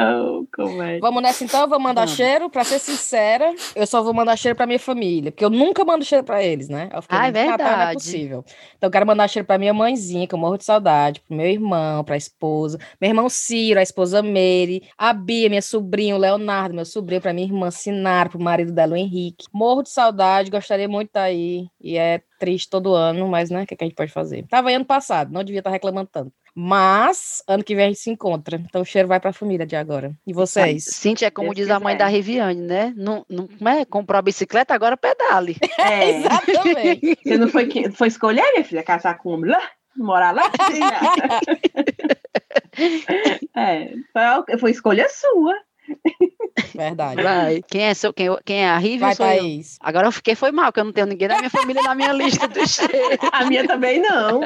[0.00, 1.00] Oh, como é?
[1.00, 2.16] Vamos nessa então, eu vou mandar Vamos.
[2.16, 5.84] cheiro, pra ser sincera, eu só vou mandar cheiro pra minha família, porque eu nunca
[5.84, 6.88] mando cheiro pra eles, né?
[6.92, 7.62] Eu fiquei, ah, é verdade.
[7.62, 8.44] não é possível.
[8.76, 11.46] Então eu quero mandar cheiro pra minha mãezinha, que eu morro de saudade, pro meu
[11.46, 16.76] irmão, pra esposa, meu irmão Ciro, a esposa Mary, a Bia, minha sobrinha, o Leonardo,
[16.76, 19.46] meu sobrinho, pra minha irmã Sinara, pro marido dela, o Henrique.
[19.52, 23.62] Morro de saudade, gostaria muito de estar aí, e é triste todo ano, mas, né,
[23.62, 24.46] o que, é que a gente pode fazer?
[24.48, 26.32] Tava aí ano passado, não devia estar reclamando tanto.
[26.54, 28.56] Mas ano que vem a gente se encontra.
[28.56, 30.12] Então o cheiro vai para a família de agora.
[30.26, 30.84] E vocês?
[30.84, 31.76] Cintia, é como Deus diz quiser.
[31.76, 32.92] a mãe da Riviane, né?
[32.96, 33.84] Não, não como é?
[33.84, 35.56] comprou a bicicleta, agora pedale.
[35.78, 37.18] É, exatamente.
[37.22, 39.62] Você não foi, foi escolher, minha filha, casar com um lá?
[39.96, 40.50] Morar lá?
[43.56, 45.54] é, foi, foi escolha sua.
[46.74, 47.22] Verdade.
[47.22, 47.62] Vai.
[47.62, 48.98] Quem é, seu, quem, quem é a Rive?
[48.98, 49.74] Vai, Thaís.
[49.74, 49.88] Eu.
[49.88, 52.12] Agora eu fiquei, foi mal, que eu não tenho ninguém da minha família na minha
[52.12, 53.18] lista do cheiro.
[53.32, 54.40] A minha também não.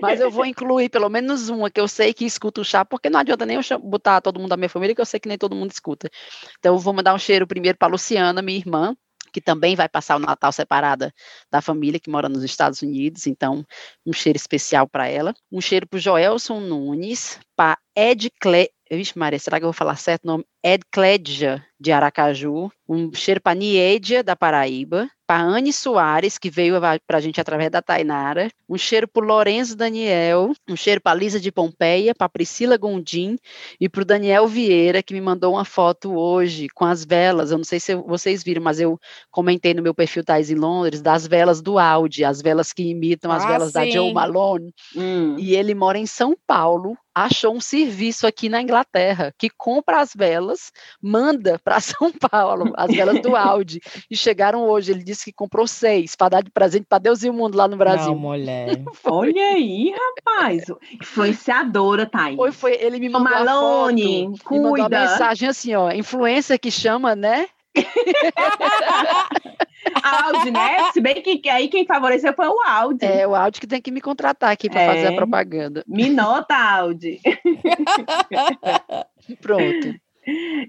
[0.00, 3.10] Mas eu vou incluir pelo menos uma que eu sei que escuta o chá, porque
[3.10, 5.38] não adianta nem eu botar todo mundo da minha família, que eu sei que nem
[5.38, 6.10] todo mundo escuta.
[6.58, 8.94] Então eu vou mandar um cheiro primeiro para Luciana, minha irmã,
[9.32, 11.12] que também vai passar o Natal separada
[11.50, 13.64] da família que mora nos Estados Unidos, então
[14.04, 15.34] um cheiro especial para ela.
[15.50, 19.72] Um cheiro para o Joelson Nunes, para Ed Cle Vixe, Maria, será que eu vou
[19.72, 20.44] falar certo o nome?
[20.62, 22.70] Ed Cledja, de Aracaju.
[22.88, 25.08] Um cheiro para Niedia, da Paraíba.
[25.26, 29.76] para Anne Soares, que veio para a gente através da Tainara, um cheiro para Lorenzo
[29.76, 33.36] Daniel, um cheiro para Lisa de Pompeia, para Priscila Gondim
[33.78, 37.50] e para o Daniel Vieira, que me mandou uma foto hoje com as velas.
[37.50, 38.98] Eu não sei se vocês viram, mas eu
[39.30, 43.30] comentei no meu perfil Tais em Londres das velas do Audi, as velas que imitam
[43.30, 43.74] as ah, velas sim.
[43.74, 44.72] da Joe Malone.
[44.96, 45.36] Hum.
[45.38, 50.14] E ele mora em São Paulo achou um serviço aqui na Inglaterra que compra as
[50.14, 53.80] velas, manda para São Paulo, as velas do Audi.
[54.10, 54.92] E chegaram hoje.
[54.92, 57.68] Ele disse que comprou seis para dar de presente para Deus e o mundo lá
[57.68, 58.12] no Brasil.
[58.12, 58.82] Não, mulher.
[59.04, 60.64] Olha aí, rapaz.
[60.92, 62.36] Influenciadora, Thaís.
[62.36, 62.72] Foi, foi.
[62.74, 64.62] Ele me mandou Malone, foto, cuida.
[64.62, 65.90] Me mandou uma mensagem assim, ó.
[65.90, 67.48] Influência que chama, né?
[70.02, 70.88] Audi, né?
[70.92, 73.04] Se bem que aí quem favoreceu foi o Audi.
[73.04, 74.86] É, o Audi que tem que me contratar aqui para é.
[74.86, 75.84] fazer a propaganda.
[75.86, 77.20] Me nota, Audi.
[79.40, 79.94] Pronto.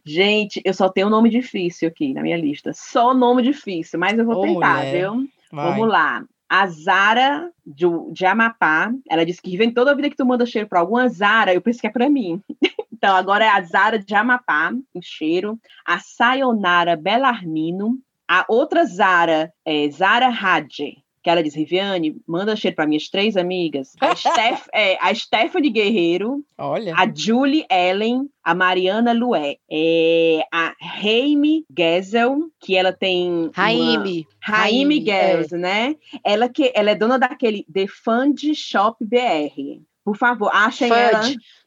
[0.06, 2.72] Gente, eu só tenho um nome difícil aqui na minha lista.
[2.74, 4.98] Só nome difícil, mas eu vou tentar, mulher.
[4.98, 5.28] viu?
[5.52, 5.72] Vai.
[5.72, 6.24] Vamos lá.
[6.50, 10.48] A Zara de, de Amapá, ela disse que vem toda a vida que tu manda
[10.48, 12.42] cheiro para alguma Zara, eu pensei que é para mim.
[13.02, 15.58] Então, agora é a Zara de Amapá, em cheiro.
[15.86, 17.98] A Sayonara Belarmino.
[18.30, 23.36] A outra Zara é Zara Hadje, que ela diz, Riviane, manda cheiro para minhas três
[23.36, 23.96] amigas.
[24.00, 26.94] A, Steph, é, a Stephanie Guerreiro, Olha.
[26.96, 33.50] a Julie Ellen, a Mariana Lué, é, a Raime Gesel, que ela tem...
[33.52, 34.28] Raime.
[34.40, 35.62] Raime Gesel, é.
[35.62, 35.96] né?
[36.24, 39.82] Ela, que, ela é dona daquele The Fund Shop BR.
[40.06, 41.22] Por favor, achem Fudge, ela...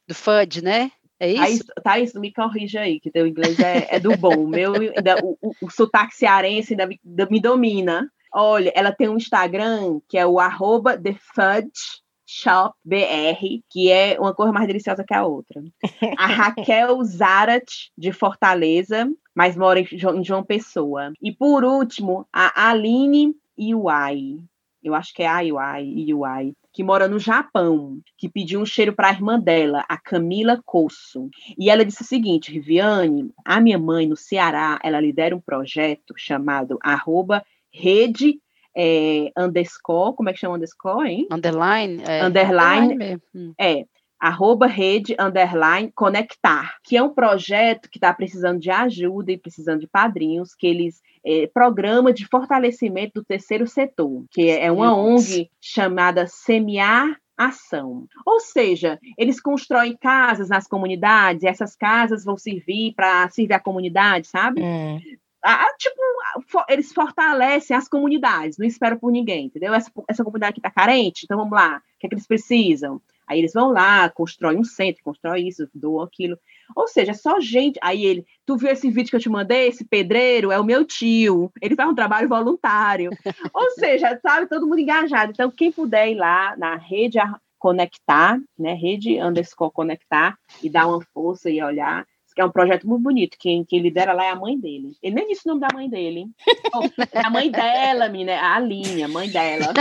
[0.07, 0.91] Do Fudge, né?
[1.23, 1.37] É isso?
[1.81, 4.43] Thaís, Thaís, me corrija aí, que teu inglês é, é do bom.
[4.43, 4.73] O meu,
[5.23, 8.11] o, o, o sotaque cearense ainda me, me domina.
[8.33, 10.97] Olha, ela tem um Instagram que é o arroba
[13.69, 15.63] que é uma cor mais deliciosa que a outra.
[16.17, 21.13] A Raquel Zarat, de Fortaleza, mas mora em João Pessoa.
[21.21, 24.39] E por último, a Aline Iuai.
[24.83, 29.09] Eu acho que é Iuai, Iuai que mora no Japão, que pediu um cheiro para
[29.09, 31.29] a irmã dela, a Camila Coço.
[31.57, 36.15] E ela disse o seguinte, Riviane, a minha mãe no Ceará, ela lidera um projeto
[36.17, 38.39] chamado arroba rede
[38.75, 41.27] é, underscore, como é que chama underscore, hein?
[41.31, 42.01] Underline.
[42.07, 43.21] É, underline, underline
[43.59, 43.85] é,
[44.23, 49.81] arroba rede underline conectar, que é um projeto que está precisando de ajuda e precisando
[49.81, 55.49] de padrinhos, que eles é, programa de fortalecimento do terceiro setor, que é uma ONG
[55.59, 58.07] chamada Semear ação.
[58.25, 63.59] Ou seja, eles constroem casas nas comunidades, e essas casas vão servir para servir a
[63.59, 64.61] comunidade, sabe?
[64.63, 64.99] É.
[65.43, 65.97] Ah, tipo,
[66.69, 69.73] eles fortalecem as comunidades, não esperam por ninguém, entendeu?
[69.73, 73.01] Essa, essa comunidade aqui está carente, então vamos lá, o que é que eles precisam?
[73.27, 76.37] Aí eles vão lá, constroem um centro, constrói isso, doam aquilo.
[76.75, 77.79] Ou seja, é só gente.
[77.81, 79.67] Aí ele, tu viu esse vídeo que eu te mandei?
[79.67, 81.51] Esse pedreiro é o meu tio.
[81.61, 83.09] Ele faz um trabalho voluntário.
[83.53, 85.31] Ou seja, sabe, todo mundo engajado.
[85.31, 87.19] Então, quem puder ir lá na rede
[87.57, 88.73] conectar, né?
[88.73, 93.37] Rede underscore conectar e dar uma força e olhar que é um projeto muito bonito.
[93.39, 94.95] Quem, quem lidera lá é a mãe dele.
[95.01, 96.27] Ele nem disse o nome da mãe dele.
[96.75, 99.73] Oh, é a mãe dela, menina, a Aline, a mãe dela.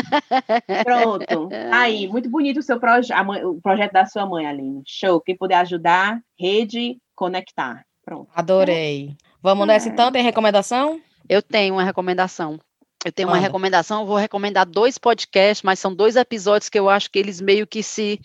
[0.85, 1.49] Pronto.
[1.73, 4.83] Aí, muito bonito o seu projeto, o projeto da sua mãe, Aline.
[4.87, 5.19] Show.
[5.23, 7.87] Quem puder ajudar, rede conectar.
[8.05, 8.29] Pronto.
[8.35, 9.17] Adorei.
[9.41, 10.13] Vamos nessa então?
[10.13, 11.01] Tem recomendação?
[11.27, 12.61] Eu tenho uma recomendação.
[13.05, 17.11] Eu tenho uma recomendação, vou recomendar dois podcasts, mas são dois episódios que eu acho
[17.11, 18.21] que eles meio que se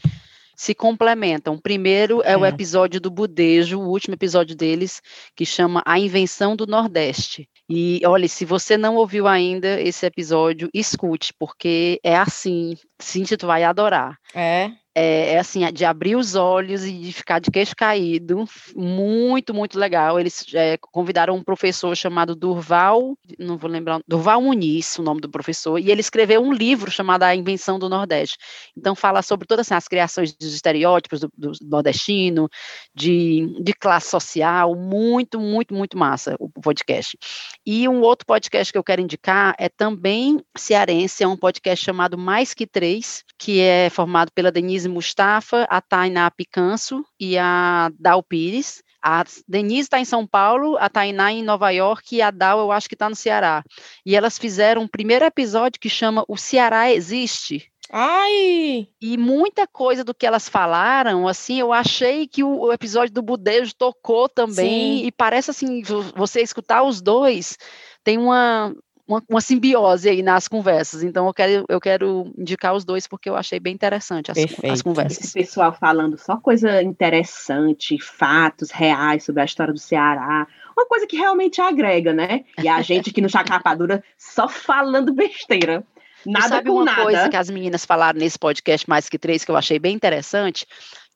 [0.57, 1.53] se complementam.
[1.53, 5.01] O primeiro é, é, o episódio do Budejo, o último episódio deles,
[5.35, 7.47] que chama A Invenção do Nordeste.
[7.69, 13.45] E olha, se você não ouviu ainda esse episódio, escute, porque é assim, sim, tu
[13.45, 14.17] vai adorar.
[14.33, 18.45] É é, é, assim, de abrir os olhos e de ficar de queixo caído,
[18.75, 20.19] muito, muito legal.
[20.19, 25.29] Eles é, convidaram um professor chamado Durval, não vou lembrar, Durval Muniz, o nome do
[25.29, 28.39] professor, e ele escreveu um livro chamado A Invenção do Nordeste.
[28.75, 32.49] Então fala sobre todas assim, as criações dos estereótipos do, do nordestino,
[32.91, 37.15] de, de classe social, muito, muito, muito massa o podcast.
[37.63, 42.17] E um outro podcast que eu quero indicar é também cearense, é um podcast chamado
[42.17, 47.91] Mais Que Três, que é formado pela Denise Denise Mustafa, a Tainá Picanso e a
[47.99, 48.81] Dal Pires.
[49.03, 52.71] A Denise está em São Paulo, a Tainá em Nova York e a Dal eu
[52.71, 53.63] acho que está no Ceará.
[54.05, 57.71] E elas fizeram um primeiro episódio que chama O Ceará Existe.
[57.89, 58.87] Ai!
[59.01, 63.21] E muita coisa do que elas falaram, assim, eu achei que o, o episódio do
[63.21, 64.99] Budejo tocou também.
[64.99, 65.05] Sim.
[65.05, 65.81] E parece assim,
[66.13, 67.57] você escutar os dois,
[68.03, 68.75] tem uma,
[69.07, 71.01] uma, uma, simbiose aí nas conversas.
[71.01, 74.37] Então eu quero, eu quero indicar os dois porque eu achei bem interessante as,
[74.69, 75.25] as conversas.
[75.25, 80.45] Esse pessoal falando só coisa interessante, fatos reais sobre a história do Ceará.
[80.75, 82.43] uma coisa que realmente agrega, né?
[82.61, 85.83] E a gente aqui no Chacapadura só falando besteira.
[86.25, 87.03] Nada sabe com uma nada.
[87.03, 90.65] coisa que as meninas falaram nesse podcast mais que três que eu achei bem interessante?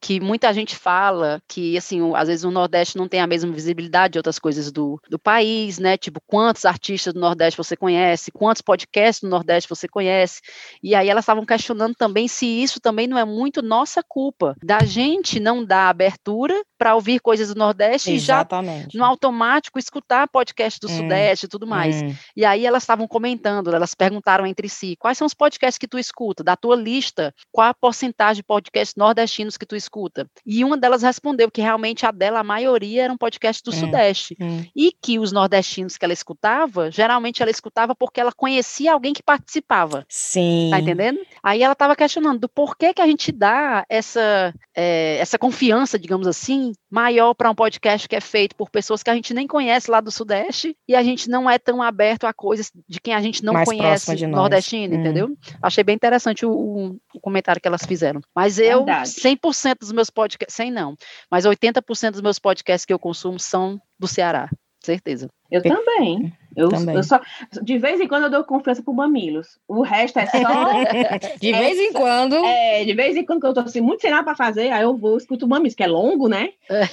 [0.01, 4.13] Que muita gente fala que, assim, às vezes o Nordeste não tem a mesma visibilidade
[4.13, 5.95] de outras coisas do, do país, né?
[5.95, 10.41] Tipo, quantos artistas do Nordeste você conhece, quantos podcasts do Nordeste você conhece.
[10.81, 14.79] E aí elas estavam questionando também se isso também não é muito nossa culpa, da
[14.79, 18.87] gente não dar abertura para ouvir coisas do Nordeste Exatamente.
[18.89, 22.01] e já no automático escutar podcast do hum, Sudeste e tudo mais.
[22.01, 22.15] Hum.
[22.35, 25.99] E aí elas estavam comentando, elas perguntaram entre si, quais são os podcasts que tu
[25.99, 26.43] escuta?
[26.43, 30.27] Da tua lista, qual a porcentagem de podcasts nordestinos que tu escuta?
[30.43, 33.75] E uma delas respondeu que realmente a dela, a maioria, era um podcast do é,
[33.75, 34.35] Sudeste.
[34.41, 34.65] É.
[34.75, 39.21] E que os nordestinos que ela escutava, geralmente ela escutava porque ela conhecia alguém que
[39.21, 40.03] participava.
[40.09, 40.69] Sim.
[40.71, 41.19] Tá entendendo?
[41.43, 46.25] Aí ela estava questionando do porquê que a gente dá essa, é, essa confiança, digamos
[46.25, 49.89] assim, maior para um podcast que é feito por pessoas que a gente nem conhece
[49.89, 53.21] lá do Sudeste e a gente não é tão aberto a coisas de quem a
[53.21, 54.99] gente não Mais conhece nordestino, hum.
[54.99, 55.37] entendeu?
[55.61, 58.21] Achei bem interessante o, o, o, comentário que elas fizeram.
[58.35, 59.09] Mas eu, Verdade.
[59.09, 60.95] 100% dos meus podcasts, 100 não,
[61.29, 64.49] mas 80% dos meus podcasts que eu consumo são do Ceará,
[64.85, 65.29] certeza.
[65.49, 66.31] Eu também.
[66.55, 67.19] Eu, eu, só,
[67.61, 69.59] de vez em quando eu dou confiança pro Mamilos.
[69.67, 70.39] O resto é só.
[71.39, 72.35] de vez em quando.
[72.35, 74.83] É, de vez em quando, que eu tô assim, muito sem nada pra fazer, aí
[74.83, 76.49] eu vou escuto o Mamilos, que é longo, né?
[76.69, 76.83] É.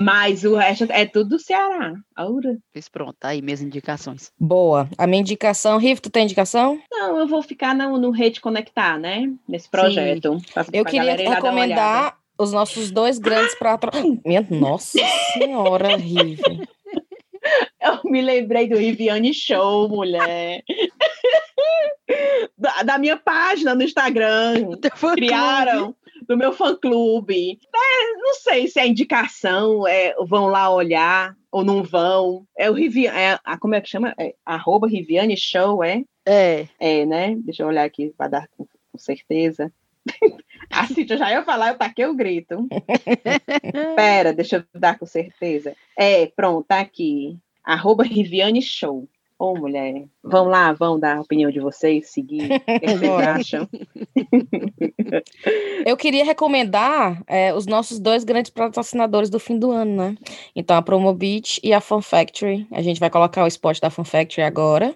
[0.00, 1.94] Mas o resto é tudo do Ceará.
[2.16, 2.58] Aura.
[2.72, 4.32] Pois pronto, tá aí minhas indicações.
[4.38, 4.88] Boa.
[4.98, 6.78] A minha indicação, Riff, tu tem indicação?
[6.90, 9.30] Não, eu vou ficar no, no Rede Conectar, né?
[9.48, 10.38] Nesse projeto.
[10.52, 13.90] Pra, eu pra queria recomendar os nossos dois grandes pratos.
[14.24, 14.98] Minha nossa
[15.34, 16.42] senhora, Riff.
[17.80, 20.62] Eu me lembrei do Riviane Show, mulher.
[22.58, 24.76] da, da, minha página no Instagram.
[25.14, 25.94] Criaram
[26.26, 27.58] do meu fã-clube.
[27.74, 32.46] É, não sei se é indicação, é, vão lá olhar ou não vão.
[32.56, 34.14] É o Riviane, é, como é que chama?
[34.18, 36.04] É, arroba Riviane Show, é?
[36.26, 36.68] É.
[36.78, 37.34] É, né?
[37.38, 39.72] Deixa eu olhar aqui para dar com, com certeza.
[40.70, 42.68] A Cíntia já ia falar, eu taquei o grito.
[43.96, 45.74] Pera, deixa eu dar com certeza.
[45.96, 47.36] É, pronto, tá aqui.
[47.64, 49.08] Arroba Riviane Show.
[49.38, 52.44] Ô, oh, mulher, vão lá, vão dar a opinião de vocês, seguir.
[52.44, 53.68] O que vocês acham?
[55.86, 60.14] Eu queria recomendar é, os nossos dois grandes patrocinadores do fim do ano, né?
[60.54, 62.66] Então, a Promobit e a Fun Factory.
[62.70, 64.94] A gente vai colocar o spot da Fun Factory agora.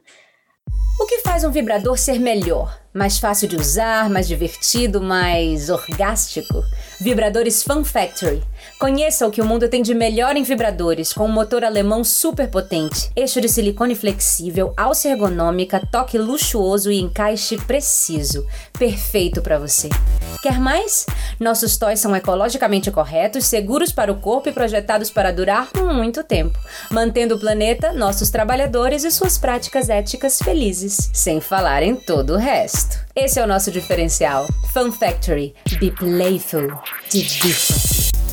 [1.04, 2.80] O que faz um vibrador ser melhor?
[2.94, 6.62] Mais fácil de usar, mais divertido, mais orgástico?
[7.00, 8.42] Vibradores Fun Factory.
[8.78, 12.48] Conheça o que o mundo tem de melhor em vibradores, com um motor alemão super
[12.48, 18.46] potente, eixo de silicone flexível, alça ergonômica, toque luxuoso e encaixe preciso.
[18.78, 19.88] Perfeito para você.
[20.42, 21.06] Quer mais?
[21.40, 26.58] Nossos toys são ecologicamente corretos, seguros para o corpo e projetados para durar muito tempo,
[26.90, 32.38] mantendo o planeta, nossos trabalhadores e suas práticas éticas felizes, sem falar em todo o
[32.38, 32.98] resto.
[33.16, 34.46] Esse é o nosso diferencial.
[34.72, 35.54] Fun Factory.
[35.78, 36.68] Be playful.
[37.08, 38.23] Divirta-se.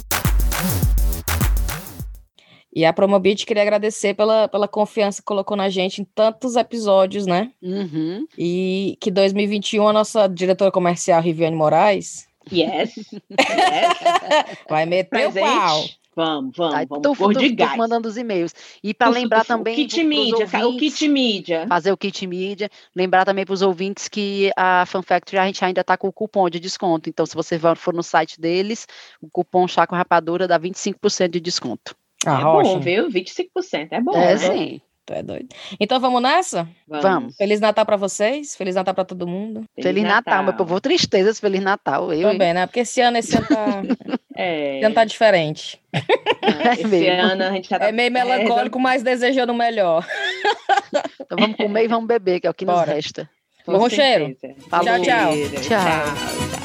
[2.73, 7.26] E a Promobit queria agradecer pela, pela confiança que colocou na gente em tantos episódios,
[7.26, 7.52] né?
[7.61, 8.26] Uhum.
[8.38, 12.27] E que 2021 a nossa diretora comercial, Riviane Moraes.
[12.52, 12.95] Yes.
[13.30, 14.57] yes.
[14.69, 15.48] Vai meter Presente.
[15.48, 15.84] o pau.
[16.14, 17.03] Vamos, vamos, tá, vamos.
[17.03, 18.53] Tô, de tô, tô mandando os e-mails.
[18.84, 19.73] E para lembrar também.
[19.73, 21.65] O kit mídia, o kit mídia.
[21.68, 22.69] Fazer o kit mídia.
[22.93, 26.14] Lembrar também para os ouvintes que a Fan Factory a gente ainda está com o
[26.14, 27.10] cupom de desconto.
[27.10, 28.85] Então, se você for no site deles,
[29.22, 31.95] o cupom Chaco Rapadura dá 25% de desconto.
[32.26, 33.10] Ah, é bom, viu?
[33.10, 33.88] 25%.
[33.91, 34.15] É bom.
[34.15, 34.38] É, né?
[34.38, 34.81] sim.
[35.06, 35.48] Tu é doido.
[35.80, 36.68] Então vamos nessa?
[36.88, 37.35] Vamos.
[37.35, 38.56] Feliz Natal para vocês.
[38.56, 39.64] Feliz Natal para todo mundo.
[39.76, 40.15] Feliz, Feliz Natal.
[40.15, 40.80] Natal, meu povo.
[40.80, 42.14] Tristezas, Feliz Natal.
[42.14, 42.68] Eu, Também, né?
[42.68, 43.81] Porque esse ano, esse ano tá,
[44.38, 44.77] é.
[44.77, 45.81] esse ano tá diferente.
[45.91, 47.88] É, esse ano a gente já tá...
[47.88, 50.06] É meio melancólico, mas desejando o melhor.
[51.19, 52.85] Então vamos comer e vamos beber, que é o que Bora.
[52.85, 53.30] nos resta.
[53.65, 54.35] Bom cheiro.
[54.69, 54.85] Falou.
[54.85, 55.61] Tchau, tchau.
[55.61, 55.61] Tchau.
[55.61, 56.61] tchau.